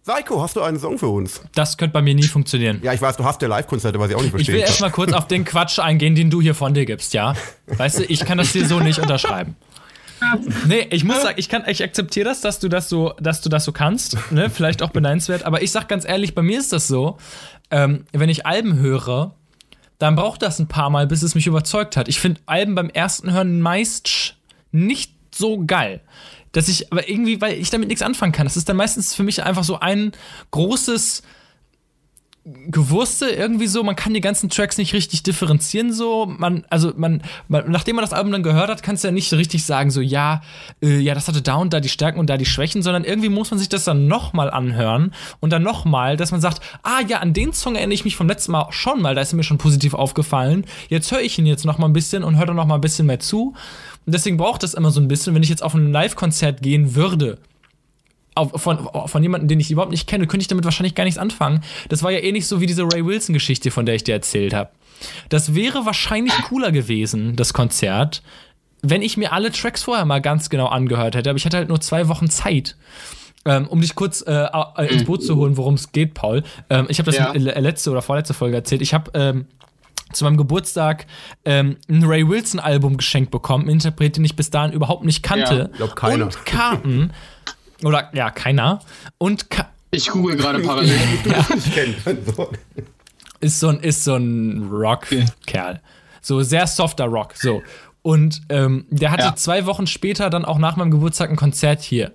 Seiko, 0.09 0.41
hast 0.41 0.57
du 0.57 0.63
einen 0.63 0.79
Song 0.79 0.97
für 0.97 1.09
uns? 1.09 1.43
Das 1.55 1.77
könnte 1.77 1.93
bei 1.93 2.01
mir 2.01 2.15
nie 2.15 2.23
funktionieren. 2.23 2.81
Ja, 2.83 2.95
ich 2.95 3.03
weiß, 3.03 3.19
du 3.19 3.25
hast 3.25 3.43
ja 3.43 3.49
Live-Konzerte, 3.49 3.99
was 3.99 4.09
ich 4.09 4.17
auch 4.17 4.23
nicht 4.23 4.31
verstehe. 4.31 4.55
Ich 4.55 4.63
will 4.63 4.67
erstmal 4.67 4.91
kurz 4.91 5.13
auf 5.13 5.29
den 5.29 5.45
Quatsch 5.45 5.79
eingehen, 5.79 6.15
den 6.15 6.31
du 6.31 6.41
hier 6.41 6.55
von 6.55 6.73
dir 6.73 6.87
gibst, 6.87 7.13
ja? 7.13 7.35
Weißt 7.67 7.99
du, 7.99 8.05
ich 8.05 8.25
kann 8.25 8.39
das 8.39 8.53
dir 8.53 8.67
so 8.67 8.81
nicht 8.81 9.01
unterschreiben. 9.01 9.55
Nee, 10.67 10.87
ich 10.91 11.05
muss 11.05 11.23
sagen, 11.23 11.35
ich, 11.39 11.51
ich 11.53 11.83
akzeptiere 11.83 12.29
das, 12.29 12.41
dass 12.41 12.59
du 12.59 12.69
das 12.69 12.89
so, 12.89 13.15
dass 13.21 13.41
du 13.41 13.49
das 13.49 13.65
so 13.65 13.73
kannst. 13.73 14.17
Ne? 14.31 14.51
Vielleicht 14.51 14.83
auch 14.83 14.91
beneidenswert. 14.91 15.45
Aber 15.45 15.63
ich 15.63 15.71
sag 15.71 15.89
ganz 15.89 16.07
ehrlich, 16.07 16.35
bei 16.35 16.43
mir 16.43 16.59
ist 16.59 16.73
das 16.73 16.89
so, 16.89 17.19
ähm, 17.71 18.05
wenn 18.13 18.29
ich 18.29 18.47
Alben 18.47 18.79
höre, 18.79 19.35
dann 19.99 20.15
braucht 20.15 20.43
das 20.43 20.59
ein 20.59 20.69
paar 20.69 20.91
Mal, 20.91 21.07
bis 21.07 21.23
es 21.23 21.35
mich 21.35 21.47
überzeugt 21.47 21.97
hat. 21.97 22.09
Ich 22.09 22.21
finde 22.21 22.41
Alben 22.47 22.75
beim 22.75 22.91
ersten 22.91 23.33
Hören 23.33 23.61
meist 23.61 24.37
nicht 24.71 25.13
so 25.35 25.65
geil 25.67 26.01
dass 26.53 26.69
ich, 26.69 26.91
aber 26.93 27.09
irgendwie, 27.09 27.41
weil 27.41 27.55
ich 27.55 27.71
damit 27.71 27.89
nichts 27.89 28.03
anfangen 28.03 28.33
kann. 28.33 28.47
Das 28.47 28.57
ist 28.57 28.69
dann 28.69 28.77
meistens 28.77 29.15
für 29.15 29.23
mich 29.23 29.43
einfach 29.43 29.65
so 29.65 29.81
ein 29.81 30.13
großes 30.51 31.23
Gewurste 32.69 33.29
irgendwie 33.29 33.67
so, 33.67 33.83
man 33.83 33.97
kann 33.97 34.15
die 34.15 34.21
ganzen 34.21 34.49
Tracks 34.49 34.79
nicht 34.79 34.95
richtig 34.95 35.23
differenzieren 35.23 35.93
so, 35.93 36.27
man, 36.27 36.65
also 36.71 36.93
man, 36.97 37.23
man 37.49 37.71
nachdem 37.71 37.97
man 37.97 38.03
das 38.03 38.13
Album 38.13 38.33
dann 38.33 38.43
gehört 38.43 38.71
hat, 38.71 38.83
kannst 38.83 39.05
du 39.05 39.09
ja 39.09 39.13
nicht 39.13 39.29
so 39.29 39.37
richtig 39.37 39.65
sagen 39.65 39.91
so, 39.91 40.01
ja, 40.01 40.41
äh, 40.83 40.99
ja, 40.99 41.15
das 41.15 41.29
hatte 41.29 41.43
da 41.43 41.57
und 41.57 41.73
da 41.73 41.81
die 41.81 41.89
Stärken 41.89 42.19
und 42.19 42.31
da 42.31 42.39
die 42.39 42.47
Schwächen, 42.47 42.83
sondern 42.83 43.05
irgendwie 43.05 43.29
muss 43.29 43.51
man 43.51 43.59
sich 43.59 43.69
das 43.69 43.85
dann 43.85 44.07
nochmal 44.07 44.51
anhören 44.51 45.13
und 45.41 45.53
dann 45.53 45.63
nochmal, 45.63 46.17
dass 46.17 46.31
man 46.31 46.41
sagt, 46.41 46.61
ah 46.83 47.01
ja, 47.07 47.19
an 47.19 47.35
den 47.35 47.53
Song 47.53 47.75
erinnere 47.75 47.95
ich 47.95 48.05
mich 48.05 48.17
vom 48.17 48.29
letzten 48.29 48.53
Mal 48.53 48.67
schon 48.71 49.03
mal, 49.03 49.15
da 49.15 49.21
ist 49.21 49.35
mir 49.35 49.43
schon 49.43 49.59
positiv 49.59 49.93
aufgefallen, 49.93 50.65
jetzt 50.89 51.13
höre 51.13 51.21
ich 51.21 51.39
ihn 51.39 51.47
jetzt 51.47 51.67
nochmal 51.67 51.91
ein 51.91 51.95
bisschen 51.95 52.25
und 52.25 52.39
höre 52.39 52.47
dann 52.47 52.57
nochmal 52.57 52.79
ein 52.79 52.83
bisschen 52.83 53.07
mehr 53.07 53.21
zu. 53.21 53.55
Und 54.07 54.15
deswegen 54.15 54.39
braucht 54.39 54.63
das 54.63 54.73
immer 54.73 54.91
so 54.91 55.01
ein 55.01 55.09
bisschen, 55.09 55.35
wenn 55.35 55.43
ich 55.43 55.51
jetzt 55.51 55.63
auf 55.63 55.75
ein 55.75 55.93
Live-Konzert 55.93 56.63
gehen 56.63 56.95
würde, 56.95 57.39
von, 58.47 58.89
von 59.07 59.23
jemandem, 59.23 59.49
den 59.49 59.61
ich 59.61 59.71
überhaupt 59.71 59.93
nicht 59.93 60.09
kenne, 60.09 60.27
könnte 60.27 60.43
ich 60.43 60.49
damit 60.49 60.65
wahrscheinlich 60.65 60.95
gar 60.95 61.05
nichts 61.05 61.19
anfangen. 61.19 61.63
Das 61.89 62.03
war 62.03 62.11
ja 62.11 62.19
ähnlich 62.21 62.47
so 62.47 62.61
wie 62.61 62.67
diese 62.67 62.85
Ray 62.85 63.05
Wilson-Geschichte, 63.05 63.71
von 63.71 63.87
der 63.87 63.95
ich 63.95 64.05
dir 64.05 64.15
erzählt 64.15 64.55
habe. 64.55 64.71
Das 65.29 65.55
wäre 65.55 65.87
wahrscheinlich 65.87 66.35
cooler 66.43 66.73
gewesen, 66.73 67.37
das 67.37 67.53
Konzert, 67.53 68.23
wenn 68.83 69.03
ich 69.03 69.17
mir 69.17 69.33
alle 69.33 69.53
Tracks 69.53 69.83
vorher 69.83 70.05
mal 70.05 70.21
ganz 70.21 70.51
genau 70.51 70.67
angehört 70.67 71.15
hätte. 71.15 71.31
Aber 71.31 71.37
ich 71.37 71.45
hatte 71.45 71.57
halt 71.57 71.69
nur 71.69 71.81
zwei 71.81 72.09
Wochen 72.09 72.31
Zeit. 72.31 72.77
Ähm, 73.45 73.69
um 73.69 73.81
dich 73.81 73.95
kurz 73.95 74.23
äh, 74.27 74.49
ins 74.89 75.05
Boot 75.05 75.23
zu 75.23 75.37
holen, 75.37 75.57
worum 75.57 75.75
es 75.75 75.93
geht, 75.93 76.13
Paul. 76.13 76.43
Ähm, 76.69 76.87
ich 76.89 76.99
habe 76.99 77.11
das 77.11 77.17
ja. 77.17 77.33
letzte 77.33 77.91
oder 77.91 78.03
vorletzte 78.03 78.35
Folge 78.35 78.57
erzählt. 78.57 78.83
Ich 78.83 78.93
habe 78.93 79.11
ähm, 79.15 79.47
zu 80.13 80.25
meinem 80.25 80.37
Geburtstag 80.37 81.07
ähm, 81.45 81.77
ein 81.89 82.05
Ray 82.05 82.29
Wilson 82.29 82.61
Album 82.61 82.97
geschenkt 82.97 83.31
bekommen, 83.31 83.65
einen 83.65 83.75
Interpret, 83.75 84.17
den 84.17 84.25
ich 84.25 84.37
bis 84.37 84.51
dahin 84.51 84.73
überhaupt 84.73 85.05
nicht 85.05 85.23
kannte. 85.23 85.71
Ja, 85.71 85.77
glaub 85.77 85.97
keiner. 85.97 86.25
Und 86.25 86.47
Karten. 86.47 87.13
Oder 87.85 88.11
ja, 88.15 88.31
keiner. 88.31 88.81
Und 89.19 89.51
Ka 89.51 89.69
ich 89.91 90.09
google 90.11 90.37
gerade 90.37 90.61
parallel. 90.61 90.99
ja. 91.25 91.47
ist 93.41 93.61
so 93.61 93.69
ein 93.69 93.81
ist 93.81 94.05
so 94.05 94.17
ein 94.17 94.69
Rock-Kerl. 94.71 95.81
So 96.21 96.43
sehr 96.43 96.67
softer 96.67 97.07
Rock. 97.07 97.35
So. 97.37 97.63
Und 98.03 98.43
ähm, 98.49 98.87
der 98.91 99.11
hatte 99.11 99.25
ja. 99.25 99.37
zwei 99.37 99.67
Wochen 99.67 99.87
später 99.87 100.31
dann 100.31 100.45
auch 100.45 100.59
nach 100.59 100.77
meinem 100.77 100.91
Geburtstag 100.91 101.31
ein 101.31 101.37
Konzert 101.37 101.81
hier. 101.81 102.13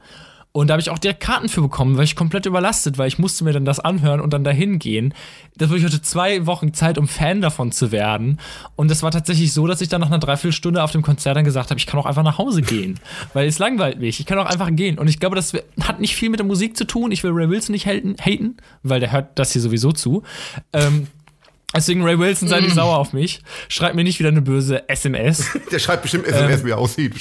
Und 0.56 0.68
da 0.68 0.74
habe 0.74 0.82
ich 0.82 0.92
auch 0.92 1.00
direkt 1.00 1.20
Karten 1.20 1.50
für 1.50 1.62
bekommen, 1.62 1.98
weil 1.98 2.04
ich 2.04 2.16
komplett 2.16 2.46
überlastet 2.46 3.00
war. 3.00 3.08
Ich 3.08 3.18
musste 3.18 3.44
mir 3.44 3.54
dann 3.54 3.66
das 3.66 3.80
anhören 3.80 4.22
und 4.22 4.34
dann 4.34 4.44
dahin 4.44 4.78
gehen. 4.78 5.16
Das 5.58 5.72
ich 5.72 5.84
hatte 5.84 6.00
zwei 6.04 6.46
Wochen 6.46 6.76
Zeit, 6.76 7.00
um 7.00 7.08
Fan 7.08 7.42
davon 7.42 7.72
zu 7.72 7.92
werden. 7.92 8.40
Und 8.76 8.92
es 8.92 9.02
war 9.02 9.10
tatsächlich 9.10 9.52
so, 9.52 9.66
dass 9.66 9.82
ich 9.82 9.90
dann 9.90 10.00
nach 10.02 10.08
einer 10.08 10.20
Dreiviertelstunde 10.20 10.84
auf 10.84 10.92
dem 10.92 11.02
Konzert 11.02 11.36
dann 11.36 11.44
gesagt 11.44 11.72
habe, 11.72 11.80
ich 11.80 11.88
kann 11.88 12.00
auch 12.00 12.06
einfach 12.06 12.22
nach 12.22 12.38
Hause 12.38 12.62
gehen. 12.62 13.00
weil 13.34 13.48
es 13.48 13.58
langweilt 13.58 14.00
mich. 14.00 14.20
Ich 14.20 14.28
kann 14.28 14.38
auch 14.38 14.46
einfach 14.46 14.70
gehen. 14.72 15.00
Und 15.00 15.08
ich 15.08 15.20
glaube, 15.20 15.36
das 15.36 15.54
hat 15.82 16.00
nicht 16.00 16.16
viel 16.16 16.30
mit 16.30 16.40
der 16.40 16.46
Musik 16.46 16.78
zu 16.78 16.86
tun. 16.86 17.12
Ich 17.12 17.24
will 17.24 17.32
Ray 17.32 17.50
Wilson 17.50 17.74
nicht 17.74 17.88
haten, 17.88 18.58
weil 18.84 19.00
der 19.00 19.12
hört 19.12 19.40
das 19.40 19.54
hier 19.54 19.62
sowieso 19.62 19.92
zu. 19.92 20.22
Ähm, 20.72 21.08
Deswegen 21.76 22.04
Ray 22.04 22.20
Wilson, 22.20 22.48
sei 22.48 22.62
nicht 22.62 22.74
mm. 22.74 22.76
sauer 22.76 22.98
auf 22.98 23.14
mich. 23.14 23.42
Schreibt 23.68 23.96
mir 23.96 24.04
nicht 24.04 24.20
wieder 24.20 24.30
eine 24.30 24.42
böse 24.42 24.88
SMS. 24.90 25.58
Der 25.72 25.80
schreibt 25.80 26.04
bestimmt 26.04 26.26
SMS, 26.26 26.60
ähm, 26.60 26.66
wie 26.66 26.72
er 26.72 26.78
aussieht. 26.78 27.14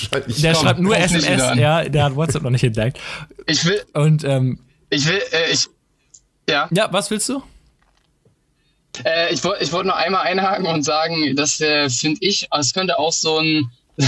Der 0.42 0.54
schreibt 0.54 0.80
nur 0.80 0.96
SMS, 0.96 1.56
ja, 1.56 1.84
der 1.88 2.04
hat 2.04 2.16
WhatsApp 2.16 2.42
noch 2.42 2.50
nicht 2.50 2.64
entdeckt. 2.64 2.98
Ich 3.46 3.64
will. 3.64 3.82
Und, 3.94 4.24
ähm, 4.24 4.58
Ich 4.90 5.06
will, 5.06 5.20
äh, 5.32 5.52
ich. 5.52 5.68
Ja. 6.48 6.68
Ja, 6.70 6.92
was 6.92 7.10
willst 7.10 7.28
du? 7.28 7.42
Äh, 9.04 9.32
ich 9.32 9.42
wollte 9.42 9.64
ich 9.64 9.72
wollt 9.72 9.86
noch 9.86 9.96
einmal 9.96 10.26
einhaken 10.26 10.66
und 10.66 10.82
sagen, 10.82 11.34
das 11.36 11.60
äh, 11.60 11.88
finde 11.88 12.18
ich, 12.20 12.48
es 12.50 12.74
könnte 12.74 12.98
auch 12.98 13.12
so 13.12 13.38
ein, 13.38 13.70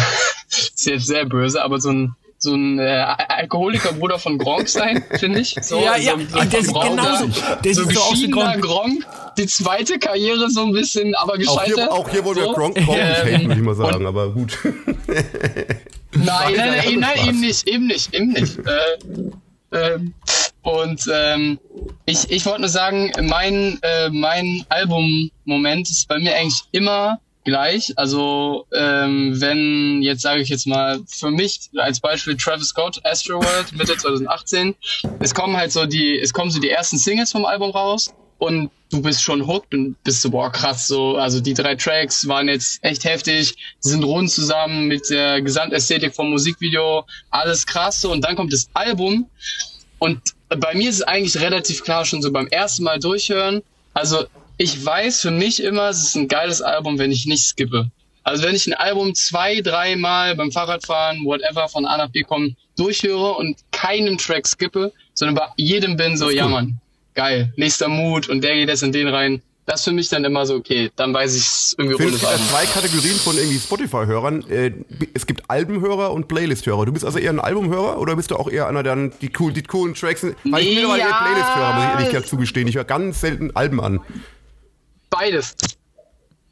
sehr, 0.49 1.01
sehr 1.01 1.25
böse, 1.25 1.63
aber 1.63 1.81
so 1.81 1.91
ein 1.91 2.15
so 2.45 2.55
ein 2.55 2.79
äh, 2.79 3.05
Alkoholikerbruder 3.29 4.19
von 4.19 4.39
Gronk 4.39 4.69
sein, 4.69 5.03
finde 5.19 5.41
ich. 5.41 5.57
So, 5.61 5.81
ja, 5.81 5.97
ja, 5.97 6.13
so, 6.13 6.39
der 6.45 6.63
sieht 6.63 6.81
genauso. 6.81 7.27
Der 7.65 7.75
so 7.75 7.83
sieht 7.83 7.95
so 7.97 8.01
aus 8.01 8.13
wie 8.13 8.31
geschiedener 8.31 8.59
Gronk. 8.59 9.05
Die 9.37 9.47
zweite 9.47 9.99
Karriere 9.99 10.49
so 10.51 10.63
ein 10.63 10.73
bisschen, 10.73 11.15
aber 11.17 11.33
Auch 11.33 11.39
gescheitert. 11.39 11.75
hier, 11.75 11.93
auch 11.93 12.09
hier 12.09 12.25
wollen 12.25 12.37
wir 12.37 12.45
so. 12.45 12.53
Gronk 12.53 12.77
Gronk 12.77 12.99
nicht 12.99 12.99
Ähm, 13.25 13.35
haten, 13.35 13.49
würde 13.49 13.61
ich 13.61 13.67
mal 13.67 13.75
sagen, 13.75 14.07
aber 14.07 14.31
gut. 14.31 14.59
Nein, 16.17 16.55
nein, 16.57 16.77
nein, 16.85 17.01
nein, 17.01 17.29
eben 17.29 17.41
nicht, 17.41 17.67
eben 17.67 17.87
nicht, 17.89 18.15
eben 18.15 18.29
nicht. 18.33 18.57
äh, 19.73 19.95
ähm, 19.95 20.15
und 20.63 21.03
ähm, 21.13 21.59
ich, 22.07 22.31
ich 22.31 22.47
wollte 22.47 22.61
nur 22.61 22.69
sagen, 22.69 23.11
mein, 23.23 23.79
äh, 23.83 24.11
mein 24.11 24.65
Album-Moment 24.69 25.91
ist 25.91 26.07
bei 26.07 26.19
mir 26.21 26.37
eigentlich 26.37 26.63
immer 26.71 27.19
gleich. 27.45 27.93
Also 27.97 28.67
ähm, 28.73 29.41
wenn, 29.41 30.03
jetzt 30.03 30.23
sage 30.23 30.41
ich 30.41 30.49
jetzt 30.49 30.67
mal, 30.67 31.01
für 31.07 31.31
mich 31.31 31.71
als 31.77 32.01
Beispiel 32.01 32.37
Travis 32.37 32.69
Scott, 32.69 33.01
Astroworld, 33.05 33.73
Mitte 33.73 33.97
2018, 33.97 34.75
es 35.21 35.35
kommen 35.35 35.57
halt 35.57 35.73
so 35.73 35.87
die, 35.87 36.19
es 36.19 36.33
kommen 36.33 36.51
so 36.51 36.61
die 36.61 36.71
ersten 36.71 36.99
Singles 36.99 37.33
vom 37.33 37.45
Album 37.45 37.71
raus 37.71 38.13
und 38.39 38.71
du 38.91 39.03
bist 39.03 39.23
schon 39.23 39.47
hooked 39.47 39.75
und 39.75 40.03
bist 40.05 40.23
so, 40.23 40.31
boah, 40.31 40.51
krass, 40.51 40.87
so, 40.87 41.17
also 41.17 41.41
die 41.41 41.55
drei 41.55 41.75
Tracks 41.75 42.27
waren 42.29 42.49
jetzt 42.49 42.83
echt 42.83 43.05
heftig, 43.05 43.55
sind 43.81 44.05
rund 44.05 44.31
zusammen 44.31 44.87
mit 44.87 45.09
der 45.11 45.41
Gesamtästhetik 45.43 46.15
vom 46.15 46.31
Musikvideo, 46.31 47.05
alles 47.31 47.67
krass 47.67 48.01
so, 48.01 48.13
und 48.13 48.25
dann 48.25 48.37
kommt 48.37 48.53
das 48.53 48.69
Album 48.75 49.29
und 49.99 50.21
bei 50.49 50.75
mir 50.75 50.91
ist 50.91 50.97
es 50.97 51.03
eigentlich 51.03 51.41
relativ 51.41 51.83
klar 51.83 52.05
schon 52.05 52.23
so 52.23 52.31
beim 52.31 52.47
ersten 52.49 52.85
Mal 52.85 52.99
durchhören, 52.99 53.63
also 53.95 54.27
ich 54.57 54.85
weiß 54.85 55.21
für 55.21 55.31
mich 55.31 55.63
immer, 55.63 55.89
es 55.89 56.03
ist 56.03 56.17
ein 56.17 56.29
geiles 56.29 56.63
Album, 56.63 56.99
wenn 56.99 57.11
ich 57.13 57.27
nicht 57.27 57.45
skippe. 57.45 57.91
Also 58.23 58.45
wenn 58.45 58.55
ich 58.55 58.67
ein 58.67 58.75
Album 58.75 59.15
zwei, 59.15 59.61
dreimal 59.61 60.35
beim 60.35 60.51
Fahrradfahren, 60.51 61.25
whatever, 61.25 61.69
von 61.69 61.85
A 61.85 61.99
nach 61.99 62.09
B 62.11 62.23
kommen, 62.23 62.57
durchhöre 62.77 63.33
und 63.33 63.59
keinen 63.71 64.17
Track 64.17 64.47
skippe, 64.47 64.93
sondern 65.13 65.35
bei 65.35 65.47
jedem 65.57 65.97
bin 65.97 66.17
so, 66.17 66.31
ja 66.31 66.49
Mann, 66.49 66.79
geil, 67.15 67.53
nächster 67.57 67.89
Mut 67.89 68.29
und 68.29 68.43
der 68.43 68.55
geht 68.55 68.69
jetzt 68.69 68.83
in 68.83 68.93
den 68.93 69.09
rein. 69.09 69.43
Das 69.67 69.81
ist 69.81 69.85
für 69.85 69.93
mich 69.93 70.11
dann 70.11 70.25
immer 70.25 70.45
so, 70.45 70.57
okay, 70.57 70.91
dann 70.95 71.15
weiß 71.15 71.35
ich 71.35 71.43
es 71.43 71.75
irgendwie 71.79 71.97
finde, 71.97 72.17
es 72.17 72.21
gibt 72.21 72.33
ja 72.33 72.39
zwei 72.49 72.67
Kategorien 72.67 73.17
von 73.17 73.37
irgendwie 73.39 73.59
Spotify-Hörern. 73.59 74.51
Äh, 74.51 74.73
Es 75.15 75.27
gibt 75.27 75.49
Albenhörer 75.49 76.13
und 76.13 76.29
Playlist-Hörer. 76.29 76.85
Du 76.85 76.93
bist 76.93 77.03
also 77.03 77.19
eher 77.19 77.31
ein 77.31 77.41
Albumhörer 77.41 77.99
oder 77.99 78.15
bist 78.15 78.31
du 78.31 78.37
auch 78.37 78.51
eher 78.51 78.69
einer, 78.69 78.83
der 78.83 79.09
die, 79.23 79.31
cool, 79.39 79.55
die 79.55 79.63
coolen 79.63 79.95
Tracks... 79.95 80.23
Weil 80.23 80.35
ich 80.35 80.43
bin 80.43 80.53
Nee, 80.53 80.75
mittlerweile 80.75 81.03
eher 81.03 81.09
ja. 81.09 81.23
Playlist-Hörer, 81.23 81.73
muss 81.75 81.85
ich 81.85 81.91
ehrlich 81.91 82.09
gesagt 82.09 82.29
zugestehen. 82.29 82.69
Ich 82.69 82.77
höre 82.77 82.85
ganz 82.85 83.23
selten 83.23 83.57
Alben 83.57 83.81
an. 83.81 84.01
Beides. 85.17 85.55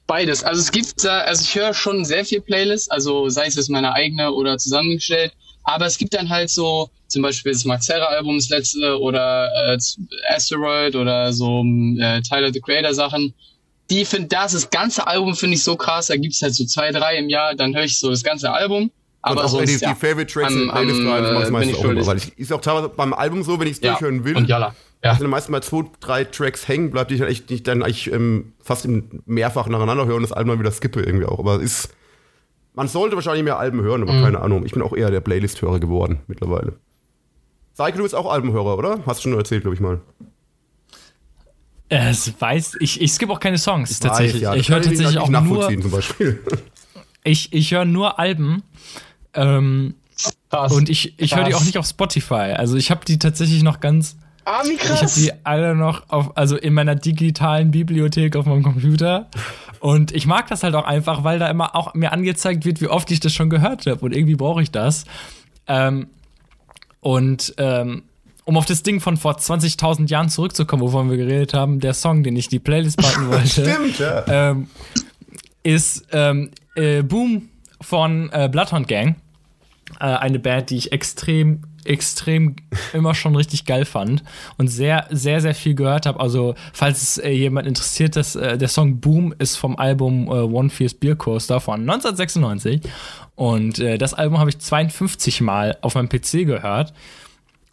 Beides. 0.06 0.44
Also 0.44 0.60
es 0.60 0.70
gibt 0.70 1.04
da, 1.04 1.20
also 1.20 1.42
ich 1.42 1.54
höre 1.54 1.74
schon 1.74 2.04
sehr 2.04 2.24
viel 2.24 2.40
Playlists, 2.40 2.88
also 2.90 3.28
sei 3.28 3.46
es 3.46 3.54
jetzt 3.56 3.70
meine 3.70 3.92
eigene 3.92 4.30
oder 4.32 4.58
zusammengestellt, 4.58 5.32
aber 5.64 5.86
es 5.86 5.96
gibt 5.96 6.14
dann 6.14 6.28
halt 6.28 6.50
so, 6.50 6.90
zum 7.08 7.22
Beispiel 7.22 7.52
das 7.52 7.64
Max 7.64 7.88
Herre 7.88 8.08
Album, 8.08 8.36
das 8.36 8.48
letzte, 8.48 9.00
oder 9.00 9.48
äh, 9.72 9.78
Asteroid 10.34 10.94
oder 10.96 11.32
so 11.32 11.64
äh, 11.98 12.20
Tyler 12.22 12.52
the 12.52 12.60
Creator 12.60 12.94
Sachen. 12.94 13.32
Die 13.90 14.04
finde 14.04 14.28
das, 14.28 14.52
das 14.52 14.70
ganze 14.70 15.06
Album 15.06 15.34
finde 15.34 15.56
ich 15.56 15.64
so 15.64 15.76
krass, 15.76 16.06
da 16.06 16.16
gibt's 16.16 16.40
halt 16.42 16.54
so 16.54 16.64
zwei, 16.64 16.90
drei 16.90 17.16
im 17.16 17.28
Jahr, 17.28 17.54
dann 17.54 17.74
höre 17.74 17.84
ich 17.84 17.98
so 17.98 18.10
das 18.10 18.22
ganze 18.22 18.50
Album. 18.50 18.90
Aber 19.22 19.40
und 19.40 19.46
auch 19.46 19.50
sonst, 19.50 19.70
die, 19.70 19.78
die 19.78 19.84
ja, 19.84 19.94
Favorite 19.94 20.32
Tracks 20.32 20.52
am- 20.52 20.70
am, 20.70 20.88
äh, 20.88 21.50
bin 21.50 21.68
ich 21.68 21.76
auch 21.76 21.82
schuldig. 21.82 22.06
Weil 22.06 22.16
ich, 22.18 22.38
ist 22.38 22.52
auch 22.52 22.60
teilweise 22.60 22.88
beim 22.88 23.12
Album 23.12 23.42
so, 23.44 23.58
wenn 23.58 23.68
ich 23.68 23.74
es 23.74 23.80
ja. 23.80 23.92
durchhören 23.92 24.24
will, 24.24 24.36
Und 24.36 24.48
Jalla. 24.48 24.74
Ja. 25.04 25.16
sind 25.16 25.28
meistens 25.28 25.50
mal 25.50 25.62
zwei, 25.62 25.84
drei 26.00 26.24
Tracks 26.24 26.68
hängen, 26.68 26.90
bleibt 26.90 27.10
die 27.10 27.14
ich 27.14 27.20
dann 27.20 27.28
echt 27.28 27.50
nicht 27.50 27.66
dann 27.66 27.82
eigentlich 27.82 28.12
ähm, 28.12 28.52
fast 28.60 28.88
mehrfach 29.26 29.66
nacheinander 29.66 30.06
hören 30.06 30.16
und 30.18 30.22
das 30.22 30.32
Album 30.32 30.58
wieder 30.60 30.70
skippe 30.70 31.00
irgendwie 31.02 31.26
auch. 31.26 31.38
Aber 31.38 31.56
es 31.56 31.62
ist. 31.86 31.94
Man 32.74 32.88
sollte 32.88 33.16
wahrscheinlich 33.16 33.44
mehr 33.44 33.58
Alben 33.58 33.82
hören, 33.82 34.02
Mhm. 34.02 34.08
aber 34.08 34.22
keine 34.22 34.40
Ahnung. 34.40 34.64
Ich 34.64 34.72
bin 34.72 34.80
auch 34.82 34.96
eher 34.96 35.10
der 35.10 35.20
Playlist-Hörer 35.20 35.78
geworden 35.80 36.20
mittlerweile. 36.26 36.74
Seike, 37.74 37.96
du 37.98 38.02
bist 38.04 38.14
auch 38.14 38.30
Albenhörer, 38.30 38.78
oder? 38.78 39.00
Hast 39.04 39.24
du 39.24 39.28
schon 39.28 39.38
erzählt, 39.38 39.62
glaube 39.62 39.74
ich 39.74 39.80
mal. 39.80 40.00
Es 41.88 42.32
weiß, 42.40 42.76
ich, 42.80 43.00
ich 43.02 43.12
skippe 43.12 43.32
auch 43.32 43.40
keine 43.40 43.58
Songs 43.58 43.98
tatsächlich. 44.00 44.34
Weiß, 44.36 44.40
ja, 44.42 44.54
ich 44.54 44.68
höre 44.70 44.76
tatsächlich 44.78 45.08
nicht 45.08 45.18
auch 45.18 45.28
nur, 45.28 45.40
nachvollziehen, 45.42 45.82
zum 45.82 45.90
Beispiel. 45.90 46.40
ich, 47.24 47.52
ich 47.52 47.72
höre 47.72 47.84
nur 47.84 48.18
Alben. 48.18 48.62
Ähm, 49.34 49.94
und 50.70 50.88
ich, 50.88 51.18
ich 51.18 51.36
höre 51.36 51.44
die 51.44 51.54
auch 51.54 51.64
nicht 51.64 51.76
auf 51.76 51.86
Spotify. 51.86 52.54
Also 52.56 52.76
ich 52.76 52.90
habe 52.90 53.04
die 53.04 53.18
tatsächlich 53.18 53.62
noch 53.62 53.80
ganz, 53.80 54.16
Ah, 54.44 54.62
wie 54.64 54.72
ich 54.72 54.80
habe 54.88 54.98
krass. 54.98 55.14
die 55.14 55.32
alle 55.44 55.74
noch 55.74 56.08
auf, 56.08 56.36
also 56.36 56.56
in 56.56 56.74
meiner 56.74 56.94
digitalen 56.94 57.70
Bibliothek 57.70 58.36
auf 58.36 58.46
meinem 58.46 58.62
Computer. 58.62 59.28
Und 59.80 60.12
ich 60.12 60.26
mag 60.26 60.48
das 60.48 60.62
halt 60.62 60.74
auch 60.74 60.84
einfach, 60.84 61.24
weil 61.24 61.38
da 61.38 61.48
immer 61.48 61.74
auch 61.74 61.94
mir 61.94 62.12
angezeigt 62.12 62.64
wird, 62.64 62.80
wie 62.80 62.88
oft 62.88 63.10
ich 63.10 63.20
das 63.20 63.32
schon 63.32 63.50
gehört 63.50 63.86
habe. 63.86 64.04
Und 64.04 64.14
irgendwie 64.14 64.36
brauche 64.36 64.62
ich 64.62 64.70
das. 64.70 65.04
Ähm, 65.66 66.08
und 67.00 67.54
ähm, 67.58 68.02
um 68.44 68.56
auf 68.56 68.66
das 68.66 68.82
Ding 68.82 69.00
von 69.00 69.16
vor 69.16 69.36
20.000 69.36 70.08
Jahren 70.08 70.28
zurückzukommen, 70.28 70.82
wovon 70.82 71.10
wir 71.10 71.16
geredet 71.16 71.54
haben, 71.54 71.80
der 71.80 71.94
Song, 71.94 72.22
den 72.22 72.36
ich 72.36 72.46
in 72.46 72.50
die 72.50 72.58
Playlist 72.58 72.98
packen 72.98 73.28
wollte, 73.30 73.48
Stimmt, 73.48 73.98
ja. 73.98 74.50
ähm, 74.50 74.68
ist 75.62 76.06
ähm, 76.12 76.50
äh, 76.74 77.02
Boom 77.02 77.48
von 77.80 78.30
äh, 78.32 78.48
Bloodhound 78.50 78.88
Gang. 78.88 79.16
Äh, 80.00 80.04
eine 80.04 80.38
Band, 80.38 80.70
die 80.70 80.76
ich 80.76 80.92
extrem, 80.92 81.62
extrem 81.84 82.56
immer 82.92 83.14
schon 83.14 83.36
richtig 83.36 83.64
geil 83.64 83.84
fand 83.84 84.22
und 84.58 84.68
sehr, 84.68 85.06
sehr, 85.10 85.40
sehr 85.40 85.54
viel 85.54 85.74
gehört 85.74 86.06
habe. 86.06 86.20
Also, 86.20 86.54
falls 86.72 87.02
es 87.02 87.18
äh, 87.18 87.30
jemand 87.30 87.66
interessiert, 87.66 88.16
das, 88.16 88.36
äh, 88.36 88.58
der 88.58 88.68
Song 88.68 89.00
Boom 89.00 89.34
ist 89.38 89.56
vom 89.56 89.76
Album 89.76 90.26
äh, 90.26 90.30
One 90.30 90.70
Fierce 90.70 90.94
Beer 90.94 91.16
Coaster 91.16 91.60
von 91.60 91.80
1996. 91.80 92.80
Und 93.34 93.78
äh, 93.78 93.98
das 93.98 94.14
Album 94.14 94.38
habe 94.38 94.50
ich 94.50 94.58
52 94.58 95.40
Mal 95.40 95.76
auf 95.80 95.94
meinem 95.94 96.08
PC 96.08 96.46
gehört. 96.46 96.92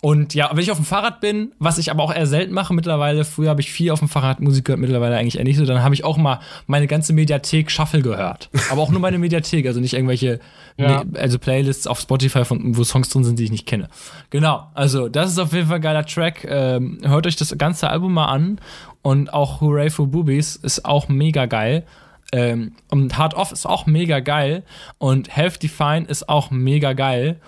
Und 0.01 0.33
ja, 0.33 0.49
wenn 0.53 0.63
ich 0.63 0.71
auf 0.71 0.77
dem 0.77 0.85
Fahrrad 0.85 1.19
bin, 1.19 1.51
was 1.59 1.77
ich 1.77 1.91
aber 1.91 2.03
auch 2.03 2.13
eher 2.13 2.25
selten 2.25 2.53
mache 2.53 2.73
mittlerweile, 2.73 3.25
früher 3.25 3.49
habe 3.49 3.59
ich 3.59 3.69
viel 3.69 3.91
auf 3.91 3.99
dem 3.99 4.07
Fahrrad 4.07 4.39
Musik 4.39 4.63
gehört, 4.63 4.79
mittlerweile 4.79 5.17
eigentlich 5.17 5.37
eher 5.37 5.43
nicht 5.43 5.57
so, 5.57 5.65
dann 5.65 5.83
habe 5.83 5.93
ich 5.93 6.05
auch 6.05 6.15
mal 6.15 6.39
meine 6.67 6.87
ganze 6.87 7.11
Mediathek 7.11 7.69
Shuffle 7.69 8.01
gehört. 8.01 8.49
Aber 8.71 8.81
auch 8.81 8.91
nur 8.91 9.01
meine 9.01 9.17
Mediathek, 9.17 9.67
also 9.67 9.81
nicht 9.81 9.93
irgendwelche, 9.93 10.39
Ja. 10.77 11.03
Also 11.15 11.37
Playlists 11.37 11.85
auf 11.85 11.99
Spotify, 11.99 12.45
von, 12.45 12.77
wo 12.77 12.83
Songs 12.85 13.09
drin 13.09 13.25
sind, 13.25 13.39
die 13.39 13.43
ich 13.43 13.51
nicht 13.51 13.65
kenne. 13.65 13.89
Genau, 14.29 14.67
also 14.73 15.09
das 15.09 15.31
ist 15.31 15.39
auf 15.39 15.51
jeden 15.51 15.67
Fall 15.67 15.77
ein 15.77 15.81
geiler 15.81 16.05
Track. 16.05 16.47
Ähm, 16.49 16.99
hört 17.03 17.27
euch 17.27 17.35
das 17.35 17.57
ganze 17.57 17.89
Album 17.89 18.13
mal 18.13 18.27
an 18.27 18.61
und 19.01 19.33
auch 19.33 19.59
Hooray 19.59 19.89
for 19.89 20.07
Boobies 20.07 20.55
ist 20.55 20.85
auch 20.85 21.09
mega 21.09 21.45
geil. 21.45 21.83
Ähm, 22.31 22.73
und 22.89 23.17
Hard 23.17 23.33
Off 23.33 23.51
ist 23.51 23.65
auch 23.65 23.85
mega 23.85 24.19
geil 24.21 24.63
und 24.97 25.35
Health 25.35 25.61
Define 25.61 26.05
ist 26.05 26.29
auch 26.29 26.51
mega 26.51 26.93
geil. 26.93 27.41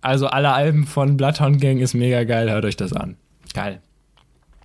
Also 0.00 0.26
alle 0.28 0.52
Alben 0.52 0.86
von 0.86 1.16
Bloodhound 1.16 1.60
Gang 1.60 1.80
ist 1.80 1.94
mega 1.94 2.24
geil, 2.24 2.50
hört 2.50 2.64
euch 2.64 2.76
das 2.76 2.92
an. 2.92 3.16
Geil. 3.54 3.80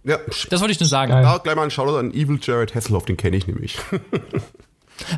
ja. 0.03 0.17
Das 0.49 0.59
wollte 0.61 0.71
ich 0.73 0.79
nur 0.79 0.87
sagen. 0.87 1.11
Geil. 1.11 1.23
Da 1.23 1.37
gleich 1.37 1.55
mal 1.55 1.63
ein 1.63 1.71
Shoutout 1.71 1.97
an 1.97 2.11
Evil 2.13 2.39
Jared 2.41 2.75
Hasselhoff, 2.75 3.05
den 3.05 3.17
kenne 3.17 3.37
ich 3.37 3.47
nämlich. 3.47 3.77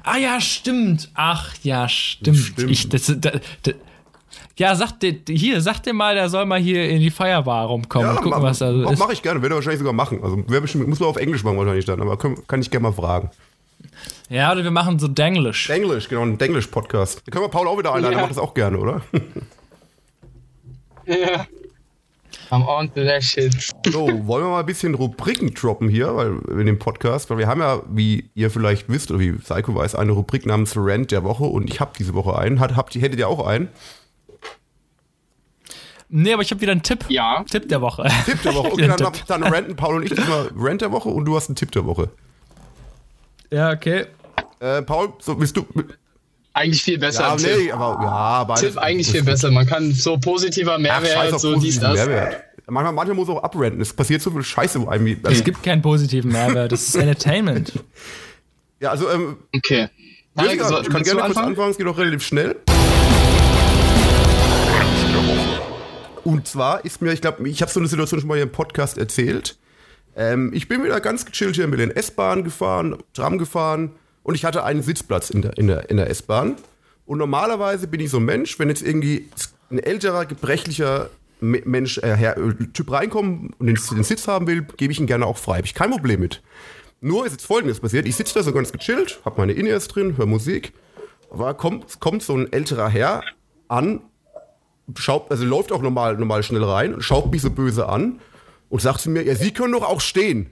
Ah 0.05 0.15
ja, 0.17 0.39
stimmt. 0.39 1.11
Ach 1.15 1.53
ja, 1.61 1.89
stimmt. 1.89 2.37
Stimmt. 2.37 2.71
Ich, 2.71 2.87
das, 2.87 3.07
da, 3.17 3.31
da, 3.63 3.71
ja, 4.57 4.73
sagt 4.73 5.03
dir, 5.03 5.19
hier, 5.27 5.59
sag 5.61 5.83
dir 5.83 5.93
mal, 5.93 6.15
der 6.15 6.29
soll 6.29 6.45
mal 6.45 6.59
hier 6.59 6.87
in 6.89 7.01
die 7.01 7.11
Feierbar 7.11 7.65
rumkommen 7.67 8.09
und 8.09 8.15
gucken, 8.15 8.31
ma- 8.31 8.41
was 8.41 8.59
da 8.59 8.71
so 8.71 8.89
ist. 8.89 8.97
Mach 8.97 9.09
ich 9.11 9.21
gerne, 9.21 9.41
werde 9.41 9.53
er 9.53 9.57
wahrscheinlich 9.57 9.79
sogar 9.79 9.93
machen. 9.93 10.23
Also 10.23 10.37
bestimmt, 10.37 10.87
muss 10.87 11.01
man 11.01 11.09
auf 11.09 11.17
Englisch 11.17 11.43
machen 11.43 11.57
wahrscheinlich 11.57 11.83
dann, 11.85 12.01
aber 12.01 12.17
können, 12.17 12.47
kann 12.47 12.61
ich 12.61 12.71
gerne 12.71 12.83
mal 12.83 12.93
fragen. 12.93 13.29
Ja, 14.29 14.51
oder 14.53 14.63
wir 14.63 14.71
machen 14.71 14.97
so 14.97 15.09
Denglish. 15.09 15.69
Englisch, 15.69 16.07
genau, 16.07 16.21
ein 16.21 16.37
Denglisch-Podcast. 16.37 17.21
Da 17.25 17.31
können 17.31 17.43
wir 17.43 17.49
Paul 17.49 17.67
auch 17.67 17.77
wieder 17.77 17.93
einladen, 17.93 18.13
Ja. 18.13 18.19
der 18.19 18.27
macht 18.27 18.31
das 18.37 18.41
auch 18.41 18.53
gerne, 18.53 18.77
oder? 18.77 19.01
Ja. 21.07 21.45
I'm 22.51 22.63
on 22.67 22.93
to 22.93 23.03
that 23.05 23.23
shit. 23.23 23.53
So, 23.87 24.07
wollen 24.27 24.43
wir 24.45 24.49
mal 24.49 24.59
ein 24.59 24.65
bisschen 24.65 24.93
Rubriken 24.93 25.53
droppen 25.53 25.87
hier, 25.89 26.15
weil 26.15 26.37
in 26.59 26.65
dem 26.67 26.77
Podcast, 26.79 27.29
weil 27.29 27.37
wir 27.37 27.47
haben 27.47 27.61
ja, 27.61 27.81
wie 27.89 28.29
ihr 28.35 28.51
vielleicht 28.51 28.89
wisst 28.89 29.09
oder 29.09 29.19
wie 29.19 29.31
Psycho 29.33 29.73
weiß, 29.73 29.95
eine 29.95 30.11
Rubrik 30.11 30.45
namens 30.45 30.73
Rant 30.75 31.11
der 31.11 31.23
Woche 31.23 31.45
und 31.45 31.69
ich 31.69 31.79
habe 31.79 31.91
diese 31.97 32.13
Woche 32.13 32.37
einen. 32.37 32.59
Hat, 32.59 32.75
habt, 32.75 32.95
ihr- 32.95 33.01
hättet 33.01 33.19
ihr 33.19 33.27
auch 33.29 33.45
einen? 33.47 33.69
Nee, 36.09 36.33
aber 36.33 36.43
ich 36.43 36.51
habe 36.51 36.61
wieder 36.61 36.71
einen 36.71 36.83
Tipp. 36.83 37.05
Ja. 37.09 37.43
Tipp 37.49 37.67
der 37.67 37.81
Woche. 37.81 38.07
Tipp 38.25 38.41
der 38.43 38.53
Woche. 38.55 38.71
Okay, 38.73 38.87
dann, 38.87 38.97
Tipp. 38.97 39.23
dann 39.27 39.43
ranten 39.43 39.75
Paul 39.75 39.95
und 39.95 40.03
ich 40.03 40.11
diesmal 40.13 40.51
Rant 40.55 40.81
der 40.81 40.91
Woche 40.91 41.09
und 41.09 41.25
du 41.25 41.35
hast 41.35 41.49
einen 41.49 41.55
Tipp 41.55 41.71
der 41.71 41.85
Woche. 41.85 42.09
Ja, 43.49 43.71
okay. 43.71 44.05
Äh, 44.59 44.81
Paul, 44.83 45.13
so 45.19 45.35
bist 45.35 45.57
du. 45.57 45.65
Eigentlich 46.57 46.83
viel 46.83 46.97
besser 46.97 47.23
Ja, 47.23 47.31
als 47.33 47.43
nee, 47.43 47.49
Tipp. 47.65 47.73
aber 47.75 48.01
ja, 48.01 48.43
beides. 48.45 48.61
Tipp 48.61 48.77
eigentlich 48.77 49.11
viel 49.11 49.23
besser. 49.23 49.51
Man 49.51 49.67
kann 49.67 49.91
so 49.91 50.17
positiver 50.17 50.75
Ach, 50.75 50.79
Mehrwert, 50.79 51.33
auf 51.33 51.41
so 51.41 51.59
dies, 51.59 51.81
das. 51.81 51.95
Mehrwert. 51.95 52.43
Manchmal, 52.67 52.93
manchmal 52.93 53.15
muss 53.17 53.27
auch 53.27 53.43
abranten. 53.43 53.81
Es 53.81 53.91
passiert 53.91 54.21
so 54.21 54.31
viel 54.31 54.41
Scheiße 54.41 54.81
wo 54.81 54.87
einem. 54.87 55.17
Es 55.23 55.43
gibt 55.43 55.61
keinen 55.61 55.81
positiven 55.81 56.31
Mehrwert. 56.31 56.71
Das 56.71 56.81
ist 56.87 56.95
Entertainment. 56.95 57.73
Ja, 58.81 58.91
also, 58.91 59.09
ähm, 59.09 59.37
Okay. 59.55 59.87
Rüdiger, 60.37 60.65
Also, 60.65 60.81
ich 60.81 60.89
kann 60.89 61.01
gerne 61.03 61.21
kurz 61.21 61.37
anfangen? 61.37 61.71
es 61.71 61.77
geht 61.77 61.87
auch 61.87 61.97
relativ 61.97 62.23
schnell. 62.23 62.57
Und 66.25 66.45
zwar 66.47 66.83
ist 66.83 67.01
mir, 67.01 67.13
ich 67.13 67.21
glaube, 67.21 67.47
ich 67.47 67.61
habe 67.61 67.71
so 67.71 67.79
eine 67.79 67.87
Situation 67.87 68.19
schon 68.19 68.27
mal 68.27 68.35
hier 68.35 68.43
im 68.43 68.51
Podcast 68.51 68.97
erzählt. 68.97 69.57
Ähm, 70.17 70.51
ich 70.53 70.67
bin 70.67 70.83
wieder 70.83 70.99
ganz 70.99 71.25
gechillt 71.25 71.55
hier 71.55 71.63
in 71.63 71.71
Berlin 71.71 71.91
S-Bahn 71.91 72.43
gefahren, 72.43 72.97
Tram 73.13 73.37
gefahren 73.37 73.91
und 74.25 74.33
ich 74.33 74.43
hatte 74.43 74.63
einen 74.63 74.81
Sitzplatz 74.81 75.29
in 75.29 75.43
der, 75.43 75.55
in 75.55 75.67
der, 75.67 75.89
in 75.91 75.97
der 75.97 76.09
S-Bahn. 76.09 76.55
Und 77.05 77.19
normalerweise 77.19 77.87
bin 77.87 77.99
ich 77.99 78.09
so 78.09 78.17
ein 78.17 78.25
Mensch, 78.25 78.57
wenn 78.57 78.69
jetzt 78.69 78.81
irgendwie, 78.81 79.29
ein 79.69 79.77
älterer, 79.77 80.25
gebrechlicher 80.25 81.11
Mensch, 81.39 81.99
äh, 81.99 82.15
Herr, 82.15 82.35
äh, 82.35 82.53
Typ 82.73 82.91
reinkommen 82.91 83.53
und 83.59 83.67
den, 83.67 83.75
den 83.75 84.03
Sitz 84.03 84.27
haben 84.27 84.47
will, 84.47 84.65
gebe 84.77 84.91
ich 84.91 84.99
ihn 84.99 85.05
gerne 85.05 85.27
auch 85.27 85.37
frei. 85.37 85.57
Habe 85.57 85.67
ich 85.67 85.75
kein 85.75 85.91
Problem 85.91 86.21
mit. 86.21 86.41
Nur 87.01 87.27
ist 87.27 87.33
jetzt 87.33 87.45
folgendes 87.45 87.79
passiert. 87.79 88.07
Ich 88.07 88.15
sitze 88.15 88.33
da 88.33 88.41
so 88.41 88.51
ganz 88.51 88.71
gechillt, 88.71 89.19
habe 89.25 89.37
meine 89.37 89.53
In-Ears 89.53 89.89
drin, 89.89 90.17
höre 90.17 90.25
Musik. 90.25 90.73
Aber 91.29 91.53
kommt, 91.53 91.99
kommt 91.99 92.23
so 92.23 92.35
ein 92.35 92.51
älterer 92.51 92.89
Herr 92.89 93.23
an, 93.67 94.01
schaut, 94.97 95.29
also 95.29 95.45
läuft 95.45 95.71
auch 95.71 95.83
normal, 95.83 96.17
normal 96.17 96.41
schnell 96.41 96.63
rein 96.63 96.99
schaut 96.99 97.31
mich 97.31 97.43
so 97.43 97.51
böse 97.51 97.87
an 97.87 98.19
und 98.69 98.81
sagt 98.81 99.01
zu 99.01 99.11
mir, 99.11 99.21
ja, 99.21 99.35
Sie 99.35 99.51
können 99.51 99.73
doch 99.73 99.83
auch 99.83 100.01
stehen. 100.01 100.49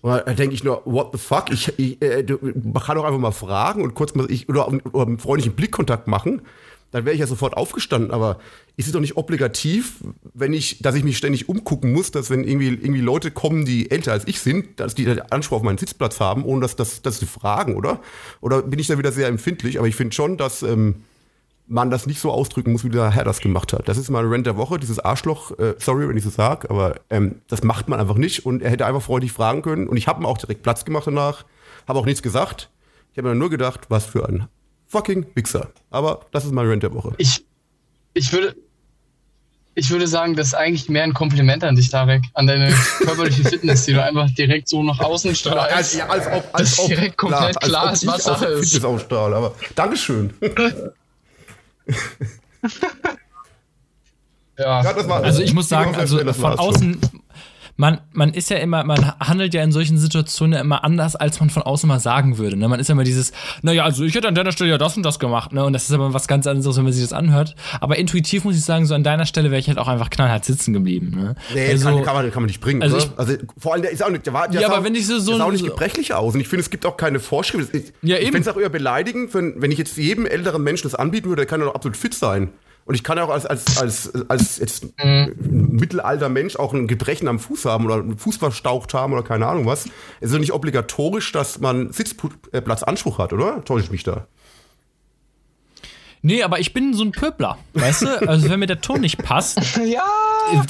Und 0.00 0.10
da 0.10 0.32
denke 0.32 0.54
ich 0.54 0.62
nur, 0.62 0.82
what 0.84 1.10
the 1.12 1.18
fuck? 1.18 1.50
Ich, 1.50 1.76
ich 1.78 2.00
äh, 2.00 2.24
man 2.54 2.82
kann 2.82 2.96
doch 2.96 3.04
einfach 3.04 3.18
mal 3.18 3.32
fragen 3.32 3.82
und 3.82 3.94
kurz 3.94 4.14
mal 4.14 4.30
ich, 4.30 4.48
oder, 4.48 4.68
oder 4.68 5.06
einen 5.06 5.18
freundlichen 5.18 5.54
Blickkontakt 5.54 6.06
machen 6.06 6.42
dann 6.90 7.04
wäre 7.04 7.14
ich 7.14 7.20
ja 7.20 7.26
sofort 7.26 7.56
aufgestanden. 7.56 8.10
Aber 8.10 8.38
ist 8.76 8.86
es 8.86 8.92
doch 8.92 9.00
nicht 9.00 9.16
obligativ, 9.16 9.96
wenn 10.34 10.52
ich, 10.52 10.80
dass 10.80 10.94
ich 10.94 11.04
mich 11.04 11.18
ständig 11.18 11.48
umgucken 11.48 11.92
muss, 11.92 12.10
dass 12.10 12.30
wenn 12.30 12.44
irgendwie, 12.44 12.68
irgendwie 12.68 13.00
Leute 13.00 13.30
kommen, 13.30 13.64
die 13.64 13.90
älter 13.90 14.12
als 14.12 14.26
ich 14.26 14.40
sind, 14.40 14.80
dass 14.80 14.94
die 14.94 15.06
Anspruch 15.30 15.58
auf 15.58 15.62
meinen 15.62 15.78
Sitzplatz 15.78 16.20
haben, 16.20 16.44
ohne 16.44 16.62
dass, 16.62 16.76
dass, 16.76 17.02
dass 17.02 17.18
sie 17.18 17.26
fragen, 17.26 17.76
oder? 17.76 18.00
Oder 18.40 18.62
bin 18.62 18.78
ich 18.78 18.86
da 18.86 18.98
wieder 18.98 19.12
sehr 19.12 19.28
empfindlich? 19.28 19.78
Aber 19.78 19.88
ich 19.88 19.96
finde 19.96 20.14
schon, 20.14 20.36
dass 20.36 20.62
ähm, 20.62 21.02
man 21.68 21.90
das 21.90 22.06
nicht 22.06 22.20
so 22.20 22.32
ausdrücken 22.32 22.72
muss, 22.72 22.82
wie 22.82 22.88
der 22.88 23.10
Herr 23.10 23.24
das 23.24 23.40
gemacht 23.40 23.72
hat. 23.72 23.88
Das 23.88 23.98
ist 23.98 24.08
mal 24.08 24.24
Rent 24.24 24.46
der 24.46 24.56
Woche, 24.56 24.78
dieses 24.78 24.98
Arschloch, 24.98 25.56
äh, 25.58 25.74
sorry, 25.78 26.08
wenn 26.08 26.16
ich 26.16 26.24
so 26.24 26.30
sage, 26.30 26.70
aber 26.70 26.96
ähm, 27.10 27.42
das 27.46 27.62
macht 27.62 27.88
man 27.88 28.00
einfach 28.00 28.16
nicht. 28.16 28.46
Und 28.46 28.62
er 28.62 28.70
hätte 28.70 28.86
einfach 28.86 29.02
freundlich 29.02 29.32
fragen 29.32 29.62
können. 29.62 29.86
Und 29.86 29.96
ich 29.96 30.08
habe 30.08 30.22
ihm 30.22 30.26
auch 30.26 30.38
direkt 30.38 30.62
Platz 30.62 30.84
gemacht 30.84 31.06
danach, 31.06 31.44
habe 31.86 31.98
auch 31.98 32.06
nichts 32.06 32.22
gesagt. 32.22 32.70
Ich 33.12 33.18
habe 33.18 33.28
mir 33.28 33.34
nur 33.34 33.50
gedacht, 33.50 33.86
was 33.88 34.06
für 34.06 34.28
ein 34.28 34.48
fucking 34.86 35.26
Wichser. 35.34 35.68
Aber 35.90 36.20
das 36.32 36.44
ist 36.44 36.52
mein 36.52 36.66
Rent 36.66 36.82
der 36.82 36.94
Woche. 36.94 37.14
Ich, 37.18 37.44
ich 38.14 38.32
würde, 38.32 38.56
ich 39.74 39.90
würde 39.90 40.06
sagen, 40.06 40.36
das 40.36 40.48
ist 40.48 40.54
eigentlich 40.54 40.88
mehr 40.88 41.02
ein 41.02 41.12
Kompliment 41.12 41.62
an 41.64 41.76
dich, 41.76 41.90
Tarek, 41.90 42.22
an 42.34 42.46
deine 42.46 42.72
körperliche 42.98 43.44
Fitness, 43.44 43.84
die 43.84 43.92
du 43.92 44.02
einfach 44.02 44.30
direkt 44.30 44.68
so 44.68 44.82
nach 44.82 45.00
außen 45.00 45.34
strahlst. 45.34 45.96
Ja, 45.96 46.06
als, 46.06 46.26
als 46.26 46.36
ob, 46.38 46.54
als 46.54 46.76
das 46.76 46.86
direkt 46.86 47.16
komplett 47.18 47.60
klar, 47.60 47.82
klar 47.82 47.92
ist, 47.92 48.06
was 48.06 48.24
Sache 48.24 48.46
ist. 48.46 48.72
Fitness 48.72 48.84
ausstrahle, 48.84 49.36
aber 49.36 49.54
Dankeschön. 49.74 50.32
Ja. 54.58 54.82
ja 54.82 55.08
war, 55.08 55.22
also 55.22 55.42
ich 55.42 55.54
muss 55.54 55.68
sagen, 55.68 55.94
also 55.94 56.18
von 56.32 56.58
außen, 56.58 57.00
man, 57.78 58.00
man 58.12 58.34
ist 58.34 58.50
ja 58.50 58.56
immer, 58.56 58.82
man 58.82 59.12
handelt 59.20 59.54
ja 59.54 59.62
in 59.62 59.70
solchen 59.70 59.98
Situationen 59.98 60.54
ja 60.54 60.60
immer 60.60 60.82
anders, 60.82 61.14
als 61.14 61.38
man 61.38 61.48
von 61.48 61.62
außen 61.62 61.86
mal 61.86 62.00
sagen 62.00 62.36
würde. 62.36 62.56
Ne? 62.56 62.66
Man 62.66 62.80
ist 62.80 62.88
ja 62.88 62.94
immer 62.94 63.04
dieses, 63.04 63.30
naja, 63.62 63.84
also 63.84 64.02
ich 64.02 64.16
hätte 64.16 64.26
an 64.26 64.34
deiner 64.34 64.50
Stelle 64.50 64.70
ja 64.70 64.78
das 64.78 64.96
und 64.96 65.04
das 65.04 65.20
gemacht, 65.20 65.52
ne? 65.52 65.64
Und 65.64 65.74
das 65.74 65.84
ist 65.84 65.92
aber 65.92 66.12
was 66.12 66.26
ganz 66.26 66.48
anderes, 66.48 66.76
wenn 66.76 66.82
man 66.82 66.92
sich 66.92 67.04
das 67.04 67.12
anhört. 67.12 67.54
Aber 67.80 67.96
intuitiv 67.96 68.42
muss 68.42 68.56
ich 68.56 68.64
sagen, 68.64 68.84
so 68.84 68.96
an 68.96 69.04
deiner 69.04 69.26
Stelle 69.26 69.52
wäre 69.52 69.60
ich 69.60 69.68
halt 69.68 69.78
auch 69.78 69.86
einfach 69.86 70.10
knallhart 70.10 70.44
sitzen 70.44 70.72
geblieben. 70.72 71.12
Ne? 71.14 71.36
Nee, 71.54 71.68
also, 71.70 71.84
kann, 71.84 72.02
kann, 72.02 72.14
man, 72.16 72.32
kann 72.32 72.42
man 72.42 72.48
nicht 72.48 72.60
bringen. 72.60 72.82
Also, 72.82 72.98
ich, 72.98 73.10
also 73.16 73.34
vor 73.56 73.74
allem, 73.74 73.82
der 73.82 73.92
ist 73.92 74.04
auch 74.04 74.10
nicht, 74.10 74.26
der 74.26 74.32
war, 74.32 74.48
der 74.48 74.60
ja, 74.60 74.68
aber 74.72 74.82
wenn 74.82 74.96
ich 74.96 75.06
so, 75.06 75.20
so 75.20 75.36
ist 75.36 75.40
auch 75.40 75.52
nicht 75.52 75.64
gebrechlich 75.64 76.12
aus. 76.14 76.34
Und 76.34 76.40
ich 76.40 76.48
finde, 76.48 76.62
es 76.62 76.70
gibt 76.70 76.84
auch 76.84 76.96
keine 76.96 77.20
Vorschrift. 77.20 77.72
Ich, 77.76 77.92
ja, 78.02 78.16
ich 78.16 78.24
finde 78.24 78.40
es 78.40 78.48
auch 78.48 78.58
eher 78.58 78.70
beleidigend, 78.70 79.32
wenn, 79.34 79.62
wenn 79.62 79.70
ich 79.70 79.78
jetzt 79.78 79.96
jedem 79.96 80.26
älteren 80.26 80.64
Menschen 80.64 80.90
das 80.90 80.96
anbieten 80.96 81.28
würde, 81.28 81.42
der 81.42 81.46
kann 81.46 81.60
ja 81.60 81.66
doch 81.66 81.76
absolut 81.76 81.96
fit 81.96 82.14
sein. 82.14 82.50
Und 82.88 82.94
ich 82.94 83.04
kann 83.04 83.18
auch 83.18 83.28
als, 83.28 83.44
als, 83.44 83.76
als, 83.76 84.12
als 84.30 84.58
jetzt 84.58 84.86
mhm. 85.04 85.34
mittelalter 85.72 86.30
Mensch 86.30 86.56
auch 86.56 86.72
ein 86.72 86.86
Gebrechen 86.86 87.28
am 87.28 87.38
Fuß 87.38 87.66
haben 87.66 87.84
oder 87.84 87.96
einen 87.96 88.16
Fuß 88.16 88.38
verstaucht 88.38 88.94
haben 88.94 89.12
oder 89.12 89.22
keine 89.22 89.46
Ahnung 89.46 89.66
was. 89.66 89.84
Es 90.20 90.28
ist 90.28 90.32
doch 90.32 90.40
nicht 90.40 90.54
obligatorisch, 90.54 91.30
dass 91.32 91.60
man 91.60 91.92
Sitzplatzanspruch 91.92 93.18
hat, 93.18 93.34
oder? 93.34 93.62
Täusche 93.66 93.84
ich 93.84 93.90
mich 93.90 94.04
da? 94.04 94.26
Nee, 96.22 96.42
aber 96.42 96.60
ich 96.60 96.72
bin 96.72 96.94
so 96.94 97.04
ein 97.04 97.12
Pöbler, 97.12 97.58
weißt 97.74 98.02
du? 98.02 98.26
Also 98.26 98.48
wenn 98.48 98.58
mir 98.58 98.66
der 98.66 98.80
Ton 98.80 99.02
nicht 99.02 99.18
passt. 99.18 99.60
ja. 99.86 100.02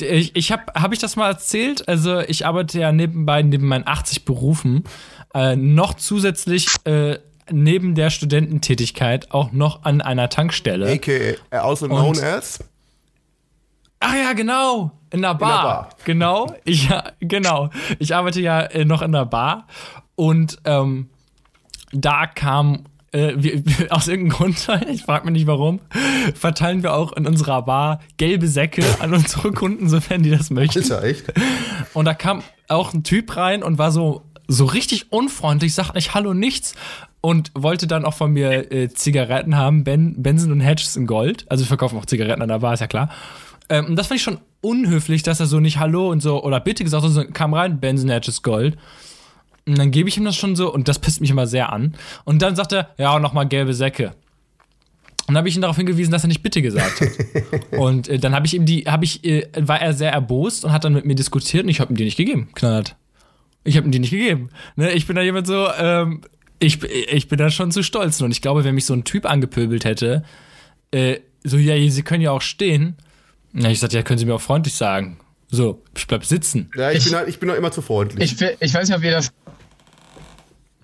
Ich, 0.00 0.34
ich 0.34 0.50
habe 0.50 0.72
hab 0.74 0.92
ich 0.92 0.98
das 0.98 1.14
mal 1.14 1.28
erzählt? 1.28 1.86
Also 1.86 2.18
ich 2.18 2.44
arbeite 2.44 2.80
ja 2.80 2.90
nebenbei 2.90 3.42
neben 3.42 3.68
meinen 3.68 3.86
80 3.86 4.24
Berufen 4.24 4.82
äh, 5.34 5.54
noch 5.54 5.94
zusätzlich 5.94 6.66
äh, 6.82 7.20
neben 7.50 7.94
der 7.94 8.10
Studententätigkeit 8.10 9.30
auch 9.32 9.52
noch 9.52 9.84
an 9.84 10.00
einer 10.00 10.28
Tankstelle. 10.28 10.90
AKA, 10.90 11.36
also 11.50 11.86
known 11.86 12.16
Und, 12.16 12.22
as? 12.22 12.58
Ach 14.00 14.14
ja, 14.14 14.32
genau. 14.32 14.92
In 15.10 15.22
der 15.22 15.34
Bar. 15.34 15.50
In 15.50 15.56
der 15.56 15.62
Bar. 15.62 15.88
Genau. 16.04 16.56
Ich, 16.64 16.88
ja, 16.88 17.04
genau. 17.20 17.70
Ich 17.98 18.14
arbeite 18.14 18.40
ja 18.40 18.60
äh, 18.60 18.84
noch 18.84 19.02
in 19.02 19.12
der 19.12 19.24
Bar. 19.24 19.66
Und 20.14 20.58
ähm, 20.64 21.08
da 21.92 22.26
kam 22.26 22.84
äh, 23.12 23.34
wir, 23.36 23.62
aus 23.90 24.08
irgendeinem 24.08 24.36
Grund, 24.36 24.68
ich 24.90 25.02
frage 25.02 25.24
mich 25.24 25.32
nicht 25.32 25.46
warum, 25.46 25.80
verteilen 26.34 26.82
wir 26.82 26.94
auch 26.94 27.12
in 27.12 27.26
unserer 27.26 27.62
Bar 27.62 28.00
gelbe 28.16 28.48
Säcke 28.48 28.84
an 29.00 29.14
unsere 29.14 29.52
Kunden, 29.52 29.88
sofern 29.88 30.22
die 30.22 30.30
das 30.30 30.50
möchten. 30.50 30.80
Ist 30.80 30.90
ja 30.90 31.02
echt. 31.02 31.32
Und 31.94 32.04
da 32.04 32.14
kam 32.14 32.42
auch 32.68 32.92
ein 32.92 33.02
Typ 33.02 33.36
rein 33.36 33.62
und 33.62 33.78
war 33.78 33.92
so, 33.92 34.22
so 34.46 34.64
richtig 34.64 35.12
unfreundlich, 35.12 35.74
sagt 35.74 35.94
nicht 35.94 36.14
Hallo, 36.14 36.34
nichts 36.34 36.74
und 37.20 37.50
wollte 37.54 37.86
dann 37.86 38.04
auch 38.04 38.14
von 38.14 38.32
mir 38.32 38.72
äh, 38.72 38.88
Zigaretten 38.88 39.56
haben, 39.56 39.84
ben, 39.84 40.22
Benson 40.22 40.52
und 40.52 40.60
Hedges 40.60 40.96
in 40.96 41.06
Gold. 41.06 41.46
Also 41.48 41.64
wir 41.64 41.68
verkaufen 41.68 41.98
auch 41.98 42.06
Zigaretten 42.06 42.42
an 42.42 42.48
der 42.48 42.60
Bar, 42.60 42.74
ist 42.74 42.80
ja 42.80 42.86
klar. 42.86 43.10
Ähm, 43.68 43.86
und 43.86 43.96
das 43.96 44.06
fand 44.06 44.18
ich 44.18 44.24
schon 44.24 44.38
unhöflich, 44.60 45.22
dass 45.22 45.40
er 45.40 45.46
so 45.46 45.60
nicht 45.60 45.78
Hallo 45.78 46.10
und 46.10 46.20
so 46.20 46.42
oder 46.42 46.60
bitte 46.60 46.84
gesagt 46.84 47.04
hat, 47.04 47.10
so 47.10 47.24
kam 47.24 47.54
rein, 47.54 47.80
Benson 47.80 48.10
Hedges 48.10 48.42
Gold. 48.42 48.76
Und 49.66 49.76
dann 49.76 49.90
gebe 49.90 50.08
ich 50.08 50.16
ihm 50.16 50.24
das 50.24 50.36
schon 50.36 50.56
so 50.56 50.72
und 50.72 50.88
das 50.88 50.98
pisst 50.98 51.20
mich 51.20 51.30
immer 51.30 51.46
sehr 51.46 51.72
an. 51.72 51.94
Und 52.24 52.40
dann 52.40 52.56
sagt 52.56 52.72
er, 52.72 52.90
ja, 52.96 53.18
nochmal 53.18 53.46
gelbe 53.46 53.74
Säcke. 53.74 54.14
Und 55.26 55.34
dann 55.34 55.38
habe 55.38 55.48
ich 55.50 55.56
ihn 55.56 55.60
darauf 55.60 55.76
hingewiesen, 55.76 56.10
dass 56.10 56.24
er 56.24 56.28
nicht 56.28 56.42
bitte 56.42 56.62
gesagt 56.62 57.02
hat. 57.02 57.08
und 57.78 58.08
äh, 58.08 58.18
dann 58.18 58.34
habe 58.34 58.46
ich 58.46 58.54
ihm 58.54 58.64
die, 58.64 58.84
habe 58.84 59.04
ich, 59.04 59.24
äh, 59.24 59.46
war 59.58 59.78
er 59.78 59.92
sehr 59.92 60.10
erbost 60.10 60.64
und 60.64 60.72
hat 60.72 60.84
dann 60.84 60.94
mit 60.94 61.04
mir 61.04 61.16
diskutiert 61.16 61.64
und 61.64 61.68
ich 61.68 61.80
habe 61.80 61.92
ihm 61.92 61.96
die 61.96 62.04
nicht 62.04 62.16
gegeben, 62.16 62.48
knallhart. 62.54 62.96
Ich 63.64 63.76
habe 63.76 63.86
ihm 63.86 63.90
die 63.90 63.98
nicht 63.98 64.10
gegeben. 64.10 64.48
Ne? 64.76 64.92
Ich 64.92 65.06
bin 65.06 65.16
da 65.16 65.20
jemand 65.20 65.46
so, 65.46 65.68
ähm, 65.78 66.22
ich, 66.58 66.82
ich 66.82 67.28
bin 67.28 67.38
da 67.38 67.50
schon 67.50 67.72
zu 67.72 67.82
stolz. 67.82 68.20
Und 68.20 68.30
ich 68.30 68.42
glaube, 68.42 68.64
wenn 68.64 68.74
mich 68.74 68.86
so 68.86 68.94
ein 68.94 69.04
Typ 69.04 69.26
angepöbelt 69.26 69.84
hätte, 69.84 70.24
äh, 70.90 71.18
so, 71.44 71.56
ja, 71.56 71.90
Sie 71.90 72.02
können 72.02 72.22
ja 72.22 72.30
auch 72.30 72.42
stehen. 72.42 72.96
Na, 73.52 73.70
ich 73.70 73.80
sagte, 73.80 73.96
ja, 73.96 74.02
können 74.02 74.18
Sie 74.18 74.26
mir 74.26 74.34
auch 74.34 74.40
freundlich 74.40 74.74
sagen. 74.74 75.18
So, 75.50 75.82
ich 75.96 76.06
bleib 76.06 76.24
sitzen. 76.24 76.70
Ja, 76.76 76.90
ich, 76.90 76.98
ich 76.98 77.04
bin 77.04 77.14
halt, 77.14 77.28
ich 77.28 77.40
bin 77.40 77.48
halt 77.48 77.58
immer 77.58 77.72
zu 77.72 77.80
freundlich. 77.80 78.32
Ich, 78.32 78.56
ich 78.60 78.74
weiß 78.74 78.88
nicht, 78.88 78.98
ob 78.98 79.04
ihr 79.04 79.12
das. 79.12 79.32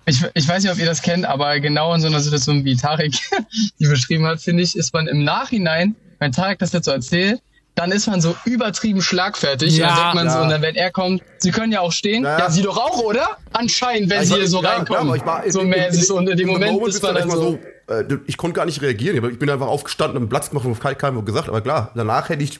Ich, 0.07 0.23
ich 0.33 0.47
weiß 0.47 0.63
nicht, 0.63 0.71
ob 0.71 0.77
ihr 0.77 0.85
das 0.85 1.01
kennt, 1.01 1.25
aber 1.25 1.59
genau 1.59 1.93
in 1.93 2.01
so 2.01 2.07
einer 2.07 2.19
Situation, 2.19 2.63
wie 2.63 2.75
Tarek 2.75 3.13
die 3.79 3.87
beschrieben 3.87 4.25
hat, 4.25 4.41
finde 4.41 4.63
ich, 4.63 4.75
ist 4.75 4.93
man 4.93 5.07
im 5.07 5.23
Nachhinein, 5.23 5.95
wenn 6.19 6.31
Tarek 6.31 6.59
das 6.59 6.73
jetzt 6.73 6.85
so 6.85 6.91
erzählt, 6.91 7.41
dann 7.75 7.91
ist 7.91 8.07
man 8.07 8.21
so 8.21 8.35
übertrieben 8.45 9.01
schlagfertig. 9.01 9.77
Ja, 9.77 9.87
dann 9.87 9.95
denkt 9.97 10.15
man 10.15 10.25
ja. 10.27 10.33
so, 10.33 10.39
und 10.39 10.49
dann, 10.49 10.61
wenn 10.61 10.75
er 10.75 10.91
kommt, 10.91 11.21
sie 11.37 11.51
können 11.51 11.73
ja 11.73 11.81
auch 11.81 11.91
stehen. 11.91 12.23
Ja, 12.23 12.39
ja 12.39 12.49
sie 12.49 12.61
doch 12.61 12.77
auch, 12.77 12.99
oder? 12.99 13.37
Anscheinend, 13.51 14.09
wenn 14.09 14.19
also, 14.19 14.35
sie 14.35 14.39
hier 14.41 14.49
so 14.49 14.59
reinkommen. 14.59 15.13
Klar, 15.21 15.43
war, 15.43 15.51
so 15.51 15.59
in, 15.59 15.69
mäßig. 15.69 16.09
In, 16.09 16.17
in, 16.17 16.27
in 16.29 16.37
dem 16.37 16.47
Moment, 16.47 16.73
Moment 16.73 16.95
ist 16.95 17.03
man 17.03 17.15
dann 17.15 17.29
so, 17.29 17.59
so 17.87 17.93
äh, 17.93 18.05
ich 18.27 18.37
konnte 18.37 18.55
gar 18.55 18.65
nicht 18.65 18.81
reagieren. 18.81 19.29
Ich 19.29 19.39
bin 19.39 19.49
einfach 19.49 19.67
aufgestanden, 19.67 20.23
und 20.23 20.29
Platz 20.29 20.49
gemacht 20.49 20.65
und 20.65 20.71
auf 20.71 20.79
keinem 20.79 21.23
gesagt. 21.25 21.49
Aber 21.49 21.61
klar, 21.61 21.91
danach 21.95 22.29
hätte 22.29 22.43
ich, 22.43 22.59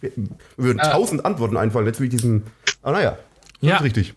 würden 0.58 0.80
tausend 0.80 1.26
Antworten 1.26 1.56
einfallen. 1.56 1.88
Jetzt 1.88 2.02
wie 2.02 2.10
diesen, 2.10 2.44
aber 2.82 2.98
naja, 2.98 3.18
ja. 3.62 3.78
richtig. 3.78 4.14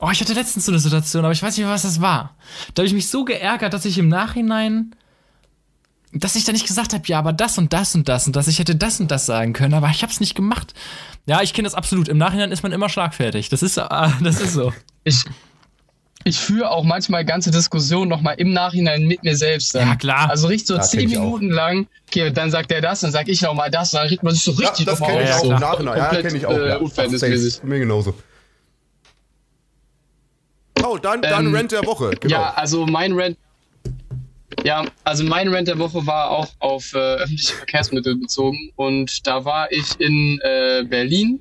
Oh, 0.00 0.10
ich 0.12 0.20
hatte 0.20 0.34
letztens 0.34 0.66
so 0.66 0.70
eine 0.70 0.78
Situation, 0.78 1.24
aber 1.24 1.32
ich 1.32 1.42
weiß 1.42 1.56
nicht 1.56 1.64
mehr, 1.64 1.74
was 1.74 1.82
das 1.82 2.00
war. 2.00 2.36
Da 2.74 2.82
habe 2.82 2.86
ich 2.86 2.94
mich 2.94 3.08
so 3.08 3.24
geärgert, 3.24 3.72
dass 3.72 3.84
ich 3.84 3.98
im 3.98 4.08
Nachhinein 4.08 4.94
dass 6.12 6.36
ich 6.36 6.44
da 6.44 6.52
nicht 6.52 6.66
gesagt 6.66 6.94
habe, 6.94 7.02
ja, 7.06 7.18
aber 7.18 7.32
das 7.32 7.58
und 7.58 7.72
das 7.72 7.94
und 7.94 8.08
das 8.08 8.26
und 8.26 8.36
das, 8.36 8.48
ich 8.48 8.58
hätte 8.58 8.74
das 8.74 9.00
und 9.00 9.10
das 9.10 9.26
sagen 9.26 9.52
können, 9.52 9.74
aber 9.74 9.88
ich 9.88 10.02
habe 10.02 10.12
es 10.12 10.20
nicht 10.20 10.34
gemacht. 10.34 10.74
Ja, 11.26 11.42
ich 11.42 11.52
kenne 11.52 11.66
das 11.66 11.74
absolut. 11.74 12.08
Im 12.08 12.18
Nachhinein 12.18 12.50
ist 12.52 12.62
man 12.62 12.72
immer 12.72 12.88
schlagfertig. 12.88 13.48
Das 13.50 13.62
ist, 13.62 13.76
äh, 13.76 13.82
das 14.22 14.40
ist 14.40 14.54
so. 14.54 14.72
Ich, 15.04 15.24
ich 16.24 16.38
führe 16.38 16.70
auch 16.70 16.84
manchmal 16.84 17.24
ganze 17.24 17.50
Diskussionen 17.50 18.08
nochmal 18.08 18.36
im 18.38 18.52
Nachhinein 18.52 19.06
mit 19.06 19.22
mir 19.22 19.36
selbst. 19.36 19.74
Dann. 19.74 19.88
Ja, 19.88 19.96
klar. 19.96 20.30
Also 20.30 20.48
richtig 20.48 20.68
so 20.68 20.76
ja, 20.76 20.82
zehn 20.82 21.10
Minuten 21.10 21.50
lang, 21.50 21.86
okay, 22.08 22.30
dann 22.30 22.50
sagt 22.50 22.72
er 22.72 22.80
das, 22.80 23.00
dann 23.00 23.12
sag 23.12 23.28
ich 23.28 23.42
nochmal 23.42 23.70
das, 23.70 23.90
dann 23.90 24.06
riecht 24.06 24.22
man 24.22 24.32
sich 24.32 24.42
so 24.42 24.52
richtig 24.52 24.86
ja, 24.86 24.92
das 24.92 25.00
kenne 25.00 25.24
ich 25.24 25.32
auch 25.32 25.44
im 25.44 25.60
Nachhinein. 25.60 25.98
Ja, 25.98 26.08
kenne 26.08 26.38
ich 26.38 26.46
auch. 26.46 26.52
Äh, 26.52 26.68
ja. 26.68 27.58
Mir 27.64 27.78
genauso. 27.78 28.14
Oh, 30.82 30.96
dann, 30.96 31.20
dann 31.20 31.46
ähm, 31.46 31.54
Rent 31.54 31.72
der 31.72 31.84
Woche. 31.84 32.10
Genau. 32.20 32.32
Ja, 32.32 32.54
also 32.54 32.86
mein 32.86 33.12
Rent 33.12 33.36
ja, 34.64 34.84
also 35.04 35.24
mein 35.24 35.48
Rent 35.48 35.68
der 35.68 35.78
Woche 35.78 36.06
war 36.06 36.30
auch 36.30 36.48
auf 36.58 36.94
äh, 36.94 36.98
öffentliche 36.98 37.54
Verkehrsmittel 37.54 38.16
bezogen 38.16 38.72
und 38.76 39.26
da 39.26 39.44
war 39.44 39.70
ich 39.72 39.98
in 40.00 40.40
äh, 40.42 40.84
Berlin. 40.84 41.40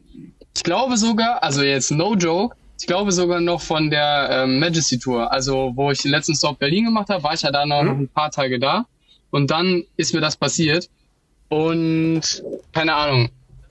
Ich 0.55 0.63
glaube 0.63 0.97
sogar, 0.97 1.43
also 1.43 1.61
jetzt 1.61 1.91
no 1.91 2.15
joke, 2.15 2.55
ich 2.79 2.87
glaube 2.87 3.11
sogar 3.11 3.39
noch 3.39 3.61
von 3.61 3.89
der 3.89 4.29
ähm, 4.31 4.59
Majesty 4.59 4.99
Tour, 4.99 5.31
also 5.31 5.71
wo 5.75 5.91
ich 5.91 6.01
den 6.01 6.11
letzten 6.11 6.35
Stop 6.35 6.59
Berlin 6.59 6.85
gemacht 6.85 7.09
habe, 7.09 7.23
war 7.23 7.33
ich 7.33 7.41
ja 7.41 7.51
da 7.51 7.65
noch, 7.65 7.81
mhm. 7.81 7.87
noch 7.87 7.97
ein 7.97 8.07
paar 8.09 8.31
Tage 8.31 8.59
da 8.59 8.85
und 9.31 9.51
dann 9.51 9.83
ist 9.97 10.13
mir 10.13 10.21
das 10.21 10.35
passiert 10.35 10.89
und 11.49 12.43
keine 12.73 12.93
Ahnung. 12.93 13.29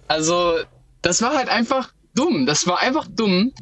Also 0.08 0.54
das 1.02 1.22
war 1.22 1.36
halt 1.36 1.48
einfach 1.48 1.92
dumm. 2.14 2.46
Das 2.46 2.66
war 2.66 2.80
einfach 2.80 3.06
dumm. 3.08 3.52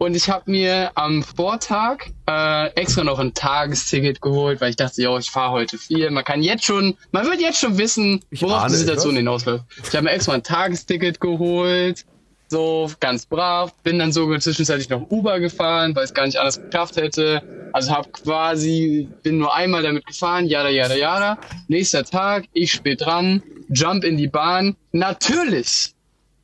Und 0.00 0.16
ich 0.16 0.30
habe 0.30 0.50
mir 0.50 0.92
am 0.94 1.22
Vortag 1.22 2.06
äh, 2.26 2.68
extra 2.68 3.04
noch 3.04 3.18
ein 3.18 3.34
Tagesticket 3.34 4.22
geholt, 4.22 4.62
weil 4.62 4.70
ich 4.70 4.76
dachte, 4.76 5.02
yo, 5.02 5.18
ich 5.18 5.30
fahre 5.30 5.50
heute 5.50 5.76
viel. 5.76 6.10
Man 6.10 6.24
kann 6.24 6.42
jetzt 6.42 6.64
schon, 6.64 6.96
man 7.12 7.26
wird 7.26 7.42
jetzt 7.42 7.60
schon 7.60 7.76
wissen, 7.76 8.24
worauf 8.30 8.68
die 8.68 8.76
Situation 8.76 9.14
hinausläuft. 9.14 9.64
Ich 9.86 9.94
habe 9.94 10.04
mir 10.04 10.12
extra 10.12 10.32
ein 10.32 10.42
Tagesticket 10.42 11.20
geholt, 11.20 12.06
so 12.48 12.90
ganz 12.98 13.26
brav. 13.26 13.74
Bin 13.82 13.98
dann 13.98 14.10
sogar 14.10 14.40
zwischenzeitlich 14.40 14.88
noch 14.88 15.10
Uber 15.10 15.38
gefahren, 15.38 15.94
weil 15.94 16.04
es 16.04 16.14
gar 16.14 16.24
nicht 16.24 16.38
anders 16.38 16.62
geschafft 16.62 16.96
hätte. 16.96 17.42
Also 17.74 17.90
habe 17.90 18.08
quasi, 18.08 19.06
bin 19.22 19.36
nur 19.36 19.54
einmal 19.54 19.82
damit 19.82 20.06
gefahren, 20.06 20.46
jada, 20.46 20.70
jada, 20.70 20.94
jada. 20.94 21.38
Nächster 21.68 22.06
Tag, 22.06 22.46
ich 22.54 22.72
spät 22.72 23.02
dran, 23.02 23.42
jump 23.68 24.02
in 24.04 24.16
die 24.16 24.28
Bahn. 24.28 24.76
Natürlich 24.92 25.92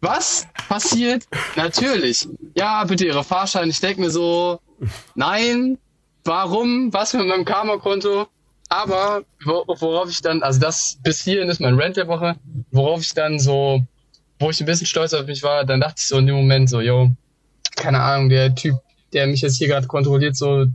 was 0.06 0.46
passiert? 0.68 1.26
Natürlich. 1.56 2.28
Ja, 2.54 2.84
bitte 2.84 3.06
Ihre 3.06 3.24
Fahrscheine. 3.24 3.70
Ich 3.70 3.80
denke 3.80 4.00
mir 4.00 4.10
so, 4.10 4.60
nein, 5.14 5.78
warum? 6.24 6.92
Was 6.92 7.12
mit 7.12 7.26
meinem 7.26 7.44
Karma-Konto? 7.44 8.26
Aber 8.68 9.22
worauf 9.44 10.10
ich 10.10 10.22
dann, 10.22 10.42
also 10.42 10.58
das 10.60 10.98
bis 11.02 11.22
hierhin 11.22 11.48
ist 11.48 11.60
mein 11.60 11.78
Rent 11.78 11.96
der 11.96 12.08
Woche, 12.08 12.36
worauf 12.72 13.00
ich 13.00 13.14
dann 13.14 13.38
so, 13.38 13.80
wo 14.40 14.50
ich 14.50 14.60
ein 14.60 14.66
bisschen 14.66 14.86
stolz 14.86 15.14
auf 15.14 15.26
mich 15.26 15.42
war, 15.42 15.64
dann 15.64 15.80
dachte 15.80 15.96
ich 15.98 16.08
so 16.08 16.18
in 16.18 16.26
dem 16.26 16.36
Moment 16.36 16.68
so, 16.68 16.80
yo, 16.80 17.10
keine 17.76 18.00
Ahnung, 18.00 18.28
der 18.28 18.54
Typ, 18.54 18.76
der 19.12 19.28
mich 19.28 19.40
jetzt 19.40 19.58
hier 19.58 19.68
gerade 19.68 19.86
kontrolliert, 19.86 20.36
so 20.36 20.66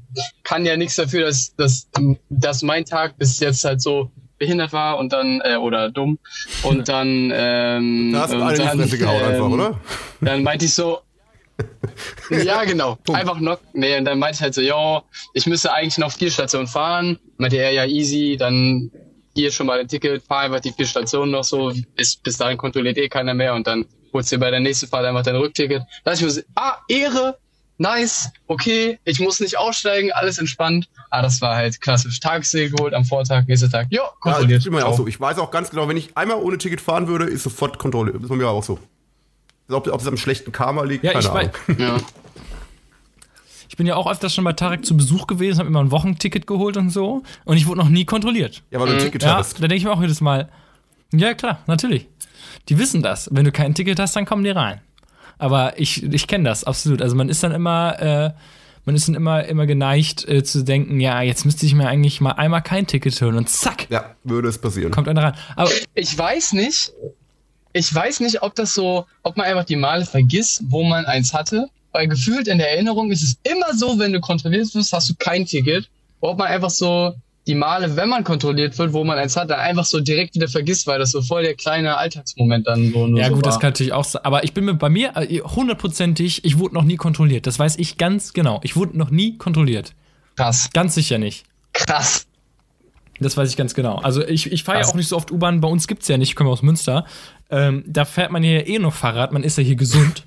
kann 0.43 0.65
ja 0.65 0.77
nichts 0.77 0.95
dafür, 0.95 1.25
dass, 1.25 1.53
dass, 1.55 1.89
dass 2.29 2.61
mein 2.63 2.85
Tag 2.85 3.17
bis 3.17 3.39
jetzt 3.39 3.63
halt 3.65 3.81
so 3.81 4.09
behindert 4.41 4.73
war 4.73 4.97
und 4.97 5.13
dann, 5.13 5.39
äh, 5.43 5.55
oder 5.55 5.91
dumm. 5.91 6.17
Und 6.63 6.89
dann, 6.89 7.31
ähm, 7.31 8.11
da 8.11 8.21
hast 8.21 8.33
du 8.33 8.41
eine 8.41 8.57
dann, 8.57 8.79
Fresse 8.79 8.97
gehauen 8.97 9.21
ähm, 9.21 9.29
einfach, 9.29 9.49
oder? 9.49 9.79
Dann 10.19 10.41
meinte 10.41 10.65
ich 10.65 10.73
so, 10.73 11.01
ja, 12.31 12.63
genau. 12.63 12.97
Einfach 13.13 13.39
noch, 13.39 13.59
nee, 13.73 13.95
und 13.95 14.05
dann 14.05 14.17
meinte 14.17 14.37
ich 14.37 14.41
halt 14.41 14.55
so, 14.55 14.61
ja, 14.61 15.03
ich 15.35 15.45
müsste 15.45 15.71
eigentlich 15.71 15.99
noch 15.99 16.11
vier 16.11 16.31
Stationen 16.31 16.65
fahren. 16.65 17.19
Meinte 17.37 17.57
er, 17.57 17.71
ja, 17.71 17.85
easy, 17.85 18.35
dann 18.35 18.89
hier 19.35 19.51
schon 19.51 19.67
mal 19.67 19.79
ein 19.79 19.87
Ticket, 19.87 20.23
fahr 20.23 20.39
einfach 20.39 20.59
die 20.59 20.71
vier 20.71 20.87
Stationen 20.87 21.31
noch 21.31 21.43
so, 21.43 21.71
bis, 21.95 22.15
bis 22.15 22.37
dahin 22.37 22.57
kontrolliert 22.57 22.97
eh 22.97 23.09
keiner 23.09 23.35
mehr 23.35 23.53
und 23.53 23.67
dann 23.67 23.85
holst 24.11 24.31
du 24.31 24.37
dir 24.37 24.39
bei 24.39 24.49
der 24.49 24.59
nächsten 24.59 24.87
Fahrt 24.87 25.05
einfach 25.05 25.21
dein 25.21 25.35
Rückticket. 25.35 25.83
Da 26.03 26.13
ich 26.13 26.21
mir 26.21 26.31
so, 26.31 26.41
ah, 26.55 26.77
Ehre, 26.89 27.37
nice, 27.81 28.31
okay, 28.47 28.99
ich 29.03 29.19
muss 29.19 29.39
nicht 29.39 29.57
aussteigen, 29.57 30.11
alles 30.11 30.37
entspannt. 30.37 30.87
Ah, 31.09 31.21
das 31.21 31.41
war 31.41 31.55
halt 31.55 31.81
klassisch. 31.81 32.19
Tagesziel 32.19 32.69
geholt 32.69 32.93
am 32.93 33.03
Vortag, 33.03 33.47
nächster 33.47 33.69
Tag. 33.69 33.87
Jo, 33.89 34.03
kontrolliert. 34.19 34.63
Ja, 34.63 34.85
auch 34.85 34.95
so. 34.95 35.07
Ich 35.07 35.19
weiß 35.19 35.39
auch 35.39 35.51
ganz 35.51 35.71
genau, 35.71 35.87
wenn 35.87 35.97
ich 35.97 36.15
einmal 36.15 36.37
ohne 36.37 36.57
Ticket 36.57 36.79
fahren 36.79 37.07
würde, 37.07 37.25
ist 37.25 37.43
sofort 37.43 37.79
Kontrolle. 37.79 38.13
Das 38.13 38.23
ist 38.23 38.29
bei 38.29 38.35
mir 38.35 38.47
auch 38.47 38.63
so. 38.63 38.79
Ob, 39.69 39.87
ob 39.87 40.01
es 40.01 40.07
am 40.07 40.17
schlechten 40.17 40.51
Karma 40.51 40.83
liegt, 40.83 41.03
ja, 41.03 41.11
keine 41.13 41.23
ich 41.23 41.29
Ahnung. 41.29 41.51
Weiß, 41.67 41.77
ja. 41.77 41.97
Ich 43.69 43.77
bin 43.77 43.87
ja 43.87 43.95
auch 43.95 44.11
öfters 44.11 44.35
schon 44.35 44.43
bei 44.43 44.51
Tarek 44.51 44.85
zu 44.85 44.97
Besuch 44.97 45.27
gewesen, 45.27 45.59
habe 45.59 45.69
immer 45.69 45.79
ein 45.79 45.91
Wochenticket 45.91 46.45
geholt 46.45 46.75
und 46.75 46.89
so. 46.89 47.23
Und 47.45 47.55
ich 47.55 47.67
wurde 47.67 47.79
noch 47.79 47.87
nie 47.87 48.03
kontrolliert. 48.03 48.63
Ja, 48.69 48.81
weil 48.81 48.87
du 48.87 48.93
ein 48.93 48.99
mhm. 48.99 49.05
Ticket 49.05 49.23
ja, 49.23 49.37
hast. 49.37 49.55
Da 49.55 49.61
denke 49.61 49.75
ich 49.75 49.85
mir 49.85 49.93
auch 49.93 50.01
jedes 50.01 50.19
Mal, 50.19 50.49
ja 51.13 51.33
klar, 51.35 51.59
natürlich. 51.67 52.09
Die 52.67 52.77
wissen 52.77 53.01
das. 53.01 53.29
Wenn 53.31 53.45
du 53.45 53.53
kein 53.53 53.73
Ticket 53.73 53.97
hast, 53.97 54.13
dann 54.13 54.25
kommen 54.25 54.43
die 54.43 54.49
rein. 54.49 54.81
Aber 55.41 55.79
ich, 55.79 56.03
ich 56.03 56.27
kenne 56.27 56.43
das 56.43 56.63
absolut. 56.63 57.01
Also 57.01 57.15
man 57.15 57.27
ist 57.27 57.41
dann 57.41 57.51
immer, 57.51 57.99
äh, 57.99 58.31
man 58.85 58.95
ist 58.95 59.07
dann 59.07 59.15
immer, 59.15 59.43
immer 59.45 59.65
geneigt 59.65 60.27
äh, 60.29 60.43
zu 60.43 60.63
denken, 60.63 60.99
ja, 60.99 61.23
jetzt 61.23 61.45
müsste 61.45 61.65
ich 61.65 61.73
mir 61.73 61.87
eigentlich 61.87 62.21
mal 62.21 62.33
einmal 62.33 62.61
kein 62.61 62.85
Ticket 62.85 63.19
holen 63.23 63.35
und 63.35 63.49
zack. 63.49 63.87
Ja, 63.89 64.15
würde 64.23 64.49
es 64.49 64.59
passieren. 64.59 64.91
Kommt 64.91 65.07
einer 65.07 65.23
rein. 65.23 65.33
Aber 65.55 65.71
ich 65.95 66.15
weiß 66.15 66.53
nicht, 66.53 66.91
ich 67.73 67.93
weiß 67.93 68.19
nicht, 68.19 68.43
ob 68.43 68.53
das 68.53 68.75
so, 68.75 69.07
ob 69.23 69.35
man 69.35 69.47
einfach 69.47 69.65
die 69.65 69.77
Male 69.77 70.05
vergisst, 70.05 70.61
wo 70.67 70.83
man 70.83 71.05
eins 71.05 71.33
hatte. 71.33 71.69
Weil 71.91 72.07
gefühlt 72.07 72.47
in 72.47 72.59
der 72.59 72.71
Erinnerung 72.71 73.11
ist 73.11 73.23
es 73.23 73.37
immer 73.41 73.73
so, 73.73 73.97
wenn 73.97 74.13
du 74.13 74.21
kontrolliert 74.21 74.75
wirst, 74.75 74.93
hast 74.93 75.09
du 75.09 75.15
kein 75.17 75.47
Ticket. 75.47 75.89
Ob 76.19 76.37
man 76.37 76.49
einfach 76.49 76.69
so 76.69 77.15
die 77.47 77.55
Male, 77.55 77.95
wenn 77.95 78.07
man 78.09 78.23
kontrolliert 78.23 78.77
wird, 78.77 78.93
wo 78.93 79.03
man 79.03 79.17
eins 79.17 79.35
hat, 79.35 79.49
dann 79.49 79.59
einfach 79.59 79.85
so 79.85 79.99
direkt 79.99 80.35
wieder 80.35 80.47
vergisst, 80.47 80.85
weil 80.85 80.99
das 80.99 81.11
so 81.11 81.21
voll 81.21 81.41
der 81.41 81.55
kleine 81.55 81.97
Alltagsmoment 81.97 82.67
dann 82.67 82.91
so 82.91 83.07
Ja, 83.17 83.27
so 83.29 83.33
gut, 83.35 83.43
war. 83.45 83.51
das 83.51 83.59
kann 83.59 83.69
natürlich 83.69 83.93
auch 83.93 84.03
sein. 84.03 84.23
Aber 84.23 84.43
ich 84.43 84.53
bin 84.53 84.65
mir 84.65 84.75
bei 84.75 84.89
mir 84.89 85.13
äh, 85.15 85.39
hundertprozentig, 85.39 86.45
ich 86.45 86.59
wurde 86.59 86.75
noch 86.75 86.83
nie 86.83 86.97
kontrolliert. 86.97 87.47
Das 87.47 87.57
weiß 87.57 87.77
ich 87.77 87.97
ganz 87.97 88.33
genau. 88.33 88.59
Ich 88.63 88.75
wurde 88.75 88.95
noch 88.97 89.09
nie 89.09 89.37
kontrolliert. 89.37 89.93
Krass. 90.35 90.69
Ganz 90.73 90.93
sicher 90.95 91.17
nicht. 91.17 91.45
Krass. 91.73 92.27
Das 93.19 93.37
weiß 93.37 93.49
ich 93.49 93.57
ganz 93.57 93.73
genau. 93.75 93.97
Also 93.97 94.25
ich, 94.25 94.51
ich 94.51 94.63
fahre 94.63 94.79
ja 94.81 94.85
auch 94.87 94.95
nicht 94.95 95.07
so 95.07 95.15
oft 95.17 95.31
U-Bahn. 95.31 95.61
Bei 95.61 95.67
uns 95.67 95.87
gibt's 95.87 96.07
ja 96.07 96.17
nicht. 96.17 96.29
Ich 96.29 96.35
komme 96.35 96.49
aus 96.49 96.61
Münster. 96.63 97.05
Ähm, 97.51 97.83
da 97.87 98.05
fährt 98.05 98.31
man 98.31 98.43
ja 98.43 98.61
eh 98.65 98.79
noch 98.79 98.93
Fahrrad. 98.93 99.31
Man 99.31 99.43
ist 99.43 99.57
ja 99.57 99.63
hier 99.63 99.75
gesund. 99.75 100.25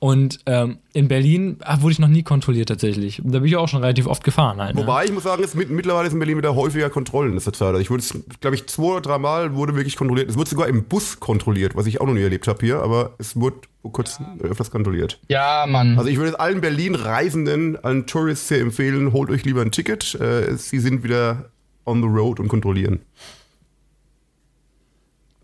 Und 0.00 0.38
ähm, 0.46 0.78
in 0.92 1.08
Berlin 1.08 1.56
ach, 1.62 1.82
wurde 1.82 1.92
ich 1.92 1.98
noch 1.98 2.08
nie 2.08 2.22
kontrolliert 2.22 2.68
tatsächlich. 2.68 3.20
Da 3.24 3.40
bin 3.40 3.48
ich 3.48 3.56
auch 3.56 3.66
schon 3.66 3.80
relativ 3.80 4.06
oft 4.06 4.22
gefahren. 4.22 4.60
Halt, 4.60 4.76
ne? 4.76 4.82
Wobei, 4.82 5.04
ich 5.04 5.12
muss 5.12 5.24
sagen, 5.24 5.42
es 5.42 5.56
mit, 5.56 5.70
mittlerweile 5.70 6.06
ist 6.06 6.12
in 6.12 6.20
Berlin 6.20 6.36
wieder 6.36 6.54
häufiger 6.54 6.88
Kontrollen. 6.88 7.34
Das 7.34 7.48
ist 7.48 7.60
ich 7.60 7.90
wurde, 7.90 8.04
glaube 8.40 8.54
ich, 8.54 8.68
zwei 8.68 8.84
oder 8.84 9.00
drei 9.00 9.18
Mal 9.18 9.56
wurde 9.56 9.74
wirklich 9.74 9.96
kontrolliert. 9.96 10.30
Es 10.30 10.36
wurde 10.36 10.50
sogar 10.50 10.68
im 10.68 10.84
Bus 10.84 11.18
kontrolliert, 11.18 11.74
was 11.74 11.86
ich 11.86 12.00
auch 12.00 12.06
noch 12.06 12.14
nie 12.14 12.22
erlebt 12.22 12.46
habe 12.46 12.64
hier, 12.64 12.80
aber 12.80 13.14
es 13.18 13.34
wurde 13.34 13.56
kurz 13.90 14.20
öfters 14.40 14.70
kontrolliert. 14.70 15.18
Ja, 15.28 15.66
Mann. 15.68 15.98
Also 15.98 16.10
ich 16.10 16.18
würde 16.18 16.38
allen 16.38 16.60
Berlin-Reisenden, 16.60 17.82
allen 17.82 18.06
Tourists 18.06 18.46
sehr 18.46 18.60
empfehlen, 18.60 19.12
holt 19.12 19.30
euch 19.30 19.44
lieber 19.44 19.62
ein 19.62 19.72
Ticket. 19.72 20.14
Äh, 20.14 20.56
sie 20.56 20.78
sind 20.78 21.02
wieder 21.02 21.46
on 21.84 22.02
the 22.02 22.08
road 22.08 22.38
und 22.38 22.46
kontrollieren. 22.46 23.00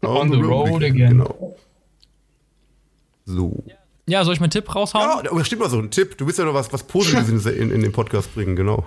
On, 0.02 0.16
on 0.16 0.30
the, 0.30 0.36
the, 0.36 0.42
road, 0.42 0.68
road 0.68 0.84
again. 0.84 1.18
Genau. 1.18 1.56
So. 3.24 3.64
Ja, 3.66 3.74
soll 4.24 4.34
ich 4.34 4.40
meinen 4.40 4.50
Tipp 4.50 4.74
raushauen? 4.74 5.24
Ja, 5.24 5.30
aber 5.30 5.44
stimmt 5.44 5.62
mal 5.62 5.70
so 5.70 5.78
ein 5.78 5.90
Tipp. 5.90 6.18
Du 6.18 6.26
willst 6.26 6.38
ja 6.38 6.44
noch 6.44 6.54
was, 6.54 6.72
was 6.72 6.82
Positives 6.86 7.46
in, 7.46 7.70
in 7.70 7.80
den 7.80 7.92
Podcast 7.92 8.34
bringen, 8.34 8.56
genau. 8.56 8.84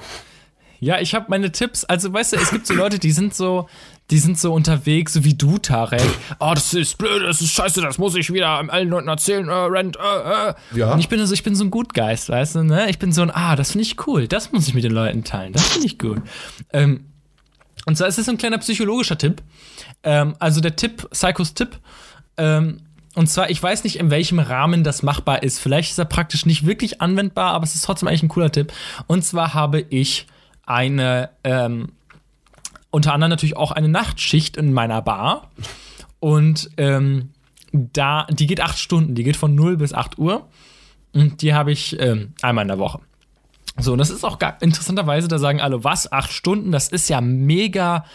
Ja, 0.80 0.99
ich 0.99 1.15
habe 1.15 1.26
meine 1.30 1.51
Tipps. 1.51 1.86
Also, 1.86 2.13
weißt 2.13 2.34
du, 2.34 2.38
es 2.38 2.51
gibt 2.51 2.68
so 2.68 2.74
Leute, 2.74 2.99
die 2.99 3.11
sind 3.11 3.34
so, 3.34 3.68
die 4.11 4.20
sind 4.20 4.38
so 4.38 4.53
unterwegs, 4.53 5.13
so 5.13 5.24
wie 5.24 5.34
du, 5.34 5.57
Tarek. 5.57 6.01
Oh, 6.39 6.51
das 6.53 6.74
ist 6.74 6.97
blöd, 6.97 7.24
das 7.24 7.41
ist 7.41 7.51
scheiße, 7.51 7.82
das 7.82 7.97
muss 7.97 8.15
ich 8.15 8.32
wieder 8.32 8.49
allen 8.49 8.89
Leuten 8.89 9.07
erzählen. 9.07 9.49
Äh, 9.49 9.53
Rent, 9.53 9.97
äh, 9.97 10.49
äh. 10.49 10.53
Ja. 10.76 10.93
Und 10.93 10.99
ich 10.99 11.09
bin 11.09 11.26
so, 11.26 11.34
ich 11.34 11.43
bin 11.43 11.55
so 11.55 11.63
ein 11.63 11.72
Gutgeist, 11.72 12.30
weißt 12.30 12.55
du, 12.55 12.63
ne? 12.63 12.89
Ich 12.89 12.99
bin 12.99 13.11
so 13.11 13.22
ein, 13.24 13.32
ah, 13.32 13.55
das 13.55 13.72
finde 13.72 13.86
ich 13.88 14.07
cool, 14.07 14.28
das 14.28 14.51
muss 14.51 14.68
ich 14.68 14.74
mit 14.76 14.84
den 14.84 14.91
Leuten 14.91 15.24
teilen, 15.24 15.53
das 15.53 15.68
finde 15.68 15.88
ich 15.88 15.97
gut. 15.97 16.22
Ähm, 16.72 17.05
und 17.86 17.97
zwar 17.97 18.07
ist 18.07 18.20
es 18.20 18.30
ein 18.30 18.38
kleiner 18.38 18.57
psychologischer 18.59 19.18
Tipp. 19.18 19.41
Ähm, 20.03 20.36
also 20.39 20.61
der 20.61 20.76
Tipp, 20.76 21.09
Psychos 21.09 21.53
Tipp, 21.53 21.80
ähm, 22.38 22.82
und 23.18 23.26
zwar, 23.26 23.49
ich 23.49 23.63
weiß 23.63 23.84
nicht, 23.84 23.95
in 23.95 24.11
welchem 24.11 24.38
Rahmen 24.38 24.84
das 24.84 25.01
machbar 25.01 25.41
ist. 25.41 25.57
Vielleicht 25.57 25.89
ist 25.89 25.97
er 25.97 26.05
praktisch 26.05 26.45
nicht 26.45 26.68
wirklich 26.68 27.01
anwendbar, 27.01 27.53
aber 27.53 27.63
es 27.63 27.74
ist 27.74 27.84
trotzdem 27.84 28.07
eigentlich 28.07 28.22
ein 28.22 28.30
cooler 28.30 28.51
Tipp. 28.51 28.72
Und 29.07 29.24
zwar 29.26 29.55
habe 29.55 29.80
ich 29.89 30.28
eine, 30.68 31.32
ähm, 31.43 31.93
unter 32.91 33.15
anderem 33.15 33.32
natürlich 33.32 33.57
auch 33.57 33.72
eine 33.72 33.89
Nachtschicht 33.89 34.55
in 34.55 34.72
meiner 34.72 35.01
Bar. 35.01 35.49
Und 36.20 36.70
ähm, 36.78 37.32
da, 37.72 38.28
die 38.30 38.45
geht 38.45 38.61
acht 38.61 38.78
Stunden, 38.78 39.15
die 39.15 39.24
geht 39.24 39.36
von 39.36 39.55
0 39.55 39.78
bis 39.78 39.93
8 39.93 40.20
Uhr. 40.20 40.47
Und 41.11 41.41
die 41.41 41.55
habe 41.55 41.72
ich 41.72 41.99
ähm, 41.99 42.34
einmal 42.43 42.65
in 42.65 42.70
der 42.70 42.78
Woche. 42.78 42.99
So, 43.80 43.93
und 43.93 43.97
das 43.97 44.11
ist 44.11 44.26
auch 44.26 44.38
gar, 44.38 44.61
interessanterweise, 44.61 45.28
da 45.28 45.39
sagen 45.39 45.59
alle, 45.59 45.84
was, 45.84 46.11
acht 46.11 46.32
Stunden, 46.32 46.72
das 46.72 46.89
ist 46.89 47.09
ja 47.09 47.20
mega 47.22 48.05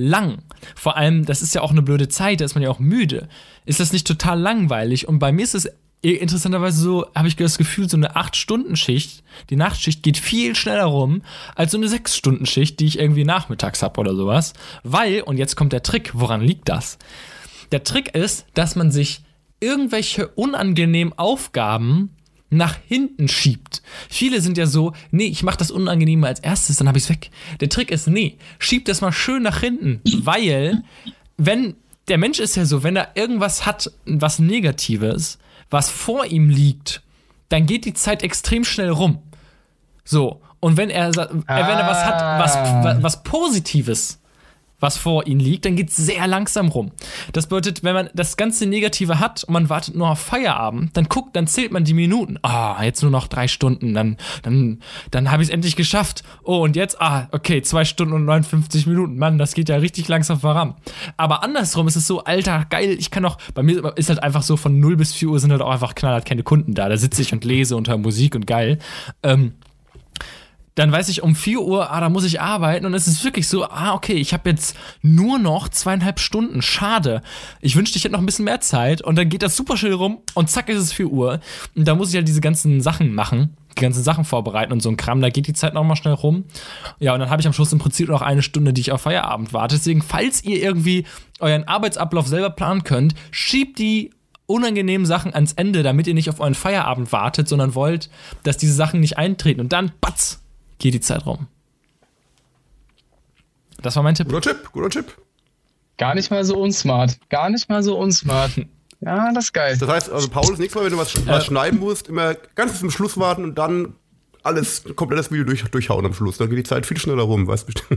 lang. 0.00 0.38
Vor 0.74 0.96
allem, 0.96 1.24
das 1.24 1.42
ist 1.42 1.54
ja 1.54 1.62
auch 1.62 1.70
eine 1.70 1.82
blöde 1.82 2.08
Zeit, 2.08 2.40
da 2.40 2.44
ist 2.44 2.54
man 2.54 2.62
ja 2.62 2.70
auch 2.70 2.78
müde. 2.78 3.28
Ist 3.64 3.80
das 3.80 3.92
nicht 3.92 4.06
total 4.06 4.40
langweilig? 4.40 5.06
Und 5.06 5.18
bei 5.18 5.32
mir 5.32 5.42
ist 5.42 5.54
es 5.54 5.68
interessanterweise 6.02 6.80
so, 6.80 7.06
habe 7.14 7.28
ich 7.28 7.36
das 7.36 7.58
Gefühl, 7.58 7.88
so 7.88 7.96
eine 7.96 8.16
8-Stunden-Schicht, 8.16 9.22
die 9.50 9.56
Nachtschicht 9.56 10.02
geht 10.02 10.16
viel 10.16 10.56
schneller 10.56 10.84
rum 10.84 11.22
als 11.54 11.72
so 11.72 11.78
eine 11.78 11.88
6-Stunden-Schicht, 11.88 12.80
die 12.80 12.86
ich 12.86 12.98
irgendwie 12.98 13.24
nachmittags 13.24 13.82
habe 13.82 14.00
oder 14.00 14.14
sowas. 14.14 14.54
Weil, 14.82 15.22
und 15.22 15.36
jetzt 15.36 15.56
kommt 15.56 15.72
der 15.72 15.82
Trick, 15.82 16.12
woran 16.14 16.40
liegt 16.40 16.68
das? 16.68 16.98
Der 17.70 17.84
Trick 17.84 18.14
ist, 18.14 18.46
dass 18.54 18.76
man 18.76 18.90
sich 18.90 19.22
irgendwelche 19.60 20.28
unangenehmen 20.28 21.12
Aufgaben 21.18 22.16
nach 22.50 22.76
hinten 22.86 23.28
schiebt. 23.28 23.82
Viele 24.08 24.40
sind 24.40 24.58
ja 24.58 24.66
so, 24.66 24.92
nee, 25.10 25.26
ich 25.26 25.42
mache 25.42 25.58
das 25.58 25.70
Unangenehme 25.70 26.26
als 26.26 26.40
erstes, 26.40 26.76
dann 26.76 26.88
habe 26.88 26.98
ich 26.98 27.04
es 27.04 27.10
weg. 27.10 27.30
Der 27.60 27.68
Trick 27.68 27.90
ist, 27.90 28.08
nee, 28.08 28.36
schiebt 28.58 28.88
das 28.88 29.00
mal 29.00 29.12
schön 29.12 29.42
nach 29.42 29.60
hinten, 29.60 30.00
weil 30.24 30.82
wenn 31.36 31.76
der 32.08 32.18
Mensch 32.18 32.40
ist 32.40 32.56
ja 32.56 32.64
so, 32.64 32.82
wenn 32.82 32.96
er 32.96 33.10
irgendwas 33.14 33.66
hat, 33.66 33.90
was 34.04 34.40
Negatives, 34.40 35.38
was 35.70 35.88
vor 35.88 36.26
ihm 36.26 36.50
liegt, 36.50 37.02
dann 37.48 37.66
geht 37.66 37.84
die 37.84 37.94
Zeit 37.94 38.22
extrem 38.22 38.64
schnell 38.64 38.90
rum. 38.90 39.22
So, 40.04 40.42
und 40.58 40.76
wenn 40.76 40.90
er, 40.90 41.08
ah. 41.08 41.34
wenn 41.46 41.78
er 41.78 41.86
was 41.86 42.04
hat, 42.04 42.40
was, 42.40 43.02
was 43.02 43.22
Positives, 43.22 44.19
was 44.80 44.96
vor 44.96 45.26
ihnen 45.26 45.40
liegt, 45.40 45.64
dann 45.64 45.76
geht 45.76 45.90
es 45.90 45.96
sehr 45.96 46.26
langsam 46.26 46.68
rum. 46.68 46.90
Das 47.32 47.46
bedeutet, 47.46 47.84
wenn 47.84 47.94
man 47.94 48.10
das 48.14 48.36
ganze 48.36 48.66
Negative 48.66 49.20
hat 49.20 49.44
und 49.44 49.52
man 49.52 49.68
wartet 49.68 49.94
nur 49.94 50.10
auf 50.10 50.18
Feierabend, 50.18 50.96
dann 50.96 51.04
guckt, 51.08 51.36
dann 51.36 51.46
zählt 51.46 51.72
man 51.72 51.84
die 51.84 51.94
Minuten. 51.94 52.38
Ah, 52.42 52.82
jetzt 52.82 53.02
nur 53.02 53.10
noch 53.10 53.28
drei 53.28 53.48
Stunden, 53.48 53.94
dann, 53.94 54.16
dann, 54.42 54.80
dann 55.10 55.30
habe 55.30 55.42
ich 55.42 55.48
es 55.48 55.54
endlich 55.54 55.76
geschafft. 55.76 56.22
Oh, 56.42 56.58
und 56.64 56.76
jetzt, 56.76 57.00
ah, 57.00 57.28
okay, 57.32 57.62
zwei 57.62 57.84
Stunden 57.84 58.14
und 58.14 58.24
59 58.24 58.86
Minuten. 58.86 59.16
Mann, 59.18 59.38
das 59.38 59.54
geht 59.54 59.68
ja 59.68 59.76
richtig 59.76 60.08
langsam 60.08 60.40
voran. 60.40 60.74
Aber 61.16 61.42
andersrum 61.42 61.86
ist 61.88 61.96
es 61.96 62.06
so, 62.06 62.24
alter, 62.24 62.66
geil, 62.70 62.96
ich 62.98 63.10
kann 63.10 63.22
doch, 63.22 63.38
bei 63.54 63.62
mir 63.62 63.96
ist 63.96 64.08
halt 64.08 64.22
einfach 64.22 64.42
so, 64.42 64.56
von 64.56 64.80
0 64.80 64.96
bis 64.96 65.12
4 65.12 65.28
Uhr 65.28 65.40
sind 65.40 65.52
halt 65.52 65.62
auch 65.62 65.70
einfach 65.70 65.94
knallhart 65.94 66.24
keine 66.24 66.42
Kunden 66.42 66.74
da. 66.74 66.88
Da 66.88 66.96
sitze 66.96 67.22
ich 67.22 67.32
und 67.32 67.44
lese 67.44 67.76
unter 67.76 67.96
Musik 67.98 68.34
und 68.34 68.46
geil. 68.46 68.78
Ähm, 69.22 69.54
dann 70.80 70.92
weiß 70.92 71.10
ich 71.10 71.22
um 71.22 71.34
4 71.34 71.60
Uhr, 71.60 71.90
ah, 71.90 72.00
da 72.00 72.08
muss 72.08 72.24
ich 72.24 72.40
arbeiten 72.40 72.86
und 72.86 72.94
es 72.94 73.06
ist 73.06 73.22
wirklich 73.22 73.46
so, 73.46 73.64
ah, 73.64 73.92
okay, 73.92 74.14
ich 74.14 74.32
habe 74.32 74.48
jetzt 74.48 74.74
nur 75.02 75.38
noch 75.38 75.68
zweieinhalb 75.68 76.18
Stunden. 76.18 76.62
Schade. 76.62 77.20
Ich 77.60 77.76
wünschte, 77.76 77.98
ich 77.98 78.04
hätte 78.04 78.14
noch 78.14 78.20
ein 78.20 78.24
bisschen 78.24 78.46
mehr 78.46 78.62
Zeit 78.62 79.02
und 79.02 79.16
dann 79.16 79.28
geht 79.28 79.42
das 79.42 79.56
super 79.56 79.76
schnell 79.76 79.92
rum 79.92 80.20
und 80.32 80.48
zack 80.48 80.70
ist 80.70 80.78
es 80.78 80.94
4 80.94 81.08
Uhr. 81.08 81.40
Und 81.76 81.86
da 81.86 81.94
muss 81.94 82.08
ich 82.08 82.16
halt 82.16 82.26
diese 82.26 82.40
ganzen 82.40 82.80
Sachen 82.80 83.14
machen, 83.14 83.58
die 83.76 83.82
ganzen 83.82 84.02
Sachen 84.02 84.24
vorbereiten 84.24 84.72
und 84.72 84.80
so 84.80 84.88
ein 84.88 84.96
Kram. 84.96 85.20
Da 85.20 85.28
geht 85.28 85.46
die 85.46 85.52
Zeit 85.52 85.74
nochmal 85.74 85.96
schnell 85.96 86.14
rum. 86.14 86.44
Ja, 86.98 87.12
und 87.12 87.20
dann 87.20 87.28
habe 87.28 87.42
ich 87.42 87.46
am 87.46 87.52
Schluss 87.52 87.74
im 87.74 87.78
Prinzip 87.78 88.08
noch 88.08 88.22
eine 88.22 88.40
Stunde, 88.40 88.72
die 88.72 88.80
ich 88.80 88.90
auf 88.90 89.02
Feierabend 89.02 89.52
warte. 89.52 89.76
Deswegen, 89.76 90.00
falls 90.00 90.42
ihr 90.44 90.62
irgendwie 90.62 91.04
euren 91.40 91.64
Arbeitsablauf 91.64 92.26
selber 92.26 92.48
planen 92.48 92.84
könnt, 92.84 93.14
schiebt 93.30 93.78
die 93.78 94.12
unangenehmen 94.46 95.06
Sachen 95.06 95.34
ans 95.34 95.52
Ende, 95.52 95.82
damit 95.82 96.06
ihr 96.06 96.14
nicht 96.14 96.30
auf 96.30 96.40
euren 96.40 96.54
Feierabend 96.54 97.12
wartet, 97.12 97.48
sondern 97.48 97.74
wollt, 97.74 98.08
dass 98.44 98.56
diese 98.56 98.72
Sachen 98.72 99.00
nicht 99.00 99.18
eintreten. 99.18 99.60
Und 99.60 99.74
dann, 99.74 99.92
batz, 100.00 100.40
geht 100.80 100.94
die 100.94 101.00
Zeit 101.00 101.24
rum. 101.24 101.46
Das 103.80 103.94
war 103.96 104.02
mein 104.02 104.14
Tipp. 104.14 104.28
Guter 104.28 104.52
Tipp, 104.52 104.72
guter 104.72 104.90
Tipp. 104.90 105.16
Gar 105.96 106.14
nicht 106.14 106.30
mal 106.30 106.44
so 106.44 106.58
unsmart. 106.58 107.18
Gar 107.28 107.50
nicht 107.50 107.68
mal 107.68 107.82
so 107.82 107.96
unsmart. 107.96 108.52
Ja, 109.02 109.32
das 109.32 109.44
ist 109.44 109.54
geil. 109.54 109.74
Das 109.80 109.88
heißt, 109.88 110.10
also 110.10 110.28
Paul, 110.28 110.50
das 110.50 110.58
nächste 110.58 110.78
Mal, 110.78 110.84
wenn 110.84 110.92
du 110.92 110.98
was, 110.98 111.14
äh, 111.14 111.26
was 111.26 111.46
schneiden 111.46 111.80
musst, 111.80 112.08
immer 112.08 112.34
ganz 112.54 112.72
bis 112.72 112.80
zum 112.80 112.90
Schluss 112.90 113.16
warten 113.16 113.44
und 113.44 113.54
dann 113.56 113.94
alles, 114.42 114.84
komplettes 114.94 115.30
Video 115.30 115.44
durch, 115.44 115.64
durchhauen 115.64 116.04
am 116.04 116.12
Schluss. 116.12 116.36
Dann 116.36 116.50
geht 116.50 116.58
die 116.58 116.64
Zeit 116.64 116.84
viel 116.84 116.98
schneller 116.98 117.22
rum, 117.22 117.46
weißt 117.46 117.66
du. 117.66 117.96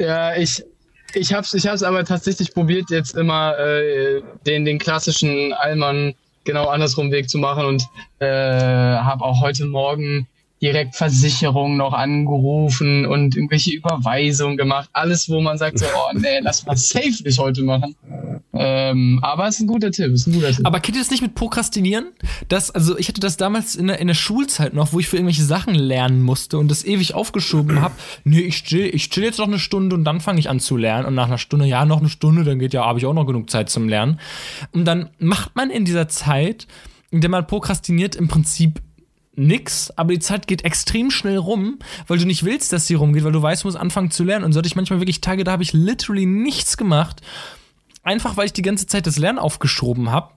Ja, 0.00 0.34
ich, 0.34 0.64
ich 1.12 1.34
hab's, 1.34 1.52
ich 1.52 1.66
hab's 1.66 1.82
aber 1.82 2.06
tatsächlich 2.06 2.54
probiert, 2.54 2.88
jetzt 2.88 3.14
immer 3.14 3.58
äh, 3.58 4.22
den, 4.46 4.64
den 4.64 4.78
klassischen 4.78 5.52
Allmann 5.52 6.14
genau 6.44 6.66
andersrum 6.68 7.10
Weg 7.10 7.28
zu 7.28 7.38
machen 7.38 7.64
und 7.64 7.86
äh, 8.18 8.26
habe 8.26 9.24
auch 9.24 9.40
heute 9.40 9.66
Morgen 9.66 10.28
direkt 10.62 10.94
Versicherung 10.94 11.76
noch 11.76 11.92
angerufen 11.92 13.06
und 13.06 13.34
irgendwelche 13.34 13.72
Überweisungen 13.72 14.56
gemacht. 14.56 14.90
Alles, 14.92 15.28
wo 15.30 15.40
man 15.40 15.56
sagt 15.56 15.78
so, 15.78 15.86
oh 15.86 16.18
nee, 16.18 16.40
lass 16.42 16.66
mal 16.66 16.76
safe 16.76 17.22
nicht 17.24 17.38
heute 17.38 17.62
machen. 17.62 17.94
Ähm, 18.52 19.20
aber 19.22 19.48
ist 19.48 19.60
ein 19.60 19.66
guter 19.66 19.90
Tipp, 19.90 20.12
ist 20.12 20.26
ein 20.26 20.34
guter 20.34 20.52
Tipp. 20.52 20.66
Aber 20.66 20.80
kennt 20.80 20.96
ihr 20.96 21.02
das 21.02 21.10
nicht 21.10 21.22
mit 21.22 21.34
Prokrastinieren? 21.34 22.08
Das, 22.48 22.70
also 22.70 22.98
ich 22.98 23.08
hatte 23.08 23.20
das 23.20 23.38
damals 23.38 23.74
in 23.74 23.86
der, 23.86 24.00
in 24.00 24.08
der 24.08 24.14
Schulzeit 24.14 24.74
noch, 24.74 24.92
wo 24.92 25.00
ich 25.00 25.08
für 25.08 25.16
irgendwelche 25.16 25.44
Sachen 25.44 25.74
lernen 25.74 26.20
musste 26.20 26.58
und 26.58 26.70
das 26.70 26.84
ewig 26.84 27.14
aufgeschoben 27.14 27.80
habe. 27.80 27.94
Nee, 28.24 28.40
ich 28.40 28.64
chill, 28.64 28.90
ich 28.92 29.08
chill 29.08 29.24
jetzt 29.24 29.38
noch 29.38 29.46
eine 29.46 29.58
Stunde 29.58 29.96
und 29.96 30.04
dann 30.04 30.20
fange 30.20 30.40
ich 30.40 30.50
an 30.50 30.60
zu 30.60 30.76
lernen. 30.76 31.06
Und 31.06 31.14
nach 31.14 31.28
einer 31.28 31.38
Stunde, 31.38 31.64
ja, 31.64 31.86
noch 31.86 32.00
eine 32.00 32.10
Stunde, 32.10 32.44
dann 32.44 32.58
geht 32.58 32.74
ja, 32.74 32.84
habe 32.84 32.98
ich 32.98 33.06
auch 33.06 33.14
noch 33.14 33.24
genug 33.24 33.48
Zeit 33.48 33.70
zum 33.70 33.88
Lernen. 33.88 34.20
Und 34.72 34.84
dann 34.84 35.10
macht 35.18 35.56
man 35.56 35.70
in 35.70 35.84
dieser 35.84 36.08
Zeit, 36.08 36.66
in 37.10 37.20
der 37.20 37.30
man 37.30 37.46
prokrastiniert, 37.46 38.14
im 38.14 38.28
Prinzip 38.28 38.80
nix, 39.34 39.90
aber 39.96 40.12
die 40.12 40.18
Zeit 40.18 40.46
geht 40.46 40.64
extrem 40.64 41.10
schnell 41.10 41.38
rum, 41.38 41.78
weil 42.06 42.18
du 42.18 42.26
nicht 42.26 42.44
willst, 42.44 42.72
dass 42.72 42.86
sie 42.86 42.94
rumgeht, 42.94 43.24
weil 43.24 43.32
du 43.32 43.42
weißt, 43.42 43.62
du 43.62 43.68
musst 43.68 43.78
anfangen 43.78 44.10
zu 44.10 44.24
lernen. 44.24 44.44
Und 44.44 44.52
so 44.52 44.58
hatte 44.58 44.66
ich 44.66 44.76
manchmal 44.76 45.00
wirklich 45.00 45.20
Tage, 45.20 45.44
da 45.44 45.52
habe 45.52 45.62
ich 45.62 45.72
literally 45.72 46.26
nichts 46.26 46.76
gemacht. 46.76 47.20
Einfach 48.02 48.36
weil 48.36 48.46
ich 48.46 48.52
die 48.52 48.62
ganze 48.62 48.86
Zeit 48.86 49.06
das 49.06 49.18
Lernen 49.18 49.38
aufgeschoben 49.38 50.10
habe. 50.10 50.32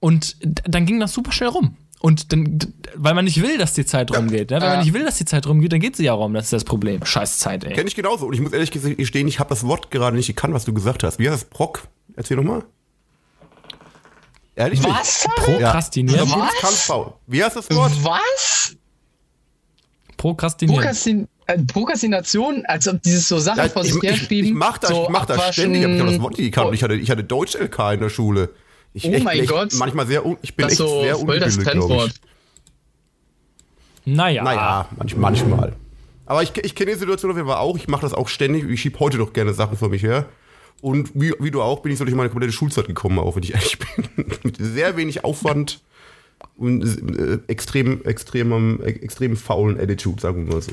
Und 0.00 0.36
dann 0.42 0.86
ging 0.86 1.00
das 1.00 1.12
super 1.12 1.32
schnell 1.32 1.50
rum. 1.50 1.76
Und 2.00 2.32
dann, 2.32 2.58
weil 2.94 3.14
man 3.14 3.24
nicht 3.24 3.42
will, 3.42 3.58
dass 3.58 3.72
die 3.72 3.86
Zeit 3.86 4.16
rumgeht. 4.16 4.50
Ne? 4.50 4.60
Wenn 4.60 4.68
man 4.68 4.80
nicht 4.80 4.92
will, 4.92 5.04
dass 5.04 5.16
die 5.16 5.24
Zeit 5.24 5.46
rumgeht, 5.46 5.72
dann 5.72 5.80
geht 5.80 5.96
sie 5.96 6.04
ja 6.04 6.12
rum. 6.12 6.34
Das 6.34 6.44
ist 6.44 6.52
das 6.52 6.64
Problem. 6.64 7.04
Scheiß 7.04 7.38
Zeit, 7.38 7.64
ey. 7.64 7.72
Kenn 7.72 7.86
ich 7.86 7.94
genauso. 7.94 8.26
Und 8.26 8.34
ich 8.34 8.40
muss 8.40 8.52
ehrlich 8.52 8.70
gestehen, 8.70 9.28
ich 9.28 9.40
habe 9.40 9.48
das 9.48 9.66
Wort 9.66 9.90
gerade 9.90 10.16
nicht 10.16 10.26
gekannt, 10.26 10.52
was 10.52 10.64
du 10.64 10.74
gesagt 10.74 11.02
hast. 11.02 11.18
Wie 11.18 11.28
heißt 11.28 11.42
das? 11.42 11.48
Proc? 11.48 11.88
Erzähl 12.14 12.36
nochmal. 12.36 12.64
Ehrlich 14.56 14.82
Was? 14.82 15.28
Prokrastinieren. 15.36 16.30
Was? 16.30 16.90
Wie 17.26 17.44
heißt 17.44 17.56
das 17.56 17.70
Wort? 17.70 17.92
Was? 18.02 18.74
Prokrastinieren. 20.16 20.80
Prokrastin 20.80 21.28
äh, 21.46 21.58
Prokrastination, 21.58 22.64
als 22.66 22.88
ob 22.88 23.02
dieses 23.02 23.28
so 23.28 23.38
Sachen 23.38 23.58
ja, 23.58 23.68
vor 23.68 23.84
sich 23.84 24.02
herschrieben. 24.02 24.46
Ich, 24.46 24.50
ich 24.52 24.56
mach 24.56 24.78
das, 24.78 24.90
so 24.90 25.04
ich 25.04 25.08
mach 25.10 25.26
das 25.26 25.52
ständig, 25.52 25.82
ich 25.82 26.00
habe 26.00 26.10
das 26.10 26.20
Wort 26.20 26.38
nicht 26.38 26.46
gekannt. 26.46 26.74
Ich 26.74 26.82
hatte, 26.82 26.94
ich 26.94 27.10
hatte 27.10 27.22
Deutsch-LK 27.22 27.92
in 27.92 28.00
der 28.00 28.08
Schule. 28.08 28.50
Ich, 28.94 29.04
oh 29.04 29.12
echt, 29.12 29.24
mein 29.24 29.38
echt, 29.38 29.50
Gott. 29.50 29.74
Manchmal 29.74 30.06
sehr, 30.06 30.24
ich 30.40 30.56
bin 30.56 30.64
das 30.64 30.72
echt 30.72 30.78
so 30.78 31.02
sehr 31.02 31.20
ungebildet, 31.20 31.60
glaube 31.60 32.06
ich. 32.06 32.14
Naja. 34.06 34.42
Naja, 34.42 34.88
manch, 34.96 35.16
manchmal. 35.16 35.74
Aber 36.24 36.42
ich, 36.42 36.56
ich 36.64 36.74
kenne 36.74 36.92
die 36.92 36.98
Situation 36.98 37.30
auf 37.30 37.36
jeden 37.36 37.48
Fall 37.48 37.58
auch. 37.58 37.76
Ich 37.76 37.88
mache 37.88 38.02
das 38.02 38.14
auch 38.14 38.28
ständig. 38.28 38.68
Ich 38.68 38.80
schiebe 38.80 38.98
heute 39.00 39.18
noch 39.18 39.32
gerne 39.32 39.52
Sachen 39.52 39.76
vor 39.76 39.90
mich 39.90 40.02
her. 40.02 40.26
Und 40.80 41.10
wie, 41.14 41.32
wie 41.38 41.50
du 41.50 41.62
auch, 41.62 41.80
bin 41.80 41.92
ich 41.92 41.98
so 41.98 42.04
durch 42.04 42.16
meine 42.16 42.28
komplette 42.28 42.52
Schulzeit 42.52 42.86
gekommen, 42.86 43.18
auch 43.18 43.36
wenn 43.36 43.42
ich 43.42 43.54
ehrlich 43.54 43.78
bin. 43.78 44.26
Mit 44.42 44.56
sehr 44.58 44.96
wenig 44.96 45.24
Aufwand 45.24 45.80
und 46.56 46.84
äh, 47.18 47.38
extrem, 47.48 48.04
extremem, 48.04 48.82
extrem 48.82 49.36
faulen 49.36 49.80
Attitude, 49.80 50.20
sagen 50.20 50.46
wir 50.46 50.54
mal 50.54 50.62
so. 50.62 50.72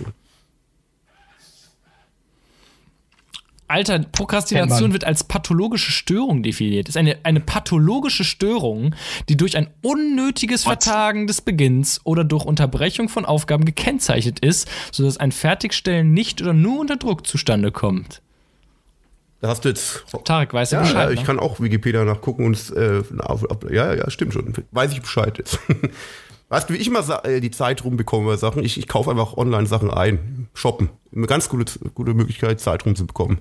Alter, 3.73 3.99
Prokrastination 3.99 4.93
wird 4.93 5.03
als 5.03 5.23
pathologische 5.23 5.91
Störung 5.91 6.43
definiert. 6.43 6.87
Das 6.87 6.95
ist 6.95 6.99
eine, 6.99 7.17
eine 7.23 7.39
pathologische 7.39 8.23
Störung, 8.23 8.93
die 9.29 9.37
durch 9.37 9.57
ein 9.57 9.67
unnötiges 9.81 10.67
What? 10.67 10.83
Vertagen 10.83 11.25
des 11.25 11.41
Beginns 11.41 11.99
oder 12.03 12.23
durch 12.23 12.45
Unterbrechung 12.45 13.09
von 13.09 13.25
Aufgaben 13.25 13.65
gekennzeichnet 13.65 14.39
ist, 14.41 14.69
sodass 14.91 15.17
ein 15.17 15.31
Fertigstellen 15.31 16.13
nicht 16.13 16.41
oder 16.41 16.53
nur 16.53 16.79
unter 16.79 16.97
Druck 16.97 17.25
zustande 17.25 17.71
kommt. 17.71 18.21
Da 19.43 19.49
hast 19.49 19.65
du 19.65 19.69
jetzt. 19.69 20.05
Tarek, 20.23 20.53
weißt 20.53 20.71
du 20.71 20.77
ja, 20.77 20.81
Bescheid? 20.83 21.07
Ja, 21.07 21.11
ich 21.11 21.19
ne? 21.19 21.25
kann 21.25 21.37
auch 21.37 21.59
Wikipedia 21.59 22.05
nachgucken 22.05 22.45
und 22.45 22.73
äh, 22.77 23.03
ja, 23.71 23.93
ja, 23.93 24.09
stimmt 24.09 24.33
schon. 24.33 24.53
Weiß 24.71 24.93
ich 24.93 25.01
Bescheid 25.01 25.37
jetzt. 25.37 25.59
weißt 26.47 26.69
du, 26.69 26.73
wie 26.73 26.77
ich 26.77 26.87
immer 26.87 27.25
äh, 27.25 27.41
die 27.41 27.51
Zeit 27.51 27.83
rumbekomme 27.83 28.25
bei 28.25 28.37
Sachen? 28.37 28.63
Ich, 28.63 28.77
ich 28.77 28.87
kaufe 28.87 29.11
einfach 29.11 29.35
online 29.35 29.65
Sachen 29.65 29.91
ein. 29.91 30.47
Shoppen. 30.53 30.91
Eine 31.13 31.27
ganz 31.27 31.49
gute, 31.49 31.77
gute 31.93 32.13
Möglichkeit, 32.13 32.61
Zeit 32.61 32.85
rumzubekommen. 32.85 33.39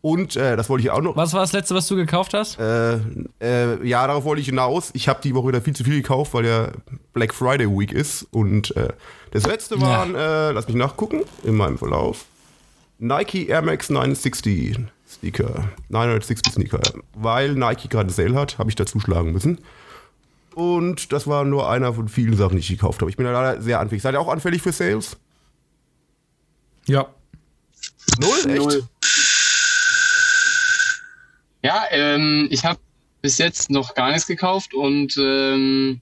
Und 0.00 0.36
äh, 0.36 0.56
das 0.56 0.70
wollte 0.70 0.84
ich 0.84 0.90
auch 0.90 1.02
noch. 1.02 1.16
Was 1.16 1.34
war 1.34 1.42
das 1.42 1.52
letzte, 1.52 1.74
was 1.74 1.86
du 1.86 1.96
gekauft 1.96 2.32
hast? 2.32 2.58
Äh, 2.58 2.94
äh, 3.42 3.86
ja, 3.86 4.06
darauf 4.06 4.24
wollte 4.24 4.40
ich 4.40 4.46
hinaus. 4.46 4.88
Ich 4.94 5.06
habe 5.06 5.20
die 5.22 5.34
Woche 5.34 5.48
wieder 5.48 5.60
viel 5.60 5.76
zu 5.76 5.84
viel 5.84 6.00
gekauft, 6.00 6.32
weil 6.32 6.46
ja 6.46 6.68
Black 7.12 7.34
Friday 7.34 7.68
Week 7.68 7.92
ist. 7.92 8.26
Und 8.30 8.74
äh, 8.74 8.88
das 9.32 9.46
letzte 9.46 9.78
waren, 9.82 10.14
ja. 10.14 10.48
äh, 10.48 10.52
lass 10.52 10.66
mich 10.66 10.76
nachgucken, 10.76 11.24
in 11.44 11.56
meinem 11.56 11.76
Verlauf. 11.76 12.24
Nike 12.98 13.48
Air 13.48 13.60
Max 13.60 13.90
960. 13.90 14.86
Sneaker, 15.14 15.70
960 15.88 16.52
Sneaker. 16.52 16.80
Weil 17.14 17.54
Nike 17.54 17.88
gerade 17.88 18.10
Sale 18.10 18.34
hat, 18.34 18.58
habe 18.58 18.70
ich 18.70 18.76
da 18.76 18.86
zuschlagen 18.86 19.32
müssen. 19.32 19.58
Und 20.54 21.12
das 21.12 21.26
war 21.26 21.44
nur 21.44 21.70
einer 21.70 21.94
von 21.94 22.08
vielen 22.08 22.36
Sachen, 22.36 22.56
die 22.56 22.60
ich 22.60 22.68
gekauft 22.68 23.00
habe. 23.00 23.10
Ich 23.10 23.16
bin 23.16 23.24
da 23.24 23.32
leider 23.32 23.62
sehr 23.62 23.80
anfällig. 23.80 24.02
Seid 24.02 24.14
ihr 24.14 24.20
auch 24.20 24.28
anfällig 24.28 24.62
für 24.62 24.72
Sales? 24.72 25.16
Ja. 26.86 27.08
Null? 28.20 28.50
Echt? 28.50 28.58
Null. 28.58 28.88
Ja, 31.62 31.84
ähm, 31.90 32.48
ich 32.50 32.64
habe 32.64 32.78
bis 33.22 33.38
jetzt 33.38 33.70
noch 33.70 33.94
gar 33.94 34.10
nichts 34.10 34.26
gekauft 34.26 34.74
und 34.74 35.16
ähm, 35.16 36.00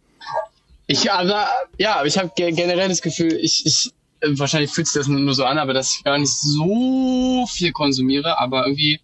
ich, 0.86 1.12
aber, 1.12 1.48
ja, 1.78 2.02
ich 2.04 2.18
habe 2.18 2.32
generell 2.34 2.88
das 2.88 3.02
Gefühl, 3.02 3.34
ich, 3.34 3.66
ich 3.66 3.92
wahrscheinlich 4.36 4.70
fühlt 4.70 4.86
sich 4.86 5.00
das 5.00 5.08
nur 5.08 5.34
so 5.34 5.44
an, 5.44 5.58
aber 5.58 5.74
dass 5.74 5.94
ich 5.94 6.04
gar 6.04 6.18
nicht 6.18 6.32
so 6.32 7.46
viel 7.50 7.72
konsumiere, 7.72 8.38
aber 8.38 8.66
irgendwie 8.66 9.00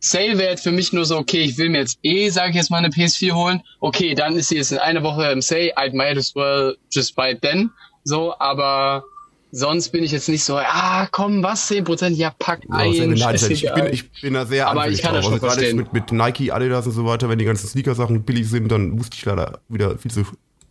Sale 0.00 0.36
wäre 0.36 0.58
für 0.58 0.70
mich 0.70 0.92
nur 0.92 1.06
so, 1.06 1.16
okay, 1.16 1.40
ich 1.40 1.56
will 1.56 1.70
mir 1.70 1.78
jetzt 1.78 1.98
eh, 2.02 2.28
sage 2.28 2.50
ich 2.50 2.56
jetzt 2.56 2.70
mal, 2.70 2.76
eine 2.76 2.88
PS4 2.88 3.32
holen. 3.32 3.62
Okay, 3.80 4.14
dann 4.14 4.36
ist 4.36 4.50
sie 4.50 4.56
jetzt 4.56 4.70
in 4.70 4.76
einer 4.76 5.02
Woche 5.02 5.32
im 5.32 5.40
Sale. 5.40 5.72
I 5.78 5.90
might 5.94 6.18
as 6.18 6.34
well 6.36 6.76
just 6.90 7.16
buy 7.16 7.30
it 7.30 7.40
then. 7.40 7.70
So, 8.04 8.38
aber 8.38 9.02
sonst 9.50 9.92
bin 9.92 10.04
ich 10.04 10.12
jetzt 10.12 10.28
nicht 10.28 10.44
so, 10.44 10.58
ah, 10.58 11.08
komm, 11.10 11.42
was, 11.42 11.70
10%? 11.70 12.10
Ja, 12.10 12.34
pack 12.38 12.60
ein. 12.68 12.92
Ja, 12.92 13.06
nein, 13.06 13.34
ich, 13.36 13.72
bin, 13.72 13.86
ich 13.86 14.10
bin 14.20 14.34
da 14.34 14.44
sehr 14.44 14.68
Aber 14.68 14.88
ich 14.90 15.00
kann 15.00 15.14
das 15.14 15.24
schon 15.24 15.34
also 15.34 15.46
verstehen. 15.46 15.78
Mit, 15.78 15.94
mit 15.94 16.12
Nike, 16.12 16.52
Adidas 16.52 16.86
und 16.86 16.92
so 16.92 17.06
weiter, 17.06 17.30
wenn 17.30 17.38
die 17.38 17.46
ganzen 17.46 17.66
Sneaker-Sachen 17.66 18.24
billig 18.24 18.50
sind, 18.50 18.70
dann 18.70 18.90
musste 18.90 19.16
ich 19.16 19.24
leider 19.24 19.60
wieder 19.70 19.96
viel 19.96 20.10
zu 20.10 20.26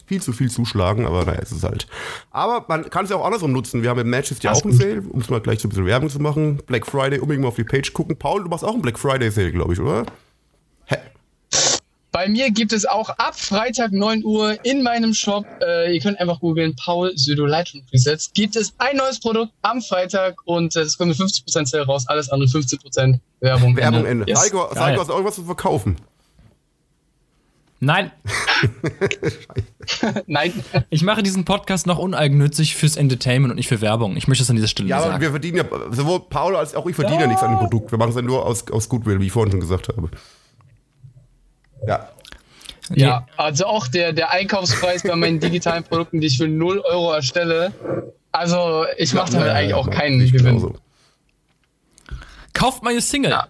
viel 0.05 0.21
zu 0.21 0.33
viel 0.33 0.49
zuschlagen, 0.49 1.05
aber 1.05 1.25
naja, 1.25 1.39
es 1.41 1.51
ist 1.51 1.63
halt. 1.63 1.87
Aber 2.31 2.65
man 2.67 2.89
kann 2.89 3.05
es 3.05 3.11
ja 3.11 3.17
auch 3.17 3.25
andersrum 3.25 3.51
nutzen. 3.51 3.83
Wir 3.83 3.89
haben 3.89 3.99
im 3.99 4.09
Manchester 4.09 4.49
ja 4.49 4.51
auch 4.51 4.63
einen 4.63 4.73
Sale, 4.73 5.01
um 5.01 5.21
es 5.21 5.29
mal 5.29 5.41
gleich 5.41 5.59
so 5.59 5.67
ein 5.67 5.69
bisschen 5.69 5.85
Werbung 5.85 6.09
zu 6.09 6.19
machen. 6.19 6.57
Black 6.65 6.85
Friday, 6.85 7.19
unbedingt 7.19 7.43
mal 7.43 7.49
auf 7.49 7.55
die 7.55 7.63
Page 7.63 7.93
gucken. 7.93 8.17
Paul, 8.17 8.43
du 8.43 8.49
machst 8.49 8.63
auch 8.63 8.73
einen 8.73 8.81
Black 8.81 8.99
Friday 8.99 9.31
Sale, 9.31 9.51
glaube 9.51 9.73
ich, 9.73 9.79
oder? 9.79 10.05
Hä? 10.85 10.97
Bei 12.11 12.29
mir 12.29 12.51
gibt 12.51 12.73
es 12.73 12.85
auch 12.85 13.09
ab 13.09 13.33
Freitag 13.35 13.91
9 13.91 14.23
Uhr 14.23 14.63
in 14.63 14.83
meinem 14.83 15.15
Shop, 15.15 15.47
äh, 15.61 15.95
ihr 15.95 15.99
könnt 15.99 16.19
einfach 16.19 16.39
googeln, 16.41 16.75
Paul 16.75 17.11
Südo 17.15 17.47
Lightroom 17.47 17.83
Presets, 17.89 18.31
gibt 18.33 18.55
es 18.55 18.71
ein 18.77 18.97
neues 18.97 19.19
Produkt 19.19 19.51
am 19.63 19.81
Freitag 19.81 20.35
und 20.45 20.75
es 20.75 20.93
äh, 20.93 20.97
kommt 20.99 21.09
mit 21.09 21.17
50% 21.17 21.65
Sale 21.65 21.85
raus, 21.87 22.07
alles 22.07 22.29
andere 22.29 22.47
15% 22.47 23.19
Werbung. 23.39 23.75
Werbung 23.75 24.05
Ende. 24.05 24.25
Yes. 24.27 24.43
Heiko, 24.43 24.69
Heiko, 24.75 24.99
hast 24.99 25.09
du 25.09 25.13
irgendwas 25.13 25.35
zu 25.35 25.43
verkaufen? 25.43 25.97
Nein. 27.83 28.11
Nein. 30.27 30.53
Ich 30.89 31.03
mache 31.03 31.21
diesen 31.21 31.43
Podcast 31.43 31.85
noch 31.85 31.99
uneigennützig 31.99 32.77
fürs 32.77 32.95
Entertainment 32.95 33.51
und 33.51 33.57
nicht 33.57 33.67
für 33.67 33.81
Werbung. 33.81 34.15
Ich 34.15 34.29
möchte 34.29 34.43
es 34.43 34.49
an 34.49 34.55
dieser 34.55 34.69
Stelle 34.69 34.87
ja, 34.87 34.99
sagen. 34.99 35.09
Ja, 35.09 35.15
aber 35.15 35.21
wir 35.21 35.31
verdienen 35.31 35.57
ja, 35.57 35.65
sowohl 35.91 36.21
Paul 36.21 36.55
als 36.55 36.75
auch 36.75 36.85
ich 36.85 36.95
verdienen 36.95 37.19
ja, 37.19 37.25
ja 37.25 37.27
nichts 37.27 37.43
an 37.43 37.51
dem 37.51 37.59
Produkt. 37.59 37.91
Wir 37.91 37.97
machen 37.97 38.11
es 38.11 38.15
ja 38.15 38.21
nur 38.21 38.45
aus, 38.45 38.71
aus 38.71 38.87
Goodwill, 38.87 39.19
wie 39.19 39.25
ich 39.25 39.33
vorhin 39.33 39.51
schon 39.51 39.59
gesagt 39.59 39.89
habe. 39.89 40.09
Ja. 41.85 42.09
Ja, 42.95 43.27
also 43.37 43.65
auch 43.65 43.87
der, 43.87 44.13
der 44.13 44.31
Einkaufspreis 44.31 45.03
bei 45.03 45.15
meinen 45.15 45.39
digitalen 45.39 45.83
Produkten, 45.83 46.21
die 46.21 46.27
ich 46.27 46.37
für 46.37 46.47
0 46.47 46.79
Euro 46.79 47.13
erstelle. 47.13 47.73
Also 48.31 48.85
ich 48.97 49.13
mache 49.13 49.31
damit 49.31 49.47
ja, 49.47 49.53
eigentlich 49.53 49.73
auch 49.73 49.89
keinen 49.89 50.19
Gewinn. 50.19 50.45
Genauso. 50.45 50.75
Kauft 52.53 52.83
meine 52.83 53.01
Single. 53.01 53.31
Ja. 53.31 53.47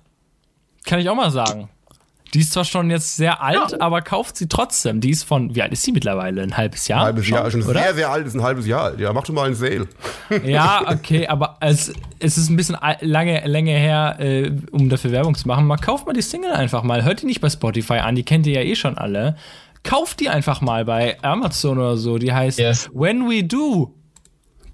Kann 0.86 1.00
ich 1.00 1.10
auch 1.10 1.16
mal 1.16 1.32
sagen. 1.32 1.70
Die 2.34 2.40
ist 2.40 2.52
zwar 2.52 2.66
schon 2.66 2.90
jetzt 2.90 3.16
sehr 3.16 3.44
alt, 3.44 3.72
ja. 3.74 3.80
aber 3.80 4.02
kauft 4.02 4.38
sie 4.38 4.48
trotzdem. 4.48 5.02
Die 5.02 5.12
ist 5.12 5.24
von, 5.24 5.54
wie 5.54 5.62
alt 5.62 5.72
ist 5.72 5.84
sie 5.84 5.92
mittlerweile? 5.92 6.42
Ein 6.42 6.58
halbes 6.58 6.88
Jahr? 6.88 7.02
Ein 7.02 7.06
halbes 7.06 7.26
schon, 7.26 7.38
Jahr, 7.38 7.52
schon 7.52 7.62
oder? 7.62 7.80
sehr, 7.80 7.94
sehr 7.94 8.10
alt, 8.10 8.26
ist 8.26 8.34
ein 8.34 8.42
halbes 8.42 8.66
Jahr 8.66 8.84
alt. 8.86 9.00
Ja, 9.00 9.14
mach 9.14 9.24
doch 9.24 9.34
mal 9.34 9.46
einen 9.46 9.56
Sale. 9.56 9.88
Ja, 10.44 10.84
okay, 10.88 11.28
aber 11.28 11.58
es, 11.60 11.94
es 12.20 12.38
ist 12.38 12.50
ein 12.50 12.56
bisschen 12.56 12.78
lange, 13.02 13.46
lange 13.46 13.72
her, 13.72 14.16
äh, 14.20 14.52
um 14.72 14.90
dafür 14.90 15.12
Werbung 15.12 15.36
zu 15.36 15.48
machen. 15.48 15.68
Mal 15.68 15.78
kauft 15.78 16.08
mal 16.08 16.14
die 16.14 16.22
Single 16.22 16.54
einfach 16.54 16.82
mal. 16.82 17.04
Hört 17.04 17.22
die 17.22 17.28
nicht 17.28 17.42
bei 17.42 17.50
Spotify 17.50 18.00
an, 18.00 18.16
die 18.16 18.24
kennt 18.24 18.48
ihr 18.48 18.54
ja 18.54 18.62
eh 18.62 18.76
schon 18.76 18.98
alle. 18.98 19.36
Kauft 19.84 20.20
die 20.20 20.30
einfach 20.30 20.62
mal 20.62 20.86
bei 20.86 21.22
Amazon 21.22 21.78
oder 21.78 21.98
so. 21.98 22.18
Die 22.18 22.34
heißt 22.34 22.58
yes. 22.58 22.90
When 22.94 23.30
We 23.30 23.44
Do 23.44 23.94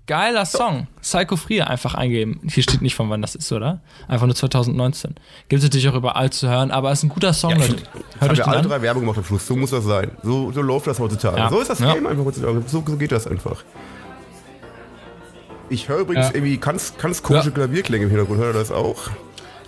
Geiler 0.10 0.44
Song. 0.48 0.88
Psycho 1.04 1.36
Frier 1.36 1.70
einfach 1.70 1.94
eingeben. 1.94 2.42
Hier 2.52 2.64
steht 2.64 2.82
nicht 2.82 2.96
von 2.96 3.12
wann 3.12 3.22
das 3.22 3.36
ist, 3.36 3.52
oder? 3.52 3.80
Einfach 4.08 4.26
nur 4.26 4.36
2019. 4.36 5.14
Gibt 5.50 5.60
es 5.60 5.64
natürlich 5.64 5.88
auch 5.88 5.94
überall 5.94 6.32
zu 6.32 6.50
hören, 6.50 6.72
aber 6.72 6.92
es 6.92 6.98
ist 7.00 7.04
ein 7.04 7.10
guter 7.10 7.32
Song, 7.32 7.52
ja, 7.52 7.58
Leute. 7.58 7.76
Hört 8.18 8.32
euch 8.32 8.48
alle 8.48 8.64
drei 8.64 8.82
Werbung 8.82 9.04
gemacht 9.04 9.20
am 9.20 9.24
Schluss. 9.24 9.46
So 9.46 9.56
muss 9.56 9.70
das 9.70 9.84
sein. 9.84 10.10
So, 10.24 10.52
so 10.52 10.64
läuft 10.64 10.88
das 10.88 10.98
heutzutage. 10.98 11.38
Ja. 11.38 11.50
So 11.52 11.60
ist 11.60 11.70
das 11.70 11.78
ja. 11.78 11.94
Game 11.94 12.08
einfach 12.08 12.26
heutzutage. 12.26 12.64
So, 12.66 12.84
so, 12.84 12.96
geht 12.96 13.12
das 13.12 13.28
einfach. 13.28 13.64
Ich 15.70 15.88
höre 15.88 16.00
übrigens 16.00 16.32
irgendwie 16.32 16.58
ganz, 16.58 16.98
ganz 16.98 17.22
komische 17.22 17.52
Klavierklänge 17.52 18.06
im 18.06 18.10
Hintergrund. 18.10 18.40
Hört 18.40 18.56
ihr 18.56 18.60
das 18.60 18.72
auch? 18.72 19.12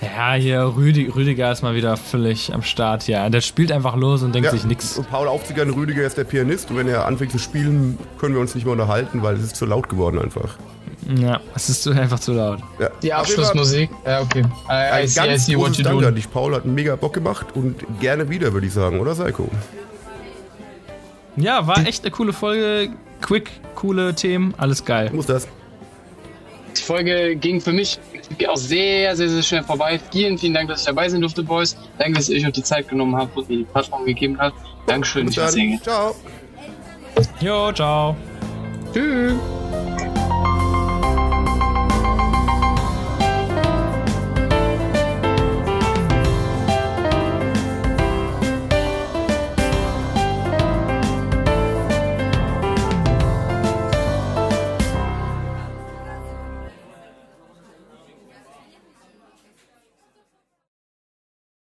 Ja, 0.02 0.34
hier 0.34 0.74
Rüdi, 0.76 1.10
Rüdiger 1.10 1.52
ist 1.52 1.62
mal 1.62 1.76
wieder 1.76 1.96
völlig 1.96 2.52
am 2.54 2.64
Start. 2.64 3.08
Ja, 3.08 3.30
der 3.30 3.42
spielt 3.42 3.72
einfach 3.72 3.96
los 3.96 4.24
und 4.24 4.34
denkt 4.34 4.48
ja, 4.48 4.52
sich 4.52 4.64
nichts. 4.66 5.00
Paul 5.12 5.28
Aufziger, 5.28 5.64
Rüdiger 5.68 6.04
ist 6.04 6.18
der 6.18 6.24
Pianist 6.24 6.72
und 6.72 6.78
wenn 6.78 6.88
er 6.88 7.06
anfängt 7.06 7.32
zu 7.32 7.38
spielen, 7.38 8.00
können 8.18 8.34
wir 8.34 8.42
uns 8.42 8.56
nicht 8.56 8.66
mehr 8.66 8.72
unterhalten, 8.72 9.22
weil 9.22 9.36
es 9.36 9.44
ist 9.44 9.56
zu 9.56 9.66
laut 9.66 9.90
geworden 9.90 10.20
einfach. 10.20 10.58
Ja, 11.16 11.40
es 11.56 11.70
ist 11.70 11.88
einfach 11.88 12.20
zu 12.20 12.34
laut. 12.34 12.60
Ja. 12.80 12.90
Die 13.04 13.14
Abschlussmusik. 13.14 13.92
Ja, 14.06 14.22
okay. 14.22 14.44
I, 14.70 15.02
I, 15.02 15.04
I 15.04 15.08
see, 15.08 15.20
ganz 15.20 15.34
I 15.34 15.46
see 15.46 15.54
großes 15.54 15.84
Dank 15.84 16.04
an 16.04 16.16
dich. 16.16 16.32
Paul 16.32 16.56
hat 16.56 16.66
mega 16.66 16.96
Bock 16.96 17.14
gemacht 17.14 17.48
und 17.54 17.76
gerne 18.00 18.28
wieder, 18.30 18.54
würde 18.54 18.68
ich 18.68 18.74
sagen, 18.74 19.00
oder 19.00 19.14
Seiko? 19.14 19.50
Ja, 21.36 21.68
war 21.68 21.86
echt 21.86 22.04
eine 22.04 22.12
coole 22.12 22.34
Folge. 22.34 22.90
Quick, 23.22 23.52
coole 23.76 24.16
Themen, 24.16 24.56
alles 24.58 24.84
geil. 24.84 25.12
Muss 25.14 25.28
das. 25.28 25.48
Die 26.76 26.82
Folge 26.82 27.36
ging 27.36 27.62
für 27.62 27.74
mich 27.74 28.00
auch 28.50 28.58
sehr, 28.58 29.16
sehr, 29.16 29.30
sehr 29.30 29.42
schnell 29.42 29.64
vorbei. 29.64 30.00
Vielen, 30.12 30.38
vielen 30.38 30.54
Dank, 30.54 30.70
dass 30.70 30.82
ich 30.82 30.86
dabei 30.86 31.10
sein 31.10 31.22
durfte, 31.22 31.44
Boys. 31.44 31.78
Danke, 31.98 32.14
dass 32.14 32.30
ihr 32.30 32.38
euch 32.38 32.48
auch 32.48 32.52
die 32.52 32.64
Zeit 32.64 32.88
genommen 32.88 33.16
habt 33.16 33.36
und 33.38 33.50
mir 33.50 33.58
die 33.58 33.64
Plattform 33.64 34.06
gegeben 34.06 34.38
habt. 34.40 34.56
Dankeschön. 34.88 35.30
Dann. 35.30 35.80
Ciao. 35.82 36.16
Jo, 37.40 37.72
ciao. 37.72 38.16
Tschüss. 38.94 39.36